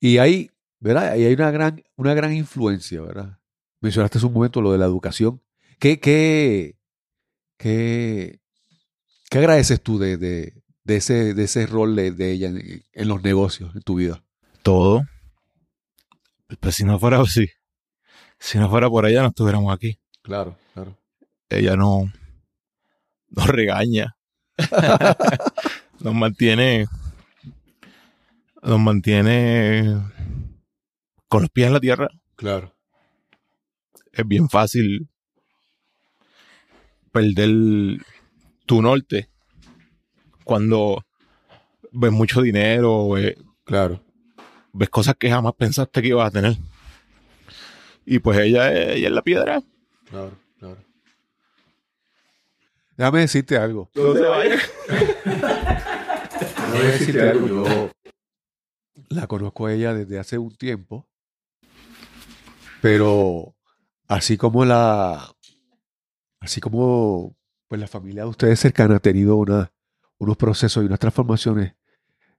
Y 0.00 0.18
ahí, 0.18 0.50
¿verdad? 0.80 1.16
Y 1.16 1.24
hay 1.24 1.34
una 1.34 1.50
gran, 1.50 1.82
una 1.96 2.14
gran 2.14 2.32
influencia, 2.32 3.00
¿verdad? 3.02 3.38
Mencionaste 3.80 4.18
hace 4.18 4.26
un 4.26 4.32
momento 4.32 4.62
lo 4.62 4.72
de 4.72 4.78
la 4.78 4.86
educación. 4.86 5.42
¿Qué, 5.78 6.00
qué, 6.00 6.78
qué, 7.58 8.40
qué 9.28 9.38
agradeces 9.38 9.82
tú 9.82 9.98
de, 9.98 10.16
de, 10.16 10.62
de 10.84 10.96
ese, 10.96 11.34
de 11.34 11.44
ese 11.44 11.66
rol 11.66 11.94
de, 11.96 12.12
de 12.12 12.32
ella 12.32 12.48
en, 12.48 12.84
en 12.92 13.08
los 13.08 13.22
negocios, 13.22 13.74
en 13.74 13.82
tu 13.82 13.96
vida? 13.96 14.24
todo. 14.64 15.04
Pues 16.58 16.74
si 16.74 16.84
no 16.84 16.98
fuera 16.98 17.20
así, 17.20 17.48
si 18.44 18.58
no 18.58 18.68
fuera 18.68 18.90
por 18.90 19.06
ella, 19.06 19.22
no 19.22 19.28
estuviéramos 19.28 19.72
aquí. 19.72 19.98
Claro, 20.20 20.54
claro. 20.74 20.98
Ella 21.48 21.76
no 21.76 22.12
nos 23.30 23.46
regaña. 23.46 24.16
nos 26.00 26.14
mantiene. 26.14 26.86
Nos 28.62 28.78
mantiene 28.78 29.98
con 31.26 31.40
los 31.40 31.50
pies 31.50 31.68
en 31.68 31.72
la 31.72 31.80
tierra. 31.80 32.08
Claro. 32.36 32.74
Es 34.12 34.28
bien 34.28 34.50
fácil 34.50 35.08
perder 37.12 38.04
tu 38.66 38.82
norte 38.82 39.30
cuando 40.44 41.02
ves 41.92 42.12
mucho 42.12 42.42
dinero, 42.42 43.08
ves, 43.08 43.36
Claro. 43.64 44.04
ves 44.74 44.90
cosas 44.90 45.14
que 45.18 45.30
jamás 45.30 45.54
pensaste 45.54 46.02
que 46.02 46.08
ibas 46.08 46.28
a 46.28 46.30
tener. 46.30 46.56
Y 48.06 48.18
pues 48.18 48.38
ella, 48.38 48.72
es- 48.72 48.96
ella 48.96 49.08
es 49.08 49.12
la 49.14 49.22
piedra. 49.22 49.62
Claro, 50.10 50.32
claro. 50.58 50.76
Déjame 52.96 53.20
decirte 53.20 53.56
algo. 53.56 53.90
No 53.94 54.14
se 54.14 54.20
vaya. 54.22 54.56
Déjame 55.24 56.84
decirte 56.92 57.28
algo. 57.30 57.64
Yo 57.66 57.90
la 59.08 59.26
conozco 59.26 59.66
a 59.66 59.72
ella 59.72 59.94
desde 59.94 60.18
hace 60.18 60.38
un 60.38 60.54
tiempo, 60.54 61.06
pero 62.80 63.54
así 64.08 64.36
como 64.36 64.64
la, 64.64 65.34
así 66.40 66.60
como 66.60 67.36
pues 67.68 67.80
la 67.80 67.86
familia 67.88 68.22
de 68.22 68.28
ustedes 68.28 68.60
cercana 68.60 68.96
ha 68.96 69.00
tenido 69.00 69.36
una, 69.36 69.72
unos 70.18 70.36
procesos 70.36 70.82
y 70.82 70.86
unas 70.86 70.98
transformaciones, 70.98 71.74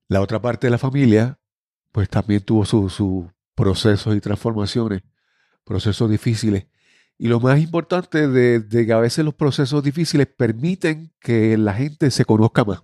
la 0.08 0.22
otra 0.22 0.42
parte 0.42 0.68
de 0.68 0.72
la 0.72 0.78
familia 0.78 1.40
pues 1.92 2.10
también 2.10 2.42
tuvo 2.42 2.66
sus 2.66 2.94
su 2.94 3.30
procesos 3.56 4.16
y 4.16 4.22
transformaciones, 4.22 5.02
procesos 5.66 6.10
difíciles. 6.10 6.68
Y 7.18 7.28
lo 7.28 7.40
más 7.40 7.60
importante 7.60 8.28
de, 8.28 8.66
que 8.70 8.94
a 8.94 9.00
veces 9.00 9.26
los 9.26 9.34
procesos 9.34 9.84
difíciles 9.84 10.28
permiten 10.28 11.12
que 11.20 11.58
la 11.58 11.74
gente 11.74 12.12
se 12.12 12.26
conozca 12.26 12.64
más. 12.64 12.84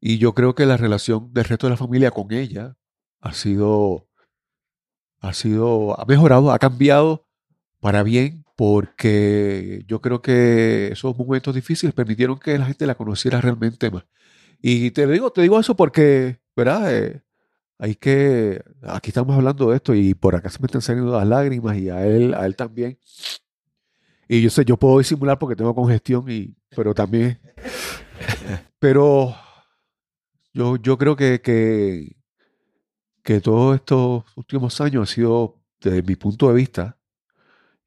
Y 0.00 0.18
yo 0.18 0.34
creo 0.34 0.54
que 0.54 0.66
la 0.66 0.76
relación 0.76 1.32
del 1.32 1.44
resto 1.44 1.66
de 1.66 1.72
la 1.72 1.76
familia 1.76 2.10
con 2.10 2.32
ella 2.32 2.76
ha 3.20 3.32
sido, 3.32 4.08
ha 5.20 5.32
sido, 5.32 5.98
ha 6.00 6.04
mejorado, 6.04 6.52
ha 6.52 6.58
cambiado 6.58 7.26
para 7.80 8.02
bien, 8.02 8.44
porque 8.56 9.84
yo 9.86 10.00
creo 10.00 10.22
que 10.22 10.88
esos 10.92 11.16
momentos 11.16 11.54
difíciles 11.54 11.94
permitieron 11.94 12.38
que 12.38 12.58
la 12.58 12.66
gente 12.66 12.86
la 12.86 12.94
conociera 12.94 13.40
realmente 13.40 13.90
más. 13.90 14.04
Y 14.60 14.90
te 14.92 15.06
digo, 15.06 15.30
te 15.30 15.42
digo 15.42 15.60
eso 15.60 15.76
porque, 15.76 16.40
¿verdad? 16.56 16.94
Eh, 16.94 17.22
hay 17.78 17.94
que, 17.94 18.62
aquí 18.82 19.10
estamos 19.10 19.36
hablando 19.36 19.70
de 19.70 19.76
esto 19.76 19.94
y 19.94 20.14
por 20.14 20.34
acá 20.34 20.48
se 20.48 20.58
me 20.60 20.66
están 20.66 20.82
saliendo 20.82 21.12
las 21.12 21.26
lágrimas 21.26 21.76
y 21.76 21.90
a 21.90 22.06
él, 22.06 22.34
a 22.34 22.46
él 22.46 22.56
también. 22.56 22.98
Y 24.28 24.42
yo 24.42 24.50
sé, 24.50 24.64
yo 24.64 24.76
puedo 24.76 24.98
disimular 24.98 25.38
porque 25.38 25.56
tengo 25.56 25.74
congestión 25.74 26.24
y, 26.30 26.56
pero 26.70 26.94
también, 26.94 27.38
pero 28.78 29.34
yo, 30.52 30.76
yo 30.76 30.98
creo 30.98 31.16
que, 31.16 31.40
que, 31.40 32.16
que 33.22 33.40
todos 33.40 33.76
estos 33.76 34.24
últimos 34.36 34.80
años 34.80 35.10
ha 35.10 35.14
sido, 35.14 35.60
desde 35.80 36.02
mi 36.02 36.16
punto 36.16 36.48
de 36.48 36.54
vista, 36.54 36.98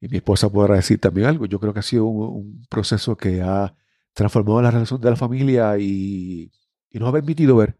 y 0.00 0.08
mi 0.08 0.18
esposa 0.18 0.48
podrá 0.48 0.76
decir 0.76 1.00
también 1.00 1.26
algo, 1.28 1.46
yo 1.46 1.60
creo 1.60 1.74
que 1.74 1.80
ha 1.80 1.82
sido 1.82 2.06
un, 2.06 2.22
un 2.36 2.66
proceso 2.70 3.16
que 3.16 3.42
ha 3.42 3.74
transformado 4.14 4.62
la 4.62 4.70
relación 4.70 5.00
de 5.00 5.10
la 5.10 5.16
familia 5.16 5.78
y, 5.78 6.52
y 6.90 6.98
nos 6.98 7.08
ha 7.08 7.12
permitido 7.12 7.56
ver 7.56 7.79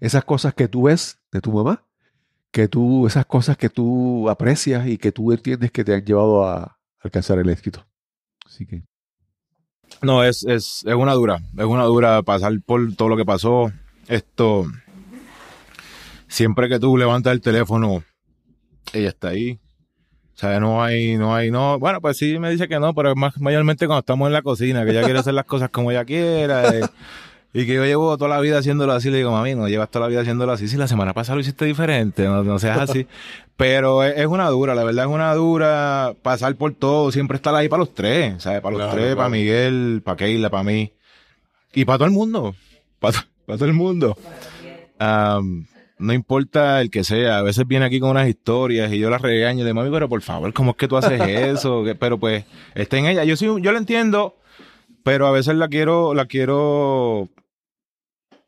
esas 0.00 0.24
cosas 0.24 0.54
que 0.54 0.68
tú 0.68 0.84
ves 0.84 1.18
de 1.32 1.40
tu 1.40 1.52
mamá, 1.52 1.84
que 2.52 2.68
tú, 2.68 3.06
esas 3.06 3.26
cosas 3.26 3.56
que 3.56 3.68
tú 3.68 4.28
aprecias 4.30 4.86
y 4.86 4.98
que 4.98 5.12
tú 5.12 5.32
entiendes 5.32 5.70
que 5.70 5.84
te 5.84 5.94
han 5.94 6.04
llevado 6.04 6.44
a 6.46 6.78
alcanzar 7.00 7.38
el 7.38 7.48
éxito. 7.50 7.86
Así 8.46 8.66
que, 8.66 8.82
No, 10.02 10.22
es, 10.24 10.44
es, 10.44 10.82
es 10.86 10.94
una 10.94 11.14
dura. 11.14 11.38
Es 11.56 11.64
una 11.64 11.84
dura 11.84 12.22
pasar 12.22 12.52
por 12.64 12.94
todo 12.94 13.08
lo 13.08 13.16
que 13.16 13.24
pasó. 13.24 13.70
Esto. 14.08 14.66
Siempre 16.28 16.68
que 16.68 16.78
tú 16.78 16.96
levantas 16.96 17.32
el 17.32 17.40
teléfono, 17.40 18.02
ella 18.92 19.08
está 19.10 19.28
ahí. 19.28 19.60
O 20.34 20.38
sea, 20.38 20.60
no 20.60 20.82
hay, 20.82 21.16
no 21.16 21.34
hay, 21.34 21.50
no. 21.50 21.78
Bueno, 21.78 22.00
pues 22.00 22.18
sí 22.18 22.38
me 22.38 22.50
dice 22.50 22.68
que 22.68 22.78
no, 22.80 22.94
pero 22.94 23.14
más 23.16 23.40
mayormente 23.40 23.86
cuando 23.86 24.00
estamos 24.00 24.26
en 24.26 24.34
la 24.34 24.42
cocina, 24.42 24.84
que 24.84 24.90
ella 24.92 25.04
quiere 25.04 25.18
hacer 25.20 25.34
las 25.34 25.46
cosas 25.46 25.70
como 25.70 25.90
ella 25.90 26.04
quiera. 26.04 26.76
eh, 26.76 26.82
Y 27.58 27.64
que 27.66 27.72
yo 27.74 27.84
llevo 27.86 28.18
toda 28.18 28.28
la 28.28 28.40
vida 28.40 28.58
haciéndolo 28.58 28.92
así, 28.92 29.08
le 29.08 29.16
digo, 29.16 29.30
mami, 29.32 29.54
no 29.54 29.66
llevas 29.66 29.90
toda 29.90 30.04
la 30.04 30.10
vida 30.10 30.20
haciéndolo 30.20 30.52
así. 30.52 30.68
Si 30.68 30.76
la 30.76 30.86
semana 30.88 31.14
pasada 31.14 31.36
lo 31.36 31.40
hiciste 31.40 31.64
diferente, 31.64 32.24
no, 32.24 32.44
no 32.44 32.58
seas 32.58 32.78
así. 32.80 33.06
Pero 33.56 34.02
es, 34.04 34.18
es 34.18 34.26
una 34.26 34.48
dura, 34.50 34.74
la 34.74 34.84
verdad 34.84 35.06
es 35.06 35.10
una 35.10 35.34
dura 35.34 36.12
pasar 36.22 36.54
por 36.56 36.74
todo, 36.74 37.10
siempre 37.12 37.36
estar 37.36 37.54
ahí 37.54 37.68
para 37.70 37.80
los 37.80 37.94
tres, 37.94 38.42
¿sabes? 38.42 38.60
Para 38.60 38.72
los 38.72 38.80
Claro, 38.80 38.92
tres, 38.92 39.04
claro. 39.06 39.16
para 39.16 39.28
Miguel, 39.30 40.02
para 40.04 40.16
Keila, 40.18 40.50
para 40.50 40.64
mí. 40.64 40.92
Y 41.72 41.86
para 41.86 41.96
todo 41.96 42.08
el 42.08 42.12
mundo. 42.14 42.54
Para, 43.00 43.20
to- 43.20 43.26
para 43.46 43.56
todo 43.56 43.68
el 43.68 43.74
mundo. 43.74 44.18
No 45.98 46.12
importa 46.12 46.82
el 46.82 46.90
que 46.90 47.04
sea, 47.04 47.38
a 47.38 47.42
veces 47.42 47.66
viene 47.66 47.86
aquí 47.86 48.00
con 48.00 48.10
unas 48.10 48.28
historias 48.28 48.92
y 48.92 48.98
yo 48.98 49.08
las 49.08 49.22
regaño 49.22 49.64
de 49.64 49.72
mami, 49.72 49.90
pero 49.90 50.10
por 50.10 50.20
favor, 50.20 50.52
¿cómo 50.52 50.72
es 50.72 50.76
que 50.76 50.88
tú 50.88 50.98
haces 50.98 51.18
eso? 51.26 51.84
Pero 51.98 52.18
pues, 52.18 52.44
está 52.74 52.98
en 52.98 53.06
ella. 53.06 53.24
Yo 53.24 53.34
sí, 53.36 53.46
yo 53.46 53.72
la 53.72 53.78
entiendo, 53.78 54.36
pero 55.02 55.26
a 55.26 55.30
veces 55.30 55.54
la 55.54 55.68
quiero, 55.68 56.12
la 56.12 56.26
quiero. 56.26 57.30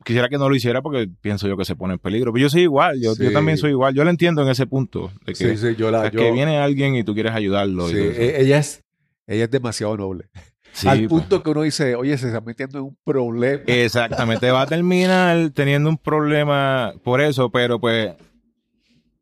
Quisiera 0.09 0.31
que 0.31 0.39
no 0.39 0.49
lo 0.49 0.55
hiciera 0.57 0.81
porque 0.81 1.07
pienso 1.21 1.47
yo 1.47 1.57
que 1.59 1.67
se 1.67 1.77
pone 1.77 1.93
en 1.93 1.99
peligro. 1.99 2.33
Pero 2.33 2.45
yo 2.45 2.49
soy 2.49 2.63
igual, 2.63 2.99
yo, 2.99 3.15
yo 3.15 3.31
también 3.31 3.59
soy 3.59 3.73
igual. 3.73 3.93
Yo 3.95 4.05
la 4.05 4.11
entiendo 4.11 4.41
en 4.43 4.49
ese 4.49 4.67
punto. 4.67 5.13
De 5.27 5.35
que, 5.35 5.35
Sí, 5.35 5.57
sí, 5.59 5.77
yo 5.77 5.91
la. 5.91 6.05
de 6.05 6.11
yo- 6.13 6.19
que 6.19 6.33
viene 6.33 6.57
alguien 6.57 6.97
y 6.97 7.05
tú 7.05 7.13
quieres 7.13 7.33
ayudarlo. 7.33 7.89
sí, 7.89 7.97
e- 7.99 8.41
ella 8.41 8.57
es, 8.59 8.83
ella 9.27 9.45
es 9.45 9.51
demasiado 9.51 9.97
noble. 9.99 10.31
Sí, 10.73 10.89
Al 10.89 10.99
pues. 11.01 11.09
punto 11.09 11.43
que 11.43 11.51
uno 11.51 11.61
dice, 11.61 11.95
oye, 11.95 12.17
se 12.17 12.29
está 12.29 12.41
metiendo 12.41 12.79
en 12.79 12.85
un 12.85 12.97
problema. 13.05 13.63
Exactamente, 13.67 14.51
va 14.51 14.63
a 14.63 14.67
terminar 14.67 15.51
teniendo 15.51 15.91
un 15.91 15.99
problema 15.99 16.95
por 17.05 17.21
eso, 17.21 17.51
pero 17.51 17.79
pues 17.79 18.13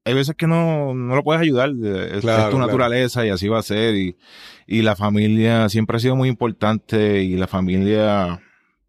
hay 0.04 0.14
veces 0.14 0.36
que 0.36 0.46
no, 0.46 0.94
no 0.94 1.16
lo 1.16 1.24
puedes 1.24 1.42
ayudar, 1.42 1.70
es, 1.70 1.84
es 2.12 2.14
tu 2.16 2.20
claro. 2.20 2.58
naturaleza 2.58 3.26
y 3.26 3.30
así 3.30 3.48
va 3.48 3.58
a 3.58 3.62
ser 3.62 3.96
y, 3.96 4.16
y 4.68 4.82
la 4.82 4.94
familia 4.94 5.68
siempre 5.68 5.96
ha 5.96 6.00
sido 6.00 6.14
muy 6.14 6.28
importante 6.28 7.22
y 7.24 7.36
la 7.36 7.48
familia 7.48 8.40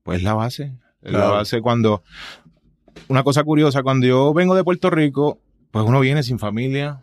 pues 0.03 0.19
es 0.19 0.23
la 0.23 0.35
base, 0.35 0.73
Claro. 1.11 1.33
base 1.33 1.61
cuando, 1.61 2.03
una 3.07 3.23
cosa 3.23 3.43
curiosa, 3.43 3.83
cuando 3.83 4.07
yo 4.07 4.33
vengo 4.33 4.55
de 4.55 4.63
Puerto 4.63 4.89
Rico, 4.89 5.39
pues 5.71 5.85
uno 5.85 5.99
viene 5.99 6.23
sin 6.23 6.39
familia, 6.39 7.01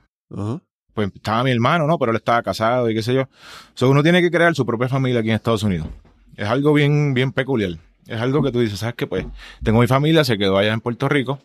pues 0.93 1.11
estaba 1.15 1.45
mi 1.45 1.51
hermano, 1.51 1.87
¿no? 1.87 1.99
Pero 1.99 2.13
él 2.13 2.17
estaba 2.17 2.43
casado 2.43 2.89
y 2.91 2.95
qué 2.95 3.03
sé 3.03 3.15
yo. 3.15 3.29
So, 3.75 3.91
uno 3.91 4.03
tiene 4.03 4.23
que 4.23 4.31
crear 4.31 4.55
su 4.55 4.65
propia 4.65 4.89
familia 4.89 5.21
aquí 5.21 5.31
en 5.31 5.37
Estados 5.37 5.63
Unidos. 5.63 5.89
Es 6.37 6.49
algo 6.49 6.73
bien, 6.73 7.15
bien 7.15 7.33
peculiar. 7.33 7.79
Es 8.07 8.21
algo 8.21 8.43
que 8.43 8.53
tú 8.53 8.61
dices, 8.61 8.79
¿sabes 8.79 8.95
qué? 8.97 9.07
Pues 9.07 9.27
tengo 9.63 9.81
mi 9.81 9.87
familia, 9.87 10.25
se 10.25 10.37
quedó 10.37 10.59
allá 10.59 10.73
en 10.73 10.81
Puerto 10.81 11.09
Rico, 11.09 11.39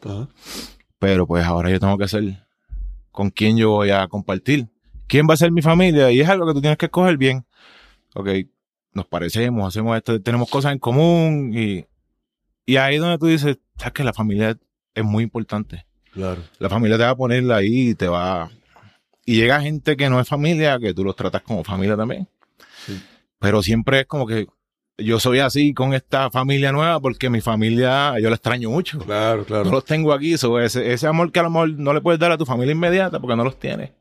pero 1.00 1.26
pues 1.26 1.46
ahora 1.46 1.70
yo 1.70 1.80
tengo 1.80 1.98
que 1.98 2.04
hacer 2.04 2.46
con 3.12 3.30
quién 3.30 3.58
yo 3.58 3.72
voy 3.72 3.92
a 3.92 4.08
compartir. 4.08 4.68
¿Quién 5.08 5.28
va 5.28 5.34
a 5.34 5.38
ser 5.38 5.52
mi 5.52 5.62
familia? 5.62 6.12
Y 6.12 6.20
es 6.20 6.30
algo 6.30 6.46
que 6.46 6.54
tú 6.54 6.62
tienes 6.62 6.78
que 6.78 6.86
escoger 6.86 7.18
bien. 7.18 7.46
Ok, 8.14 8.30
nos 8.94 9.06
parecemos, 9.06 9.68
hacemos 9.68 9.96
esto, 9.96 10.22
tenemos 10.22 10.50
cosas 10.50 10.74
en 10.74 10.80
común 10.80 11.52
y, 11.54 11.86
y 12.70 12.78
ahí 12.78 12.96
es 12.96 13.02
donde 13.02 13.18
tú 13.18 13.28
dices, 13.28 13.58
¿sabes 13.78 13.94
que 13.94 14.04
La 14.04 14.14
familia 14.14 14.58
es 14.94 15.04
muy 15.04 15.24
importante 15.24 15.86
Claro. 16.12 16.42
la 16.58 16.70
familia 16.70 16.98
te 16.98 17.04
va 17.04 17.12
a 17.12 17.16
poner 17.16 17.50
ahí 17.52 17.90
y 17.90 17.96
te 17.96 18.08
va... 18.08 18.50
Y 19.26 19.36
llega 19.36 19.62
gente 19.62 19.96
que 19.96 20.10
no 20.10 20.20
es 20.20 20.28
familia, 20.28 20.80
que 20.80 20.94
tú 20.94 21.04
los 21.04 21.16
tratas 21.16 21.44
como 21.44 21.64
familia 21.64 21.96
también. 21.96 22.28
Sí. 22.86 23.00
Pero 23.38 23.62
siempre 23.62 24.02
es 24.02 24.06
como 24.08 24.26
que 24.26 24.48
yo 24.98 25.20
soy 25.20 25.40
así 25.40 25.74
con 25.74 25.94
esta 25.94 26.30
familia 26.32 26.72
nueva 26.72 27.00
porque 27.00 27.30
mi 27.30 27.40
familia, 27.42 28.20
yo 28.20 28.30
la 28.30 28.36
extraño 28.36 28.70
mucho. 28.72 29.00
Claro, 29.00 29.46
claro. 29.46 29.66
No 29.66 29.72
los 29.72 29.86
tengo 29.86 30.14
aquí. 30.14 30.38
so, 30.38 30.60
ese, 30.60 30.92
ese 30.92 31.08
amor 31.08 31.32
que 31.32 31.40
a 31.40 31.44
lo 31.44 31.52
mejor 31.52 31.70
no 31.72 31.94
le 31.94 32.02
puedes 32.02 32.20
dar 32.20 32.32
a 32.32 32.38
tu 32.38 32.46
familia 32.46 32.72
inmediata 32.74 33.20
porque 33.20 33.36
no 33.36 33.44
los 33.44 33.60
tienes. 33.60 33.92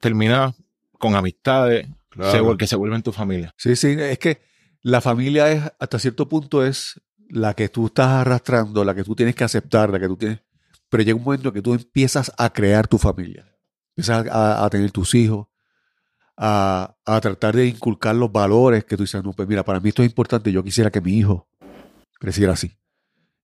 Termina 0.00 0.54
con 0.98 1.14
amistades 1.14 1.86
Claro. 2.10 2.50
se, 2.52 2.56
que 2.58 2.66
se 2.66 2.74
vuelven 2.76 3.02
tu 3.02 3.12
familia. 3.12 3.54
Sí, 3.56 3.76
sí, 3.76 3.94
es 3.98 4.18
que 4.18 4.40
la 4.82 5.00
familia 5.00 5.52
es, 5.52 5.62
hasta 5.78 5.98
cierto 6.00 6.28
punto, 6.28 6.66
es 6.66 7.00
la 7.28 7.54
que 7.54 7.68
tú 7.68 7.86
estás 7.86 8.08
arrastrando, 8.08 8.84
la 8.84 8.94
que 8.94 9.04
tú 9.04 9.14
tienes 9.14 9.34
que 9.34 9.44
aceptar, 9.44 9.90
la 9.90 10.00
que 10.00 10.06
tú 10.06 10.16
tienes. 10.16 10.40
Pero 10.88 11.02
llega 11.02 11.16
un 11.16 11.24
momento 11.24 11.52
que 11.52 11.62
tú 11.62 11.74
empiezas 11.74 12.32
a 12.38 12.50
crear 12.50 12.86
tu 12.86 12.98
familia. 12.98 13.46
Empiezas 13.90 14.26
a, 14.30 14.68
tener 14.70 14.90
tus 14.90 15.14
hijos, 15.14 15.48
a, 16.36 16.96
a 17.04 17.20
tratar 17.20 17.56
de 17.56 17.66
inculcar 17.66 18.14
los 18.14 18.32
valores 18.32 18.84
que 18.84 18.96
tú 18.96 19.02
dices, 19.02 19.22
no, 19.22 19.32
pues 19.32 19.48
mira, 19.48 19.64
para 19.64 19.80
mí 19.80 19.88
esto 19.88 20.02
es 20.02 20.08
importante. 20.08 20.52
Yo 20.52 20.62
quisiera 20.62 20.90
que 20.90 21.00
mi 21.00 21.18
hijo 21.18 21.48
creciera 22.18 22.52
así. 22.52 22.78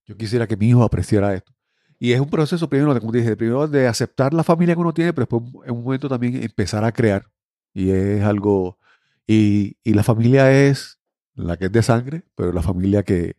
Yo 0.06 0.16
quisiera 0.16 0.46
que 0.46 0.56
mi 0.56 0.68
hijo 0.68 0.82
apreciara 0.82 1.34
esto. 1.34 1.52
Y 1.98 2.12
es 2.12 2.20
un 2.20 2.28
proceso, 2.28 2.68
primero, 2.68 2.98
como 3.00 3.12
te 3.12 3.18
dije, 3.18 3.36
primero 3.36 3.66
de 3.66 3.88
aceptar 3.88 4.34
la 4.34 4.44
familia 4.44 4.74
que 4.74 4.80
uno 4.80 4.92
tiene, 4.92 5.12
pero 5.12 5.26
después 5.26 5.64
en 5.66 5.74
un 5.74 5.84
momento 5.84 6.08
también 6.08 6.42
empezar 6.42 6.84
a 6.84 6.92
crear. 6.92 7.30
Y 7.72 7.90
es 7.90 8.22
algo. 8.22 8.78
Y, 9.26 9.78
y 9.82 9.94
la 9.94 10.02
familia 10.02 10.52
es 10.52 10.98
la 11.34 11.56
que 11.56 11.66
es 11.66 11.72
de 11.72 11.82
sangre, 11.82 12.24
pero 12.34 12.52
la 12.52 12.62
familia 12.62 13.02
que, 13.02 13.36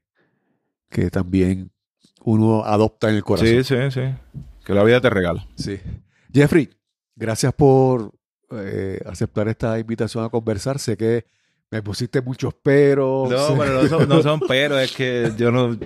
que 0.96 1.10
también 1.10 1.74
uno 2.24 2.64
adopta 2.64 3.10
en 3.10 3.16
el 3.16 3.24
corazón. 3.26 3.50
Sí, 3.50 3.64
sí, 3.66 3.76
sí. 3.92 4.02
Que 4.64 4.74
la 4.74 4.82
vida 4.82 5.02
te 5.02 5.10
regala. 5.10 5.46
Sí. 5.56 5.78
Jeffrey, 6.34 6.70
gracias 7.18 7.54
por 7.54 8.14
eh, 8.52 9.02
aceptar 9.06 9.50
esta 9.50 9.78
invitación 9.78 10.24
a 10.24 10.30
conversar. 10.30 10.80
Sé 10.80 10.96
que 10.96 11.26
me 11.70 11.84
pusiste 11.84 12.22
muchos 12.22 12.54
peros. 12.54 13.30
No, 13.30 13.58
pero 13.58 13.84
no 13.84 13.90
son, 13.90 14.08
no 14.08 14.22
son 14.24 14.40
pero, 14.48 14.80
es 14.80 14.94
que 14.94 15.34
yo 15.38 15.52
no, 15.52 15.78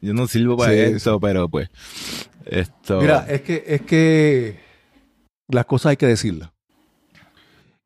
yo 0.00 0.12
no 0.12 0.26
sirvo 0.26 0.56
para 0.56 0.72
Sí, 0.72 0.78
esto, 0.80 1.20
pero 1.20 1.48
pues, 1.48 1.70
esto... 2.44 3.00
Mira, 3.00 3.26
es 3.28 3.42
que, 3.42 3.62
es 3.64 3.82
que 3.82 4.58
las 5.46 5.66
cosas 5.66 5.90
hay 5.90 5.96
que 5.96 6.06
decirlas. 6.06 6.50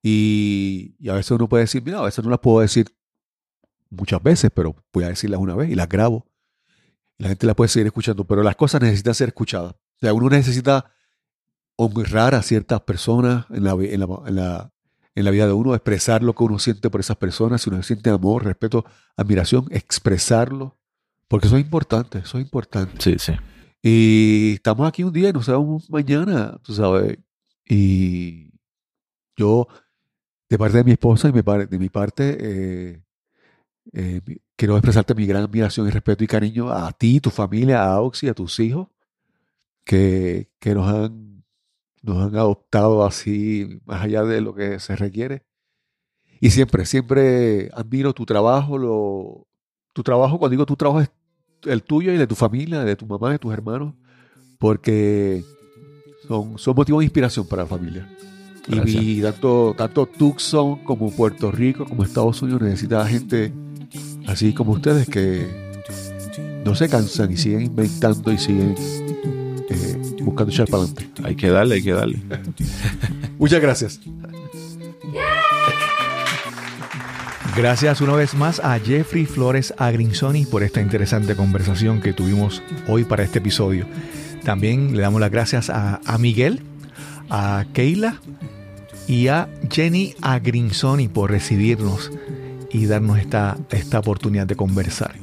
Y, 0.02 0.94
y 0.98 1.10
a 1.10 1.14
veces 1.14 1.32
uno 1.32 1.50
puede 1.50 1.64
decir, 1.64 1.82
mira, 1.84 1.98
a 1.98 2.04
veces 2.04 2.24
no 2.24 2.30
las 2.30 2.40
puedo 2.40 2.60
decir 2.60 2.86
muchas 3.90 4.22
veces, 4.22 4.50
pero 4.54 4.74
voy 4.90 5.04
a 5.04 5.08
decirlas 5.08 5.38
una 5.38 5.54
vez 5.54 5.68
y 5.68 5.74
las 5.74 5.90
grabo. 5.90 6.31
La 7.18 7.28
gente 7.28 7.46
las 7.46 7.54
puede 7.54 7.68
seguir 7.68 7.86
escuchando, 7.86 8.24
pero 8.24 8.42
las 8.42 8.56
cosas 8.56 8.80
necesitan 8.80 9.14
ser 9.14 9.28
escuchadas. 9.28 9.72
O 9.72 9.98
sea, 10.00 10.12
uno 10.14 10.28
necesita 10.28 10.90
honrar 11.76 12.34
a 12.34 12.42
ciertas 12.42 12.80
personas 12.82 13.46
en 13.50 13.64
la, 13.64 13.72
en 13.72 14.00
la, 14.00 14.06
en 14.26 14.34
la, 14.36 14.72
en 15.14 15.24
la 15.24 15.30
vida 15.30 15.46
de 15.46 15.52
uno, 15.52 15.74
expresar 15.74 16.22
lo 16.22 16.34
que 16.34 16.44
uno 16.44 16.58
siente 16.58 16.90
por 16.90 17.00
esas 17.00 17.16
personas, 17.16 17.62
si 17.62 17.70
uno 17.70 17.82
siente 17.82 18.10
amor, 18.10 18.44
respeto, 18.44 18.84
admiración, 19.16 19.66
expresarlo, 19.70 20.78
porque 21.28 21.46
eso 21.46 21.56
es 21.56 21.62
importante, 21.62 22.18
eso 22.18 22.38
es 22.38 22.44
importante. 22.44 22.94
sí, 22.98 23.16
sí. 23.18 23.32
Y 23.82 24.52
estamos 24.54 24.86
aquí 24.86 25.02
un 25.02 25.12
día 25.12 25.30
y 25.30 25.32
nos 25.32 25.48
vemos 25.48 25.90
mañana, 25.90 26.56
tú 26.62 26.72
sabes. 26.72 27.18
Y 27.68 28.52
yo, 29.36 29.66
de 30.48 30.56
parte 30.56 30.78
de 30.78 30.84
mi 30.84 30.92
esposa 30.92 31.28
y 31.28 31.32
de 31.32 31.78
mi 31.78 31.88
parte, 31.88 32.38
eh, 32.40 33.02
eh, 33.92 34.20
quiero 34.56 34.76
expresarte 34.76 35.14
mi 35.14 35.26
gran 35.26 35.42
admiración 35.44 35.86
y 35.86 35.90
respeto 35.90 36.22
y 36.24 36.26
cariño 36.26 36.70
a 36.70 36.92
ti, 36.92 37.20
tu 37.20 37.30
familia, 37.30 37.84
a 37.84 38.00
Oxy, 38.00 38.28
a 38.28 38.34
tus 38.34 38.58
hijos, 38.60 38.88
que, 39.84 40.48
que 40.58 40.74
nos, 40.74 40.88
han, 40.88 41.44
nos 42.02 42.18
han 42.18 42.36
adoptado 42.36 43.04
así, 43.04 43.80
más 43.84 44.02
allá 44.02 44.22
de 44.24 44.40
lo 44.40 44.54
que 44.54 44.78
se 44.78 44.94
requiere. 44.96 45.44
Y 46.40 46.50
siempre, 46.50 46.86
siempre 46.86 47.70
admiro 47.74 48.12
tu 48.12 48.24
trabajo, 48.26 48.78
lo, 48.78 49.46
tu 49.92 50.02
trabajo, 50.02 50.38
cuando 50.38 50.52
digo 50.52 50.66
tu 50.66 50.76
trabajo 50.76 51.00
es 51.00 51.10
el 51.64 51.82
tuyo 51.82 52.12
y 52.12 52.16
de 52.18 52.26
tu 52.26 52.34
familia, 52.34 52.80
de 52.84 52.96
tu 52.96 53.06
mamá, 53.06 53.30
de 53.30 53.38
tus 53.38 53.52
hermanos, 53.52 53.94
porque 54.58 55.44
son, 56.26 56.58
son 56.58 56.74
motivos 56.74 57.00
de 57.00 57.04
inspiración 57.04 57.46
para 57.46 57.62
la 57.62 57.68
familia. 57.68 58.08
Y 58.68 58.76
Gracias. 58.76 59.04
mi- 59.04 59.20
tanto, 59.20 59.74
tanto 59.76 60.06
Tucson 60.06 60.84
como 60.84 61.10
Puerto 61.10 61.50
Rico, 61.50 61.84
como 61.84 62.04
Estados 62.04 62.40
Unidos, 62.42 62.62
necesita 62.62 63.04
gente 63.06 63.52
así 64.26 64.52
como 64.52 64.72
ustedes 64.72 65.08
que 65.08 65.46
no 66.64 66.74
se 66.74 66.88
cansan 66.88 67.32
y 67.32 67.36
siguen 67.36 67.62
inventando 67.62 68.32
y 68.32 68.38
siguen 68.38 68.74
eh, 69.68 70.00
buscando 70.22 70.52
echar 70.52 70.68
para 70.68 70.84
adelante. 70.84 71.08
Hay 71.24 71.34
que 71.34 71.48
darle, 71.48 71.76
hay 71.76 71.82
que 71.82 71.92
darle. 71.92 72.22
Muchas 73.38 73.60
gracias. 73.60 74.00
Gracias 77.54 78.00
una 78.00 78.14
vez 78.14 78.34
más 78.34 78.60
a 78.60 78.78
Jeffrey 78.78 79.26
Flores 79.26 79.74
Agrinsoni 79.76 80.46
por 80.46 80.62
esta 80.62 80.80
interesante 80.80 81.36
conversación 81.36 82.00
que 82.00 82.14
tuvimos 82.14 82.62
hoy 82.88 83.04
para 83.04 83.24
este 83.24 83.40
episodio. 83.40 83.86
También 84.42 84.96
le 84.96 85.02
damos 85.02 85.20
las 85.20 85.30
gracias 85.30 85.68
a, 85.68 86.00
a 86.06 86.18
Miguel, 86.18 86.62
a 87.28 87.66
Keila 87.74 88.20
y 89.06 89.28
a 89.28 89.48
Jenny 89.70 90.14
Agrinsoni 90.22 91.08
por 91.08 91.30
recibirnos 91.30 92.10
y 92.72 92.86
darnos 92.86 93.18
esta, 93.18 93.56
esta 93.70 93.98
oportunidad 93.98 94.46
de 94.46 94.56
conversar. 94.56 95.14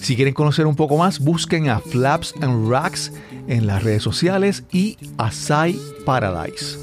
Si 0.00 0.16
quieren 0.16 0.34
conocer 0.34 0.66
un 0.66 0.76
poco 0.76 0.96
más, 0.96 1.18
busquen 1.18 1.68
a 1.68 1.80
Flaps 1.80 2.34
and 2.40 2.70
Racks 2.70 3.12
en 3.48 3.66
las 3.66 3.82
redes 3.82 4.02
sociales 4.02 4.64
y 4.72 4.96
a 5.18 5.30
Sai 5.30 5.78
Paradise. 6.06 6.78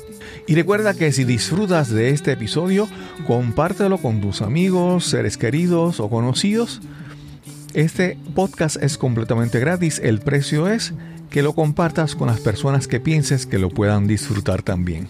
Y 0.48 0.56
recuerda 0.56 0.94
que 0.94 1.12
si 1.12 1.24
disfrutas 1.24 1.90
de 1.90 2.12
este 2.12 2.32
episodio, 2.32 2.88
compártelo 3.26 3.98
con 3.98 4.22
tus 4.22 4.42
amigos, 4.42 5.06
seres 5.06 5.38
queridos 5.38 6.00
o 6.00 6.10
conocidos. 6.10 6.80
Este 7.74 8.18
podcast 8.34 8.82
es 8.82 8.98
completamente 8.98 9.60
gratis. 9.60 10.00
El 10.02 10.20
precio 10.20 10.70
es 10.70 10.94
que 11.30 11.42
lo 11.42 11.54
compartas 11.54 12.16
con 12.16 12.28
las 12.28 12.40
personas 12.40 12.88
que 12.88 13.00
pienses 13.00 13.46
que 13.46 13.60
lo 13.60 13.70
puedan 13.70 14.08
disfrutar 14.08 14.62
también. 14.62 15.10